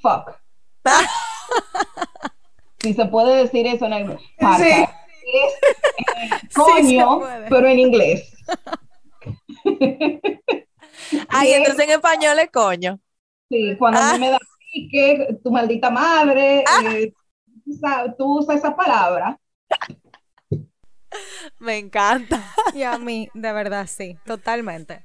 Fuck. 0.00 0.40
si 2.80 2.94
se 2.94 3.04
puede 3.04 3.42
decir 3.42 3.66
eso 3.66 3.84
en 3.84 3.92
el 3.92 4.18
sí. 4.18 4.86
es 5.34 6.54
coño, 6.54 7.20
pero 7.50 7.68
en 7.68 7.80
inglés. 7.80 8.32
Ay, 11.28 11.52
entonces 11.52 11.84
en 11.84 11.90
español 11.90 12.38
es 12.38 12.50
coño. 12.50 12.98
Sí, 13.50 13.76
cuando 13.78 14.00
a 14.00 14.14
mí 14.14 14.20
me 14.20 14.30
da 14.30 14.38
que 14.90 15.38
tu 15.44 15.50
maldita 15.50 15.90
madre, 15.90 16.64
ah. 16.66 16.80
eh, 16.94 17.12
tú 18.16 18.38
usas 18.38 18.56
esa 18.56 18.74
palabra. 18.74 19.38
Me 21.58 21.78
encanta. 21.78 22.42
Y 22.74 22.82
a 22.82 22.98
mí, 22.98 23.28
de 23.34 23.52
verdad, 23.52 23.86
sí, 23.86 24.18
totalmente. 24.24 25.04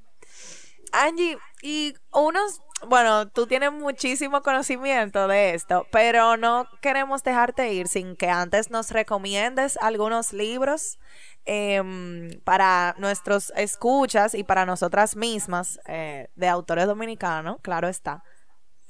Angie, 0.91 1.37
y 1.61 1.93
unos, 2.11 2.61
bueno, 2.87 3.27
tú 3.27 3.45
tienes 3.45 3.71
muchísimo 3.71 4.41
conocimiento 4.41 5.27
de 5.27 5.53
esto, 5.53 5.85
pero 5.91 6.37
no 6.37 6.65
queremos 6.81 7.23
dejarte 7.23 7.73
ir 7.73 7.87
sin 7.87 8.15
que 8.15 8.29
antes 8.29 8.71
nos 8.71 8.91
recomiendes 8.91 9.77
algunos 9.81 10.33
libros 10.33 10.97
em, 11.45 12.39
para 12.43 12.95
nuestros 12.97 13.53
escuchas 13.55 14.33
y 14.33 14.43
para 14.43 14.65
nosotras 14.65 15.15
mismas 15.15 15.79
eh, 15.87 16.29
de 16.35 16.47
autores 16.47 16.87
dominicanos, 16.87 17.57
claro 17.61 17.87
está. 17.87 18.23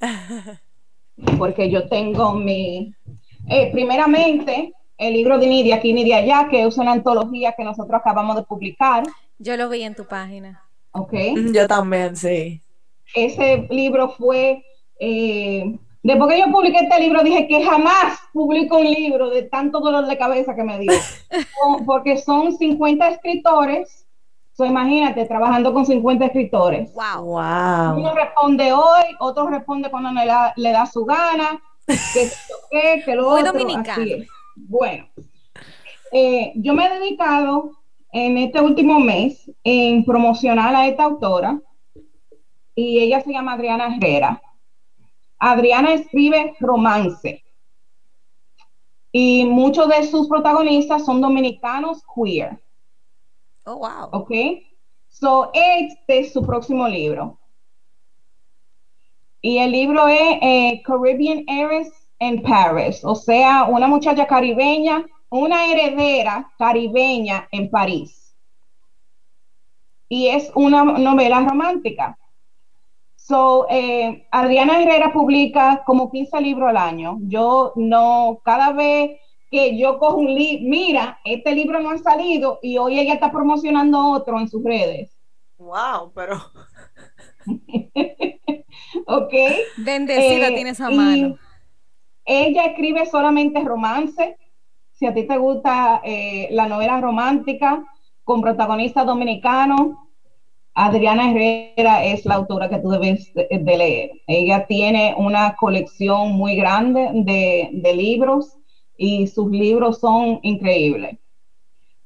Porque 1.38 1.70
yo 1.70 1.86
tengo 1.86 2.32
mi, 2.32 2.94
eh, 3.50 3.70
primeramente, 3.72 4.72
el 4.96 5.12
libro 5.12 5.38
de 5.38 5.46
Nidia 5.46 5.76
aquí, 5.76 5.92
Nidia 5.92 6.18
allá, 6.18 6.48
que 6.48 6.62
es 6.62 6.76
una 6.78 6.92
antología 6.92 7.52
que 7.56 7.64
nosotros 7.64 8.00
acabamos 8.00 8.36
de 8.36 8.44
publicar. 8.44 9.02
Yo 9.38 9.56
lo 9.56 9.68
vi 9.68 9.82
en 9.82 9.94
tu 9.94 10.06
página. 10.06 10.62
Ok. 10.92 11.12
Yo 11.52 11.66
también, 11.66 12.16
sí. 12.16 12.60
Ese 13.14 13.66
libro 13.70 14.10
fue, 14.10 14.64
eh, 15.00 15.78
después 16.02 16.32
que 16.32 16.40
yo 16.40 16.52
publiqué 16.52 16.78
este 16.78 17.00
libro, 17.00 17.22
dije 17.22 17.48
que 17.48 17.64
jamás 17.64 18.20
publico 18.32 18.78
un 18.78 18.90
libro 18.90 19.30
de 19.30 19.42
tanto 19.42 19.80
dolor 19.80 20.06
de 20.06 20.16
cabeza 20.16 20.54
que 20.54 20.62
me 20.62 20.78
dio. 20.78 20.92
porque 21.86 22.16
son 22.18 22.56
50 22.56 23.08
escritores. 23.08 24.06
So, 24.52 24.64
imagínate, 24.64 25.24
trabajando 25.24 25.72
con 25.72 25.86
50 25.86 26.26
escritores. 26.26 26.92
Wow. 26.92 27.24
wow. 27.24 27.98
Uno 27.98 28.14
responde 28.14 28.72
hoy, 28.72 29.04
otro 29.18 29.48
responde 29.48 29.90
cuando 29.90 30.10
le 30.12 30.26
da, 30.26 30.52
le 30.56 30.70
da 30.70 30.86
su 30.86 31.04
gana. 31.04 31.60
Que, 32.12 32.30
que, 32.70 33.02
que 33.04 33.14
lo 33.14 33.28
otro, 33.28 33.52
Bueno, 34.54 35.08
eh, 36.12 36.52
yo 36.56 36.74
me 36.74 36.86
he 36.86 37.00
dedicado 37.00 37.72
en 38.12 38.38
este 38.38 38.60
último 38.60 39.00
mes 39.00 39.50
en 39.64 40.04
promocionar 40.04 40.74
a 40.74 40.86
esta 40.86 41.04
autora 41.04 41.60
y 42.74 43.00
ella 43.00 43.20
se 43.20 43.32
llama 43.32 43.54
Adriana 43.54 43.96
Herrera. 43.96 44.42
Adriana 45.38 45.94
escribe 45.94 46.54
romance 46.60 47.42
y 49.12 49.44
muchos 49.44 49.88
de 49.88 50.06
sus 50.06 50.28
protagonistas 50.28 51.04
son 51.04 51.20
dominicanos 51.20 52.02
queer. 52.14 52.60
Oh, 53.64 53.76
wow. 53.76 54.08
Ok. 54.12 54.30
So, 55.08 55.50
este 55.52 56.20
es 56.20 56.32
su 56.32 56.42
próximo 56.42 56.88
libro. 56.88 57.39
Y 59.42 59.58
el 59.58 59.72
libro 59.72 60.08
es 60.08 60.38
eh, 60.42 60.82
Caribbean 60.84 61.44
Heiress 61.48 61.90
in 62.18 62.42
Paris, 62.42 63.00
o 63.04 63.14
sea, 63.14 63.64
una 63.64 63.86
muchacha 63.86 64.26
caribeña 64.26 65.06
una 65.30 65.66
heredera 65.66 66.52
caribeña 66.58 67.48
en 67.52 67.70
París. 67.70 68.36
Y 70.08 70.26
es 70.26 70.50
una 70.54 70.82
novela 70.84 71.40
romántica. 71.40 72.18
So, 73.14 73.66
eh, 73.70 74.26
Adriana 74.32 74.82
Herrera 74.82 75.12
publica 75.12 75.84
como 75.86 76.10
15 76.10 76.40
libros 76.40 76.68
al 76.68 76.76
año. 76.76 77.18
Yo 77.22 77.72
no, 77.76 78.40
cada 78.44 78.72
vez 78.72 79.20
que 79.50 79.78
yo 79.78 80.00
cojo 80.00 80.16
un 80.16 80.34
libro, 80.34 80.68
mira, 80.68 81.20
este 81.24 81.54
libro 81.54 81.80
no 81.80 81.90
ha 81.90 81.98
salido 81.98 82.58
y 82.60 82.76
hoy 82.76 82.98
ella 82.98 83.14
está 83.14 83.30
promocionando 83.30 84.10
otro 84.10 84.38
en 84.40 84.48
sus 84.48 84.64
redes. 84.64 85.16
Wow, 85.58 86.12
pero. 86.12 86.40
ok. 89.06 89.32
Bendecida 89.78 90.48
eh, 90.48 90.54
tiene 90.54 90.70
esa 90.70 90.90
mano. 90.90 91.36
Ella 92.24 92.64
escribe 92.66 93.06
solamente 93.06 93.60
romance 93.64 94.36
si 95.00 95.06
a 95.06 95.14
ti 95.14 95.26
te 95.26 95.38
gusta 95.38 96.02
eh, 96.04 96.48
la 96.50 96.68
novela 96.68 97.00
romántica 97.00 97.82
con 98.22 98.42
protagonistas 98.42 99.06
dominicanos, 99.06 99.96
Adriana 100.74 101.30
Herrera 101.30 102.04
es 102.04 102.26
la 102.26 102.34
autora 102.34 102.68
que 102.68 102.78
tú 102.80 102.90
debes 102.90 103.32
de, 103.34 103.76
leer. 103.78 104.10
Ella 104.26 104.66
tiene 104.66 105.14
una 105.16 105.56
colección 105.56 106.32
muy 106.32 106.54
grande 106.54 107.10
de, 107.14 107.94
libros 107.94 108.58
y 108.98 109.26
sus 109.26 109.50
libros 109.50 110.00
son 110.00 110.38
increíbles. 110.42 111.18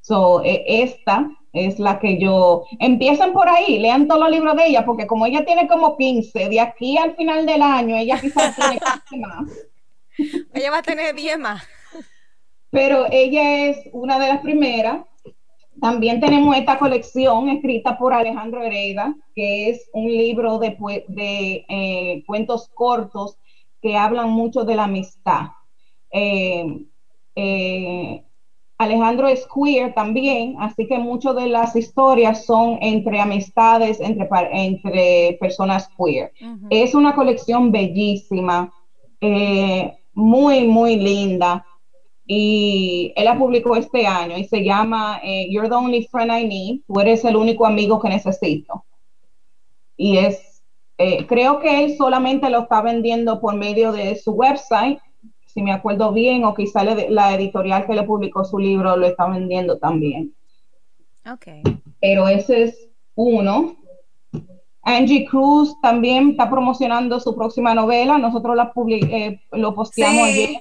So, 0.01 0.43
e, 0.45 0.65
esta 0.65 1.29
es 1.55 1.79
la 1.79 1.99
que 1.99 2.19
yo... 2.19 2.65
Empiezan 2.79 3.33
por 3.33 3.49
ahí, 3.49 3.79
lean 3.79 4.07
todos 4.07 4.21
los 4.21 4.31
libros 4.31 4.57
de 4.57 4.67
ella, 4.67 4.85
porque 4.85 5.07
como 5.07 5.25
ella 5.25 5.45
tiene 5.45 5.67
como 5.67 5.97
15, 5.97 6.49
de 6.51 6.61
aquí 6.61 6.99
al 6.99 7.17
final 7.17 7.47
del 7.47 7.63
año, 7.63 7.97
ella 7.97 8.21
quizás 8.21 8.55
tiene 8.55 8.79
15 9.09 9.27
más. 9.27 9.51
Ella 10.55 10.71
va 10.71 10.79
a 10.79 10.83
tener 10.83 11.13
10 11.13 11.41
más 11.41 11.65
pero 12.75 13.07
ella 13.13 13.69
es 13.69 13.89
una 13.93 14.19
de 14.19 14.27
las 14.27 14.41
primeras. 14.41 15.07
También 15.81 16.21
tenemos 16.21 16.57
esta 16.57 16.77
colección 16.77 17.49
escrita 17.49 17.97
por 17.97 18.13
Alejandro 18.13 18.65
Hereida, 18.65 19.15
que 19.33 19.71
es 19.71 19.89
un 19.93 20.09
libro 20.09 20.59
de, 20.59 20.77
de 21.07 21.65
eh, 21.69 22.25
cuentos 22.27 22.69
cortos 22.75 23.39
que 23.81 23.97
hablan 23.97 24.31
mucho 24.31 24.65
de 24.65 24.75
la 24.75 24.85
amistad. 24.85 25.51
Eh, 26.11 26.85
eh, 27.37 28.24
Alejandro 28.79 29.29
es 29.29 29.47
queer 29.47 29.95
también, 29.95 30.57
así 30.59 30.87
que 30.87 30.99
muchas 30.99 31.37
de 31.37 31.47
las 31.47 31.77
historias 31.77 32.45
son 32.45 32.79
entre 32.81 33.21
amistades, 33.21 34.01
entre, 34.01 34.29
entre 34.53 35.37
personas 35.41 35.89
queer. 35.97 36.33
Es 36.71 36.95
una 36.95 37.15
colección 37.15 37.71
bellísima, 37.71 38.73
muy, 40.13 40.67
muy 40.67 40.97
linda 40.97 41.65
y 42.27 43.13
él 43.17 43.25
la 43.25 43.39
publicó 43.39 43.77
este 43.77 44.07
año 44.07 44.37
y 44.39 44.45
se 44.45 44.65
llama 44.65 45.21
eh, 45.23 45.47
You're 45.51 45.69
the 45.69 45.75
Only 45.75 46.09
Friend 46.11 46.31
I 46.31 46.47
Need, 46.47 46.81
tú 46.87 47.01
eres 47.01 47.25
el 47.25 47.37
único 47.37 47.67
amigo 47.67 48.01
que 48.01 48.09
necesito. 48.09 48.85
Y 49.97 50.19
es, 50.19 50.63
eh, 50.99 51.27
creo 51.27 51.61
que 51.61 51.85
él 51.85 51.97
solamente 51.97 52.49
lo 52.49 52.61
está 52.61 52.81
vendiendo 52.81 53.41
por 53.41 53.55
medio 53.57 53.93
de 53.93 54.17
su 54.17 54.33
website, 54.33 54.99
si 55.55 55.63
me 55.63 55.73
acuerdo 55.73 56.13
bien, 56.13 56.45
o 56.45 56.55
quizá 56.55 56.83
la 56.85 57.35
editorial 57.35 57.87
que 57.87 57.95
le 57.95 58.03
publicó 58.03 58.45
su 58.45 58.59
libro 58.59 58.97
lo 58.97 59.07
está 59.07 59.29
vendiendo 59.29 59.79
también. 59.79 60.35
Ok. 61.31 61.47
Pero 62.01 62.29
ese 62.29 62.65
es 62.65 62.89
uno. 63.15 63.77
Angie 64.83 65.25
Cruz 65.25 65.81
también 65.81 66.31
está 66.31 66.51
promocionando 66.51 67.21
su 67.21 67.35
próxima 67.35 67.73
novela. 67.75 68.19
Nosotros 68.19 68.57
la 68.57 68.73
eh, 68.89 69.41
lo 69.53 69.75
posteamos 69.75 70.25
ayer 70.25 70.61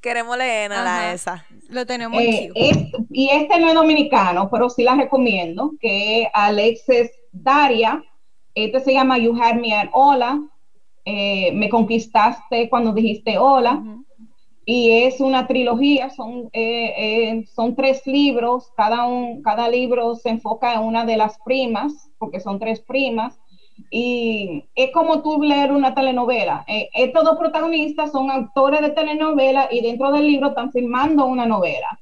Queremos 0.00 0.36
leer 0.36 0.70
a 0.70 1.14
esa. 1.14 1.46
Lo 1.70 1.86
tenemos 1.86 2.20
eh, 2.20 2.50
Y 3.10 3.30
este 3.30 3.58
no 3.58 3.68
es 3.68 3.74
dominicano, 3.74 4.50
pero 4.50 4.68
sí 4.68 4.82
la 4.82 4.96
recomiendo, 4.96 5.72
que 5.80 6.22
es 6.22 6.28
Alexis 6.34 7.10
Daria. 7.32 8.04
Este 8.54 8.80
se 8.80 8.92
llama 8.92 9.16
You 9.16 9.34
Had 9.34 9.54
Me 9.54 9.72
at 9.74 9.88
Hola. 9.92 10.38
Eh, 11.06 11.52
me 11.52 11.70
conquistaste 11.70 12.68
cuando 12.68 12.92
dijiste 12.92 13.38
hola. 13.38 13.82
Y 14.66 15.02
es 15.04 15.20
una 15.20 15.46
trilogía, 15.46 16.10
son, 16.10 16.48
eh, 16.52 17.44
son 17.54 17.76
tres 17.76 18.06
libros, 18.06 18.72
cada, 18.76 19.06
un, 19.06 19.42
cada 19.42 19.68
libro 19.68 20.14
se 20.16 20.30
enfoca 20.30 20.74
en 20.74 20.80
una 20.80 21.04
de 21.04 21.16
las 21.18 21.38
primas, 21.44 22.10
porque 22.18 22.40
son 22.40 22.58
tres 22.58 22.80
primas 22.80 23.38
y 23.90 24.68
es 24.74 24.90
como 24.92 25.22
tú 25.22 25.42
leer 25.42 25.72
una 25.72 25.94
telenovela. 25.94 26.64
Eh, 26.68 26.88
estos 26.94 27.24
dos 27.24 27.38
protagonistas 27.38 28.12
son 28.12 28.30
autores 28.30 28.80
de 28.80 28.90
telenovela 28.90 29.68
y 29.70 29.80
dentro 29.82 30.10
del 30.12 30.26
libro 30.26 30.48
están 30.48 30.72
filmando 30.72 31.26
una 31.26 31.46
novela. 31.46 31.98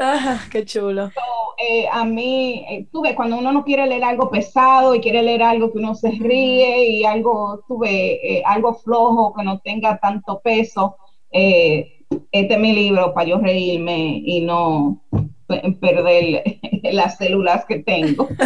Ah, 0.00 0.48
qué 0.50 0.64
chulo. 0.64 1.12
eh, 1.58 1.86
a 1.90 2.04
mí, 2.04 2.64
eh, 2.68 2.88
tú 2.92 3.02
ves, 3.02 3.14
cuando 3.14 3.36
uno 3.38 3.52
no 3.52 3.64
quiere 3.64 3.86
leer 3.86 4.04
algo 4.04 4.30
pesado 4.30 4.94
y 4.94 5.00
quiere 5.00 5.22
leer 5.22 5.42
algo 5.42 5.72
que 5.72 5.78
uno 5.78 5.94
se 5.94 6.10
ríe 6.10 6.86
y 6.88 7.04
algo, 7.04 7.64
tuve 7.68 8.38
eh, 8.38 8.42
algo 8.44 8.74
flojo 8.74 9.34
que 9.34 9.44
no 9.44 9.60
tenga 9.60 9.98
tanto 9.98 10.40
peso, 10.40 10.96
este 11.30 12.54
es 12.54 12.58
mi 12.58 12.72
libro 12.72 13.14
para 13.14 13.28
yo 13.28 13.38
reírme 13.38 14.22
y 14.24 14.40
no 14.42 15.02
perder 15.80 16.42
las 16.92 17.16
células 17.16 17.64
que 17.66 17.80
tengo. 17.80 18.28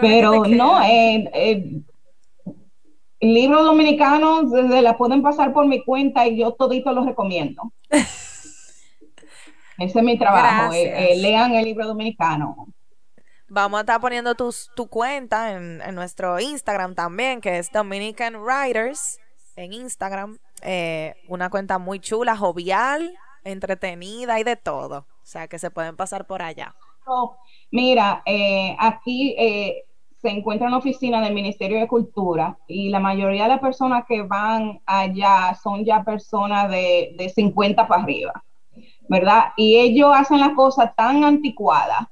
Pero 0.00 0.44
no, 0.46 0.80
libros 3.20 3.64
dominicanos 3.64 4.50
desde 4.50 4.82
la 4.82 4.96
pueden 4.96 5.22
pasar 5.22 5.52
por 5.52 5.66
mi 5.66 5.84
cuenta 5.84 6.26
y 6.26 6.38
yo 6.38 6.52
todito 6.52 6.92
los 6.92 7.06
recomiendo. 7.06 7.72
Ese 9.78 9.98
es 9.98 10.04
mi 10.04 10.18
trabajo. 10.18 10.72
Eh, 10.72 11.12
eh, 11.12 11.16
lean 11.16 11.54
el 11.54 11.64
libro 11.64 11.86
dominicano. 11.86 12.66
Vamos 13.48 13.78
a 13.78 13.80
estar 13.80 14.00
poniendo 14.00 14.34
tu, 14.34 14.52
tu 14.74 14.88
cuenta 14.88 15.52
en, 15.52 15.94
nuestro 15.94 16.40
Instagram 16.40 16.94
también, 16.94 17.40
que 17.40 17.58
es 17.58 17.70
Dominican 17.70 18.36
Writers 18.36 19.18
en 19.56 19.72
Instagram. 19.72 20.38
Eh, 20.62 21.14
una 21.28 21.50
cuenta 21.50 21.78
muy 21.78 22.00
chula, 22.00 22.36
jovial, 22.36 23.14
entretenida 23.44 24.40
y 24.40 24.44
de 24.44 24.56
todo. 24.56 24.98
O 24.98 25.26
sea, 25.26 25.48
que 25.48 25.58
se 25.58 25.70
pueden 25.70 25.96
pasar 25.96 26.26
por 26.26 26.42
allá. 26.42 26.74
Mira, 27.70 28.22
aquí 28.78 29.34
se 30.20 30.28
encuentra 30.28 30.66
en 30.66 30.72
la 30.72 30.78
oficina 30.78 31.22
del 31.22 31.32
Ministerio 31.32 31.78
de 31.78 31.88
Cultura 31.88 32.58
y 32.66 32.90
la 32.90 33.00
mayoría 33.00 33.44
de 33.44 33.48
las 33.50 33.60
personas 33.60 34.04
que 34.06 34.22
van 34.22 34.80
allá 34.84 35.56
son 35.62 35.84
ya 35.84 36.04
personas 36.04 36.70
de, 36.70 37.14
de 37.16 37.28
50 37.30 37.88
para 37.88 38.02
arriba. 38.02 38.44
¿verdad? 39.08 39.52
Y 39.56 39.76
ellos 39.76 40.10
hacen 40.14 40.40
las 40.40 40.52
cosas 40.54 40.94
tan 40.94 41.24
anticuadas. 41.24 42.06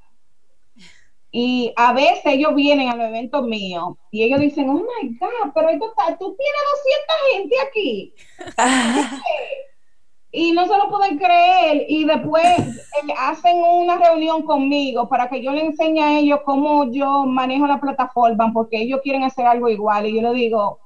Y 1.38 1.70
a 1.76 1.92
veces 1.92 2.24
ellos 2.24 2.54
vienen 2.54 2.88
a 2.88 2.96
los 2.96 3.08
eventos 3.08 3.46
míos 3.46 3.96
y 4.10 4.22
ellos 4.22 4.40
dicen, 4.40 4.70
oh 4.70 4.78
my 4.78 5.18
God, 5.18 5.52
pero 5.54 5.68
esto 5.68 5.90
está, 5.90 6.16
tú 6.16 6.34
tienes 6.34 6.60
200 7.28 7.34
gente 7.34 7.56
aquí. 7.68 8.14
y 10.32 10.52
no 10.52 10.66
se 10.66 10.78
lo 10.78 10.88
pueden 10.88 11.18
creer. 11.18 11.84
Y 11.90 12.06
después 12.06 12.58
eh, 12.58 13.12
hacen 13.18 13.58
una 13.58 13.98
reunión 13.98 14.44
conmigo 14.46 15.10
para 15.10 15.28
que 15.28 15.42
yo 15.42 15.52
le 15.52 15.66
enseñe 15.66 16.00
a 16.00 16.18
ellos 16.18 16.40
cómo 16.42 16.90
yo 16.90 17.26
manejo 17.26 17.66
la 17.66 17.82
plataforma, 17.82 18.50
porque 18.54 18.80
ellos 18.80 19.00
quieren 19.02 19.22
hacer 19.22 19.44
algo 19.46 19.68
igual. 19.68 20.06
Y 20.06 20.14
yo 20.14 20.22
le 20.22 20.32
digo, 20.32 20.80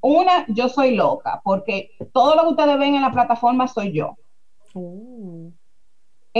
una, 0.00 0.46
yo 0.48 0.68
soy 0.68 0.96
loca, 0.96 1.40
porque 1.44 1.92
todo 2.12 2.34
lo 2.34 2.42
que 2.42 2.48
ustedes 2.48 2.76
ven 2.76 2.96
en 2.96 3.02
la 3.02 3.12
plataforma 3.12 3.68
soy 3.68 3.92
yo. 3.92 4.16
Uh. 4.74 5.52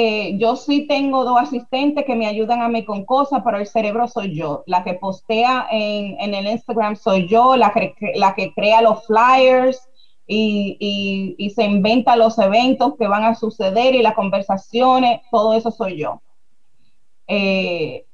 Eh, 0.00 0.38
yo 0.38 0.54
sí 0.54 0.86
tengo 0.86 1.24
dos 1.24 1.40
asistentes 1.40 2.04
que 2.04 2.14
me 2.14 2.28
ayudan 2.28 2.62
a 2.62 2.68
mí 2.68 2.84
con 2.84 3.04
cosas, 3.04 3.42
pero 3.44 3.58
el 3.58 3.66
cerebro 3.66 4.06
soy 4.06 4.32
yo. 4.32 4.62
La 4.66 4.84
que 4.84 4.94
postea 4.94 5.66
en, 5.72 6.34
el 6.34 6.46
Instagram 6.46 6.94
soy 6.94 7.26
yo, 7.26 7.56
la 7.56 7.72
que, 7.72 7.96
la 8.14 8.32
que 8.36 8.54
crea 8.54 8.80
los 8.80 9.04
flyers 9.06 9.88
y, 10.24 11.36
se 11.52 11.64
inventa 11.64 12.14
los 12.14 12.38
eventos 12.38 12.94
que 12.96 13.08
van 13.08 13.24
a 13.24 13.34
suceder 13.34 13.96
y 13.96 14.02
las 14.02 14.14
conversaciones, 14.14 15.20
todo 15.32 15.54
eso 15.54 15.72
soy 15.72 15.98
yo. 15.98 16.22
Eh, 17.26 18.06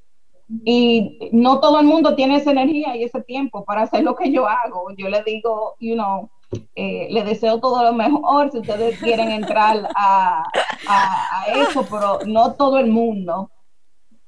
y 0.64 1.18
no 1.32 1.60
todo 1.60 1.80
el 1.80 1.86
mundo 1.86 2.14
tiene 2.14 2.36
esa 2.36 2.52
energía 2.52 2.96
y 2.96 3.04
ese 3.04 3.20
tiempo 3.20 3.62
para 3.66 3.82
hacer 3.82 4.04
lo 4.04 4.16
que 4.16 4.32
yo 4.32 4.48
hago. 4.48 4.86
Yo 4.96 5.10
le 5.10 5.22
digo, 5.22 5.76
you 5.80 5.96
know, 5.96 6.30
eh, 6.74 7.08
les 7.10 7.24
deseo 7.24 7.60
todo 7.60 7.82
lo 7.82 7.92
mejor 7.92 8.50
si 8.50 8.58
ustedes 8.58 8.98
quieren 8.98 9.30
entrar 9.30 9.88
a, 9.94 10.42
eso, 11.54 11.86
pero 11.90 12.18
no 12.26 12.54
todo 12.54 12.78
el 12.78 12.90
mundo, 12.90 13.50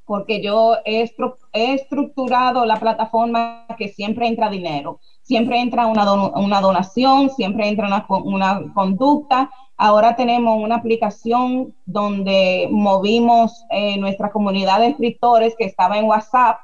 porque 0.05 0.43
yo 0.43 0.77
he, 0.85 1.11
estructurado 1.53 2.65
la 2.65 2.77
plataforma 2.77 3.67
que 3.77 3.89
siempre 3.89 4.29
entra 4.29 4.49
dinero, 4.49 5.01
siempre 5.23 5.61
entra 5.61 5.87
una, 5.87 6.13
una 6.13 6.61
donación, 6.61 7.31
siempre 7.31 7.69
entra 7.69 7.89
una, 7.89 8.07
una 8.09 8.73
conducta. 8.75 9.51
Ahora 9.77 10.17
tenemos 10.17 10.63
una 10.63 10.77
aplicación 10.77 11.75
donde 11.85 12.69
movimos 12.71 13.65
eh, 13.71 13.99
nuestra 13.99 14.31
comunidad 14.31 14.81
de 14.81 14.89
escritores 14.89 15.55
que 15.59 15.65
estaba 15.65 15.99
en 15.99 16.07
WhatsApp, 16.07 16.59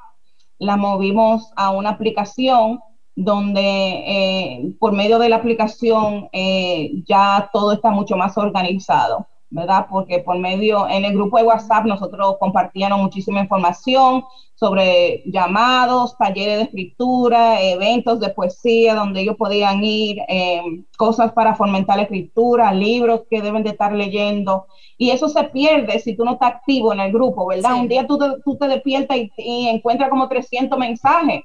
la 0.57 0.77
movimos 0.77 1.51
a 1.55 1.71
una 1.71 1.89
aplicación 1.89 2.79
donde 3.15 3.61
eh, 3.61 4.73
por 4.79 4.93
medio 4.93 5.19
de 5.19 5.29
la 5.29 5.37
aplicación 5.37 6.29
eh, 6.31 6.91
ya 7.05 7.49
todo 7.53 7.73
está 7.73 7.91
mucho 7.91 8.17
más 8.17 8.37
organizado, 8.37 9.27
¿verdad? 9.49 9.85
Porque 9.89 10.19
por 10.19 10.39
medio, 10.39 10.87
en 10.89 11.05
el 11.05 11.13
grupo 11.13 11.37
de 11.37 11.43
WhatsApp 11.43 11.85
nosotros 11.85 12.37
compartíamos 12.39 12.99
muchísima 12.99 13.41
información 13.41 14.23
sobre 14.55 15.23
llamados, 15.25 16.17
talleres 16.17 16.57
de 16.57 16.63
escritura, 16.63 17.61
eventos 17.61 18.19
de 18.19 18.29
poesía 18.29 18.95
donde 18.95 19.21
ellos 19.21 19.35
podían 19.37 19.83
ir, 19.83 20.17
eh, 20.27 20.61
cosas 20.97 21.33
para 21.33 21.53
fomentar 21.53 21.97
la 21.97 22.03
escritura, 22.03 22.73
libros 22.73 23.23
que 23.29 23.41
deben 23.41 23.63
de 23.63 23.71
estar 23.71 23.93
leyendo. 23.93 24.65
Y 24.97 25.11
eso 25.11 25.27
se 25.27 25.43
pierde 25.45 25.99
si 25.99 26.15
tú 26.15 26.23
no 26.23 26.33
estás 26.33 26.53
activo 26.53 26.93
en 26.93 27.01
el 27.01 27.11
grupo, 27.11 27.45
¿verdad? 27.45 27.75
Un 27.75 27.87
día 27.87 28.07
tú 28.07 28.17
te, 28.17 28.25
tú 28.43 28.55
te 28.57 28.67
despiertas 28.67 29.17
y, 29.17 29.31
y 29.37 29.67
encuentras 29.67 30.09
como 30.09 30.27
300 30.27 30.79
mensajes 30.79 31.41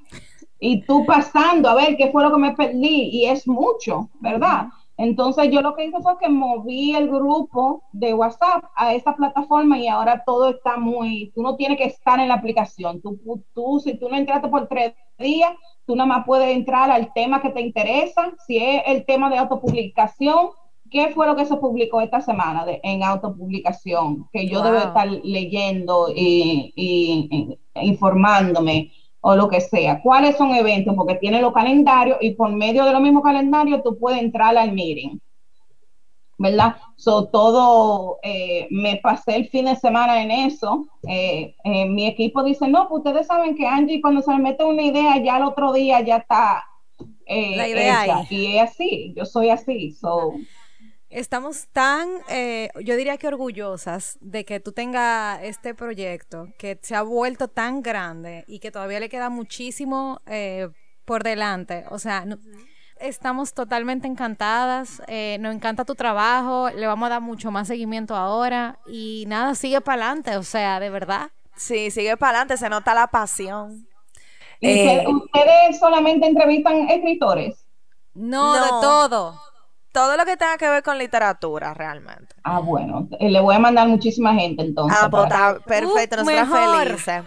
y 0.59 0.81
tú 0.81 1.05
pasando 1.05 1.69
a 1.69 1.75
ver 1.75 1.95
qué 1.95 2.11
fue 2.11 2.23
lo 2.23 2.31
que 2.31 2.37
me 2.37 2.55
perdí 2.55 3.09
y 3.11 3.25
es 3.25 3.47
mucho, 3.47 4.09
¿verdad? 4.19 4.67
Entonces 4.97 5.49
yo 5.49 5.61
lo 5.61 5.75
que 5.75 5.85
hice 5.85 6.01
fue 6.01 6.17
que 6.19 6.27
moví 6.27 6.93
el 6.93 7.07
grupo 7.07 7.83
de 7.93 8.13
WhatsApp 8.13 8.65
a 8.75 8.93
esta 8.93 9.15
plataforma 9.15 9.79
y 9.79 9.87
ahora 9.87 10.23
todo 10.25 10.49
está 10.49 10.75
muy, 10.75 11.31
tú 11.33 11.41
no 11.41 11.55
tienes 11.55 11.77
que 11.77 11.85
estar 11.85 12.19
en 12.19 12.27
la 12.27 12.33
aplicación, 12.33 13.01
tú, 13.01 13.17
tú 13.53 13.79
si 13.79 13.97
tú 13.97 14.09
no 14.09 14.17
entraste 14.17 14.49
por 14.49 14.67
tres 14.67 14.93
días, 15.17 15.51
tú 15.85 15.95
nada 15.95 16.07
más 16.07 16.25
puedes 16.25 16.53
entrar 16.53 16.91
al 16.91 17.13
tema 17.13 17.41
que 17.41 17.49
te 17.49 17.61
interesa, 17.61 18.33
si 18.45 18.57
es 18.57 18.83
el 18.87 19.05
tema 19.05 19.29
de 19.29 19.37
autopublicación, 19.37 20.49
¿qué 20.91 21.11
fue 21.11 21.27
lo 21.27 21.37
que 21.37 21.45
se 21.45 21.55
publicó 21.55 22.01
esta 22.01 22.19
semana 22.19 22.65
de, 22.65 22.81
en 22.83 23.01
autopublicación? 23.01 24.27
Que 24.33 24.49
yo 24.49 24.61
debo 24.61 24.79
estar 24.79 25.07
leyendo 25.23 26.07
y, 26.13 26.73
y 26.75 27.57
informándome 27.75 28.91
o 29.21 29.35
lo 29.35 29.47
que 29.49 29.61
sea. 29.61 30.01
¿Cuáles 30.01 30.37
son 30.37 30.51
eventos? 30.51 30.95
Porque 30.95 31.15
tiene 31.15 31.41
los 31.41 31.53
calendarios 31.53 32.17
y 32.21 32.31
por 32.31 32.51
medio 32.51 32.85
de 32.85 32.93
los 32.93 33.01
mismos 33.01 33.23
calendarios 33.23 33.83
tú 33.83 33.97
puedes 33.97 34.21
entrar 34.21 34.57
al 34.57 34.71
meeting. 34.71 35.17
¿Verdad? 36.37 36.77
So, 36.95 37.27
todo, 37.27 38.19
eh, 38.23 38.65
me 38.71 38.95
pasé 38.97 39.35
el 39.35 39.49
fin 39.49 39.65
de 39.65 39.75
semana 39.75 40.23
en 40.23 40.31
eso. 40.31 40.87
Eh, 41.05 41.53
eh, 41.65 41.85
mi 41.85 42.07
equipo 42.07 42.43
dice, 42.43 42.65
no, 42.69 42.87
pues 42.87 42.99
ustedes 42.99 43.27
saben 43.27 43.57
que 43.57 43.67
Angie 43.67 43.99
cuando 43.99 44.21
se 44.21 44.31
le 44.31 44.39
mete 44.39 44.63
una 44.63 44.83
idea, 44.83 45.17
ya 45.21 45.37
el 45.37 45.43
otro 45.43 45.73
día 45.73 45.99
ya 45.99 46.17
está. 46.17 46.63
La 47.27 47.67
idea 47.67 48.25
Y 48.29 48.57
es 48.57 48.63
así, 48.63 49.13
yo 49.17 49.25
soy 49.25 49.49
así. 49.49 49.91
So, 49.91 50.33
Estamos 51.09 51.67
tan, 51.73 52.07
eh, 52.29 52.69
yo 52.83 52.95
diría 52.95 53.17
que 53.17 53.27
orgullosas 53.27 54.19
de 54.21 54.45
que 54.45 54.59
tú 54.59 54.73
tengas 54.73 55.41
este 55.41 55.73
proyecto 55.73 56.49
que 56.59 56.77
se 56.83 56.93
ha 56.93 57.01
vuelto 57.01 57.47
tan 57.47 57.81
grande 57.81 58.45
y 58.47 58.59
que 58.59 58.69
todavía 58.69 58.99
le 58.99 59.09
queda 59.09 59.29
muchísimo 59.31 60.21
eh, 60.27 60.69
por 61.05 61.23
delante. 61.23 61.85
O 61.89 61.97
sea, 61.97 62.25
estamos 62.99 63.55
totalmente 63.55 64.07
encantadas, 64.07 65.01
eh, 65.07 65.37
nos 65.39 65.55
encanta 65.55 65.83
tu 65.83 65.95
trabajo, 65.95 66.69
le 66.69 66.85
vamos 66.85 67.07
a 67.07 67.09
dar 67.09 67.21
mucho 67.21 67.49
más 67.49 67.67
seguimiento 67.67 68.15
ahora 68.15 68.77
y 68.85 69.23
nada, 69.27 69.55
sigue 69.55 69.81
para 69.81 70.03
adelante, 70.03 70.37
o 70.37 70.43
sea, 70.43 70.79
de 70.79 70.91
verdad. 70.91 71.31
Sí, 71.55 71.89
sigue 71.89 72.17
para 72.17 72.41
adelante, 72.41 72.57
se 72.57 72.69
nota 72.69 72.93
la 72.93 73.07
pasión. 73.07 73.87
¿Ustedes 74.61 75.79
solamente 75.79 76.27
entrevistan 76.27 76.87
escritores? 76.87 77.65
no, 78.13 78.53
de 78.53 78.69
todo 78.81 79.48
todo 79.91 80.17
lo 80.17 80.25
que 80.25 80.37
tenga 80.37 80.57
que 80.57 80.69
ver 80.69 80.83
con 80.83 80.97
literatura, 80.97 81.73
realmente. 81.73 82.35
Ah, 82.43 82.59
bueno, 82.59 83.07
eh, 83.19 83.29
le 83.29 83.39
voy 83.41 83.55
a 83.55 83.59
mandar 83.59 83.87
muchísima 83.87 84.33
gente 84.35 84.63
entonces. 84.63 84.97
Ah, 85.01 85.09
pues, 85.09 85.27
perfecto, 85.65 86.17
uh, 86.17 86.25
nosotros 86.25 87.01
felices. 87.03 87.23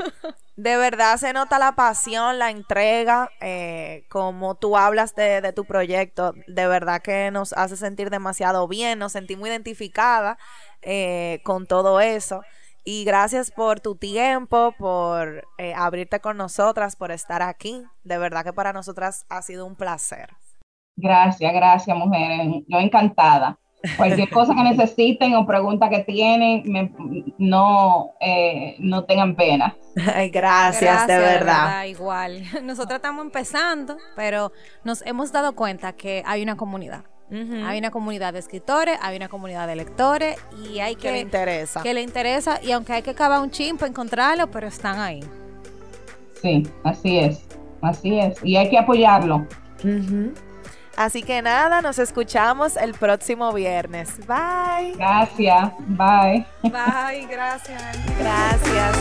De 0.56 0.76
verdad 0.76 1.16
se 1.16 1.32
nota 1.32 1.58
la 1.58 1.72
pasión, 1.72 2.38
la 2.38 2.50
entrega, 2.50 3.30
eh, 3.40 4.04
como 4.10 4.54
tú 4.54 4.76
hablas 4.76 5.14
de, 5.14 5.52
tu 5.54 5.64
proyecto, 5.64 6.34
de 6.46 6.66
verdad 6.68 7.00
que 7.00 7.30
nos 7.30 7.52
hace 7.54 7.76
sentir 7.76 8.10
demasiado 8.10 8.68
bien, 8.68 8.98
nos 8.98 9.12
sentimos 9.12 9.48
identificada 9.48 10.38
eh, 10.82 11.40
con 11.42 11.66
todo 11.66 12.00
eso. 12.00 12.42
Y 12.84 13.04
gracias 13.04 13.50
por 13.50 13.80
tu 13.80 13.94
tiempo, 13.96 14.74
por 14.76 15.48
abrirte 15.76 16.20
con 16.20 16.36
nosotras, 16.36 16.96
por 16.96 17.12
estar 17.12 17.40
aquí. 17.40 17.84
De 18.04 18.18
verdad 18.18 18.44
que 18.44 18.52
para 18.52 18.72
nosotras 18.72 19.24
ha 19.30 19.40
sido 19.40 19.66
un 19.66 19.76
placer. 19.76 20.30
Gracias, 20.96 21.52
gracias, 21.52 21.96
mujeres. 21.96 22.62
Yo 22.68 22.78
encantada. 22.78 23.58
Cualquier 23.96 24.30
cosa 24.30 24.54
que 24.54 24.62
necesiten 24.62 25.34
o 25.34 25.46
pregunta 25.46 25.88
que 25.88 26.00
tienen, 26.00 26.62
me, 26.66 26.92
no, 27.38 28.12
eh, 28.20 28.76
no 28.78 29.04
tengan 29.04 29.34
pena. 29.34 29.76
Ay, 30.14 30.30
gracias, 30.30 31.06
de, 31.06 31.18
verdad. 31.18 31.82
de. 31.82 31.88
Igual. 31.88 32.42
Nosotras 32.62 32.98
estamos 32.98 33.24
empezando, 33.24 33.96
pero 34.16 34.52
nos 34.84 35.02
hemos 35.06 35.32
dado 35.32 35.54
cuenta 35.54 35.92
que 35.94 36.22
hay 36.26 36.42
una 36.42 36.56
comunidad. 36.56 37.04
Hay 37.64 37.78
una 37.78 37.90
comunidad 37.90 38.34
de 38.34 38.40
escritores, 38.40 38.98
hay 39.00 39.16
una 39.16 39.30
comunidad 39.30 39.66
de 39.66 39.74
lectores 39.74 40.36
y 40.66 40.80
hay 40.80 40.96
que, 40.96 41.08
que 41.08 41.12
le 41.12 41.20
interesa. 41.20 41.82
Que 41.82 41.94
le 41.94 42.02
interesa 42.02 42.60
y 42.62 42.72
aunque 42.72 42.92
hay 42.92 43.00
que 43.00 43.14
cavar 43.14 43.40
un 43.40 43.50
chin 43.50 43.78
para 43.78 43.88
encontrarlo, 43.88 44.50
pero 44.50 44.66
están 44.66 45.00
ahí. 45.00 45.20
Sí, 46.42 46.62
así 46.84 47.18
es, 47.18 47.48
así 47.80 48.18
es. 48.18 48.36
Y 48.44 48.56
hay 48.56 48.68
que 48.68 48.76
apoyarlo. 48.76 49.46
Así 50.96 51.22
que 51.22 51.40
nada, 51.42 51.80
nos 51.80 51.98
escuchamos 51.98 52.76
el 52.76 52.92
próximo 52.94 53.52
viernes. 53.52 54.18
Bye. 54.26 54.94
Gracias. 54.96 55.72
Bye. 55.86 56.46
Bye, 56.62 57.26
gracias. 57.28 57.98
Gracias. 58.18 58.96